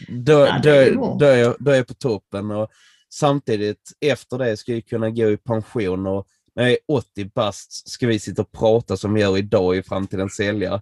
Då, 0.08 0.32
ja, 0.32 0.60
då, 0.64 1.18
då, 1.20 1.26
är 1.26 1.38
jag, 1.38 1.56
då 1.60 1.72
är 1.72 1.76
jag 1.76 1.88
på 1.88 1.94
toppen 1.94 2.52
och 2.52 2.70
samtidigt 3.14 3.92
efter 4.02 4.38
det 4.38 4.58
ska 4.58 4.74
jag 4.74 4.86
kunna 4.86 5.10
gå 5.10 5.30
i 5.30 5.38
pension 5.38 6.08
och 6.08 6.28
när 6.56 6.64
jag 6.64 6.72
är 6.72 6.78
80 6.88 7.32
bast 7.36 7.90
ska 7.90 8.08
vi 8.08 8.20
sitta 8.20 8.42
och 8.42 8.52
prata 8.52 8.98
som 8.98 9.14
vi 9.14 9.22
gör 9.22 9.38
idag 9.38 9.78
i 9.78 9.84
framtidens 9.84 10.36
säljare. 10.36 10.82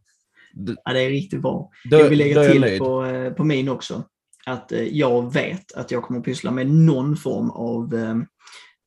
Ja, 0.84 0.94
det 0.94 1.02
är 1.02 1.10
riktigt 1.10 1.42
bra. 1.42 1.70
Då, 1.92 2.00
jag 2.00 2.10
vill 2.10 2.18
lägga 2.18 2.52
till 2.52 2.80
på, 2.80 3.06
eh, 3.06 3.34
på 3.34 3.44
min 3.44 3.70
också. 3.70 4.04
Att 4.46 4.72
eh, 4.72 4.84
jag 4.84 5.34
vet 5.34 5.72
att 5.72 5.92
jag 5.92 6.04
kommer 6.04 6.20
att 6.20 6.26
pyssla 6.26 6.52
med 6.52 6.68
någon 6.68 7.18
form 7.18 7.52
av 7.52 7.96
eh, 7.96 8.16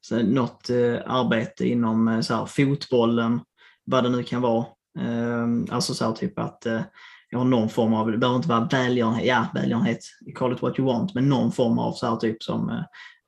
så, 0.01 0.23
något 0.23 0.71
arbete 1.07 1.69
inom 1.69 2.23
så 2.23 2.35
här, 2.35 2.47
fotbollen, 2.47 3.41
vad 3.85 4.05
det 4.05 4.11
nu 4.11 4.23
kan 4.23 4.43
vara. 4.43 4.67
Alltså 5.71 5.95
så 5.95 6.05
här, 6.05 6.13
typ 6.13 6.39
att 6.39 6.67
jag 7.35 7.39
har 7.39 7.45
någon 7.45 7.69
form 7.69 7.95
av, 7.95 8.11
det 8.11 8.19
behöver 8.19 8.37
inte 8.37 8.49
vara 8.49 8.69
välgörenhet, 8.71 9.27
ja 9.27 9.47
välgörenhet, 9.55 9.99
call 10.35 10.53
it 10.53 10.63
what 10.63 10.79
you 10.79 10.87
want, 10.87 11.15
men 11.15 11.29
någon 11.29 11.53
form 11.53 11.79
av 11.79 11.93
så 11.93 12.07
här 12.07 12.17
typ 12.17 12.43
som, 12.43 12.69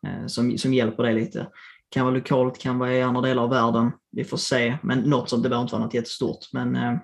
eh, 0.07 0.27
som, 0.27 0.59
som 0.59 0.75
hjälper 0.75 1.03
dig 1.03 1.15
lite. 1.15 1.47
Kan 1.89 2.05
vara 2.05 2.15
lokalt, 2.15 2.59
kan 2.59 2.79
vara 2.79 2.95
i 2.95 3.03
andra 3.03 3.21
delar 3.21 3.43
av 3.43 3.51
världen. 3.51 3.91
Vi 4.11 4.25
får 4.25 4.37
se, 4.37 4.79
men 4.83 4.99
något 4.99 5.29
som, 5.29 5.43
det 5.43 5.49
behöver 5.49 5.63
inte 5.63 5.75
vara 5.75 5.85
något 5.85 5.95
jättestort. 5.95 6.39
Men, 6.53 6.77
eh, 6.77 6.95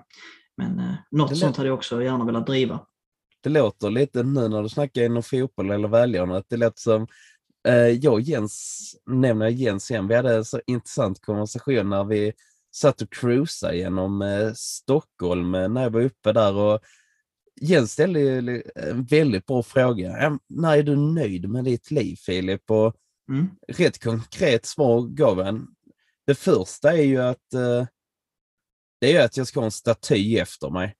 men 0.57 0.79
eh, 0.79 0.93
något 1.11 1.29
det 1.29 1.35
sånt 1.35 1.57
hade 1.57 1.69
jag 1.69 1.77
också 1.77 2.03
gärna 2.03 2.25
velat 2.25 2.47
driva. 2.47 2.79
Det 3.41 3.49
låter 3.49 3.89
lite 3.89 4.23
nu 4.23 4.47
när 4.47 4.63
du 4.63 4.69
snackar 4.69 5.01
inom 5.01 5.23
fotboll 5.23 5.71
eller 5.71 5.87
välgörenhet, 5.87 6.45
det 6.49 6.57
låter 6.57 6.81
som 6.81 7.07
jag 8.01 8.13
och 8.13 8.21
Jens, 8.21 8.95
nämner 9.05 9.47
Jens 9.47 9.91
igen, 9.91 10.07
vi 10.07 10.15
hade 10.15 10.35
en 10.35 10.45
så 10.45 10.61
intressant 10.67 11.21
konversation 11.21 11.89
när 11.89 12.03
vi 12.03 12.33
satt 12.75 13.01
och 13.01 13.13
cruisade 13.13 13.77
genom 13.77 14.21
eh, 14.21 14.53
Stockholm 14.53 15.55
eh, 15.55 15.69
när 15.69 15.83
jag 15.83 15.89
var 15.89 16.01
uppe 16.01 16.31
där 16.31 16.53
och 16.55 16.79
Jens 17.61 17.91
ställde 17.91 18.21
en 18.75 19.05
väldigt 19.05 19.45
bra 19.45 19.63
fråga. 19.63 20.39
När 20.49 20.77
är 20.77 20.83
du 20.83 20.95
nöjd 20.95 21.49
med 21.49 21.63
ditt 21.63 21.91
liv 21.91 22.15
Filip? 22.15 22.71
Och 22.71 22.95
mm. 23.29 23.49
Rätt 23.67 24.03
konkret 24.03 24.65
svar 24.65 25.01
gav 25.01 25.43
han. 25.43 25.67
Det 26.27 26.35
första 26.35 26.93
är 26.93 27.03
ju 27.03 27.21
att 27.21 27.53
eh, 27.53 27.87
det 29.01 29.15
är 29.15 29.25
att 29.25 29.37
jag 29.37 29.47
ska 29.47 29.59
ha 29.59 29.65
en 29.65 29.71
staty 29.71 30.37
efter 30.37 30.69
mig. 30.69 30.95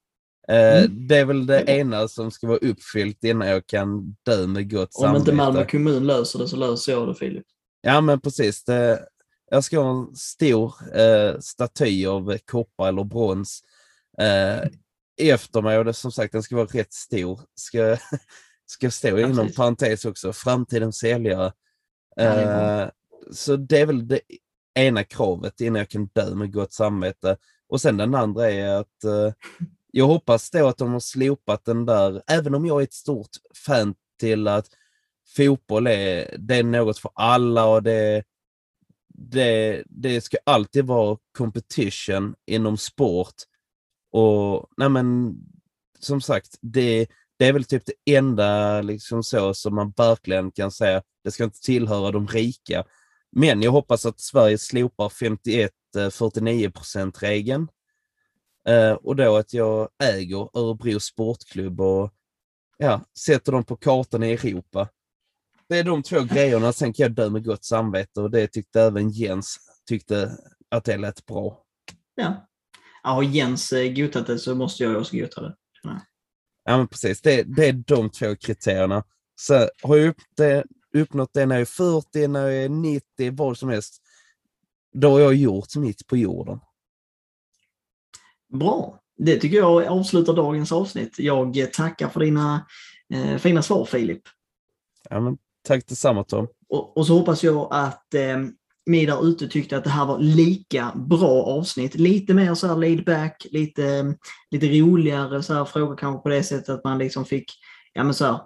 Eh, 0.48 0.84
mm. 0.84 1.08
Det 1.08 1.18
är 1.18 1.26
väl 1.26 1.46
det 1.46 1.70
ena 1.70 2.08
som 2.08 2.32
ska 2.32 2.48
vara 2.48 2.58
uppfyllt 2.58 3.24
innan 3.24 3.48
jag 3.48 3.68
kan 3.68 4.16
dö 4.26 4.48
med 4.48 4.72
gott 4.72 4.94
samvete. 4.94 5.16
Om 5.16 5.20
inte 5.20 5.34
Malmö 5.34 5.66
kommun 5.66 6.08
löser 6.08 6.40
det 6.40 6.48
så 6.48 6.56
löser 6.56 6.92
jag 6.92 7.08
det 7.08 7.16
Filip. 7.16 7.46
Ja 7.82 8.02
men 8.02 8.22
precis. 8.22 8.64
Det, 8.64 9.06
jag 9.54 9.64
ska 9.64 9.80
ha 9.80 9.92
en 9.92 10.16
stor 10.16 10.74
eh, 11.00 11.40
staty 11.40 12.06
av 12.06 12.38
koppar 12.38 12.88
eller 12.88 13.04
brons 13.04 13.64
eh, 14.18 14.70
efter 15.18 15.62
mig 15.62 15.78
och 15.78 15.86
det, 15.86 15.94
som 15.94 16.12
sagt 16.12 16.32
den 16.32 16.44
ska 16.44 16.56
vara 16.56 16.66
rätt 16.66 16.94
stor. 16.94 17.40
Ska, 17.56 17.98
ska 18.66 18.92
stå 18.92 19.20
inom 19.20 19.38
Precis. 19.38 19.56
parentes 19.56 20.06
också, 20.06 20.34
framtidens 20.34 20.98
säljare. 20.98 21.54
Eh, 22.18 22.90
så 23.32 23.56
det 23.56 23.80
är 23.80 23.86
väl 23.86 24.08
det 24.08 24.22
ena 24.74 25.04
kravet 25.04 25.62
innan 25.62 25.80
jag 25.80 25.90
kan 25.90 26.06
dö 26.06 26.36
med 26.36 26.54
gott 26.54 26.74
samvete. 26.74 27.38
Och 27.70 27.82
sen 27.82 27.98
den 27.98 28.16
andra 28.16 28.52
är 28.52 28.76
att 28.76 29.04
eh, 29.04 29.34
jag 29.92 30.08
hoppas 30.08 30.50
då 30.50 30.68
att 30.68 30.78
de 30.78 30.92
har 30.94 31.00
slopat 31.00 31.66
den 31.66 31.86
där, 31.86 32.22
även 32.28 32.56
om 32.56 32.66
jag 32.66 32.80
är 32.80 32.84
ett 32.84 32.94
stort 32.94 33.32
fan 33.66 33.96
till 34.20 34.48
att 34.48 34.68
fotboll 35.36 35.88
är, 35.88 36.36
det 36.40 36.56
är 36.56 36.64
något 36.64 36.98
för 36.98 37.12
alla 37.16 37.66
och 37.66 37.84
det 37.84 38.24
det, 39.14 39.84
det 39.86 40.22
ska 40.22 40.38
alltid 40.46 40.86
vara 40.86 41.18
competition 41.38 42.36
inom 42.46 42.78
sport. 42.78 43.36
Och 44.12 44.70
nej 44.78 44.90
men, 44.90 45.36
som 46.00 46.22
sagt, 46.22 46.58
det, 46.62 47.08
det 47.40 47.46
är 47.46 47.54
väl 47.54 47.64
typ 47.64 47.84
det 47.86 48.16
enda 48.16 48.82
liksom 48.82 49.24
så 49.24 49.54
som 49.54 49.76
man 49.76 49.94
verkligen 49.98 50.52
kan 50.52 50.72
säga, 50.72 51.04
det 51.24 51.32
ska 51.32 51.44
inte 51.44 51.62
tillhöra 51.62 52.12
de 52.12 52.28
rika. 52.28 52.84
Men 53.32 53.62
jag 53.62 53.72
hoppas 53.72 54.06
att 54.06 54.20
Sverige 54.20 54.58
slopar 54.58 55.10
51-49 55.10 56.98
eh, 56.98 57.12
regeln. 57.20 57.68
Eh, 58.68 58.92
och 58.92 59.16
då 59.16 59.38
att 59.38 59.54
jag 59.54 59.90
äger 60.04 60.58
Örebro 60.58 61.00
Sportklubb 61.00 61.82
och 61.82 62.14
ja, 62.78 63.02
sätter 63.20 63.52
dem 63.52 63.64
på 63.64 63.76
kartan 63.76 64.24
i 64.24 64.32
Europa. 64.32 64.88
Det 65.74 65.80
är 65.80 65.84
de 65.84 66.04
två 66.04 66.22
grejerna, 66.22 66.74
sen 66.74 66.94
kan 66.94 67.04
jag 67.04 67.12
dö 67.12 67.30
med 67.30 67.46
gott 67.46 67.66
samvete 67.66 68.22
och 68.22 68.32
det 68.32 68.48
tyckte 68.48 68.82
även 68.82 69.10
Jens 69.10 69.58
tyckte 69.88 70.32
att 70.70 70.84
det 70.84 70.98
lät 70.98 71.26
bra. 71.26 71.64
Ja. 72.16 72.48
Har 73.04 73.24
Jens 73.24 73.74
eh, 73.74 73.94
godtagit 73.94 74.28
det 74.28 74.40
så 74.40 74.56
måste 74.56 74.84
jag 74.84 74.98
också 74.98 75.18
godta 75.18 75.42
det. 75.42 75.56
Ja, 75.84 76.00
ja 76.66 76.78
men 76.78 76.88
precis. 76.88 77.22
Det, 77.22 77.44
det 77.44 77.68
är 77.68 77.74
de 77.74 78.10
två 78.10 78.36
kriterierna. 78.36 79.04
Så 79.36 79.70
har 79.84 79.98
jag 79.98 80.08
upp 80.08 80.22
det, 80.38 80.64
uppnått 80.94 81.34
det 81.34 81.46
när 81.46 81.56
jag 81.56 81.62
är 81.62 81.66
40, 81.66 82.28
när 82.28 82.48
jag 82.48 82.64
är 82.64 82.70
90, 82.70 83.32
vad 83.34 83.58
som 83.58 83.70
helst, 83.70 84.02
då 84.94 85.12
har 85.12 85.20
jag 85.20 85.34
gjort 85.36 85.76
mitt 85.76 86.08
på 86.08 86.18
jorden. 86.18 86.60
Bra. 88.54 89.00
Det 89.18 89.40
tycker 89.40 89.58
jag 89.58 89.86
avslutar 89.86 90.34
dagens 90.34 90.72
avsnitt. 90.72 91.20
Jag 91.20 91.74
tackar 91.74 92.10
för 92.10 92.20
dina 92.20 92.68
eh, 93.14 93.38
fina 93.38 93.62
svar 93.62 93.86
Filip. 93.86 94.22
Ja, 95.10 95.20
men 95.20 95.38
Tack 95.64 95.88
detsamma 95.88 96.24
Tom. 96.24 96.48
Och, 96.70 96.98
och 96.98 97.08
så 97.08 97.14
hoppas 97.14 97.44
jag 97.44 97.68
att 97.72 98.14
eh, 98.14 98.38
ni 98.86 99.06
där 99.06 99.28
ute 99.28 99.48
tyckte 99.48 99.78
att 99.78 99.84
det 99.84 99.90
här 99.90 100.06
var 100.06 100.20
lika 100.20 100.92
bra 100.96 101.44
avsnitt. 101.44 101.96
Lite 101.96 102.34
mer 102.34 102.54
så 102.54 102.68
här 102.68 102.76
laid 102.76 103.06
back, 103.06 103.48
lite, 103.52 104.16
lite 104.52 104.68
roligare 104.68 105.44
så 105.44 105.54
här 105.54 105.66
frågor 105.66 105.98
kanske 105.98 106.24
på 106.24 106.30
det 106.30 106.44
sättet 106.44 106.70
att 106.70 106.84
man 106.84 106.98
liksom 106.98 107.26
fick, 107.26 107.52
ja 107.94 108.04
men 108.04 108.14
så 108.14 108.26
här, 108.26 108.40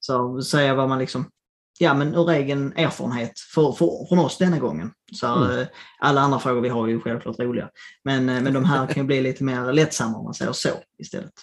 så 0.00 0.42
säga 0.42 0.74
vad 0.74 0.88
man 0.88 0.98
liksom, 0.98 1.30
ja 1.78 1.94
men 1.94 2.14
ur 2.14 2.30
egen 2.30 2.72
erfarenhet 2.76 3.38
för, 3.54 3.72
för, 3.72 4.08
från 4.08 4.18
oss 4.18 4.38
denna 4.38 4.58
gången. 4.58 4.92
Så 5.12 5.26
här, 5.26 5.52
mm. 5.52 5.66
Alla 5.98 6.20
andra 6.20 6.38
frågor 6.38 6.60
vi 6.60 6.68
har 6.68 6.84
är 6.84 6.90
ju 6.90 7.00
självklart 7.00 7.38
roliga. 7.38 7.68
Men, 8.04 8.28
eh, 8.28 8.42
men 8.42 8.52
de 8.52 8.64
här 8.64 8.86
kan 8.86 9.02
ju 9.02 9.06
bli 9.06 9.20
lite 9.20 9.44
mer 9.44 9.72
lättsamma 9.72 10.18
om 10.18 10.24
man 10.24 10.34
säger 10.34 10.52
så 10.52 10.68
istället. 10.98 11.34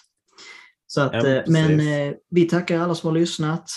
Så 0.86 1.00
att, 1.00 1.12
ja, 1.12 1.26
eh, 1.26 1.42
men 1.46 1.80
eh, 1.80 2.14
vi 2.30 2.48
tackar 2.48 2.78
alla 2.78 2.94
som 2.94 3.08
har 3.08 3.18
lyssnat. 3.18 3.70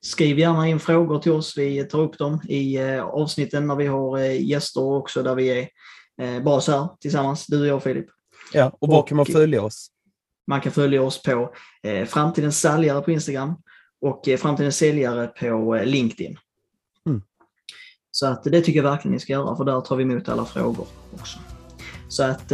Skriv 0.00 0.38
gärna 0.38 0.68
in 0.68 0.80
frågor 0.80 1.18
till 1.18 1.32
oss. 1.32 1.58
Vi 1.58 1.84
tar 1.84 2.00
upp 2.00 2.18
dem 2.18 2.40
i 2.48 2.76
eh, 2.76 3.04
avsnitten 3.04 3.66
när 3.66 3.76
vi 3.76 3.86
har 3.86 4.18
eh, 4.18 4.42
gäster 4.42 4.82
också 4.82 5.22
där 5.22 5.34
vi 5.34 5.48
är 5.48 5.68
eh, 6.22 6.42
bara 6.42 6.60
så 6.60 6.72
här 6.72 6.88
tillsammans, 7.00 7.46
du 7.46 7.60
och 7.60 7.66
jag 7.66 7.82
Filip. 7.82 8.06
Ja, 8.52 8.76
och 8.80 8.88
var 8.88 9.06
kan 9.06 9.16
man 9.16 9.26
följa 9.26 9.62
oss? 9.62 9.90
Man 10.46 10.60
kan 10.60 10.72
följa 10.72 11.02
oss 11.02 11.22
på 11.22 11.54
Framtidens 12.06 12.60
säljare 12.60 13.00
på 13.00 13.10
Instagram 13.10 13.54
och 14.00 14.28
Framtidens 14.38 14.76
säljare 14.76 15.26
på 15.26 15.80
LinkedIn. 15.84 16.38
Mm. 17.06 17.22
Så 18.10 18.26
att 18.26 18.44
det 18.44 18.60
tycker 18.60 18.82
jag 18.82 18.90
verkligen 18.90 19.12
ni 19.12 19.20
ska 19.20 19.32
göra, 19.32 19.56
för 19.56 19.64
där 19.64 19.80
tar 19.80 19.96
vi 19.96 20.02
emot 20.02 20.28
alla 20.28 20.44
frågor 20.44 20.86
också. 21.12 21.38
Så 22.08 22.22
att, 22.22 22.52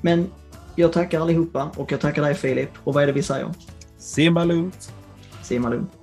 men 0.00 0.30
jag 0.76 0.92
tackar 0.92 1.20
allihopa 1.20 1.70
och 1.76 1.92
jag 1.92 2.00
tackar 2.00 2.22
dig 2.22 2.34
Filip. 2.34 2.70
Och 2.84 2.94
vad 2.94 3.02
är 3.02 3.06
det 3.06 3.12
vi 3.12 3.22
säger? 3.22 3.54
Simma 3.98 4.44
lugnt. 4.44 4.92
Simma 5.42 5.68
lugnt. 5.68 6.01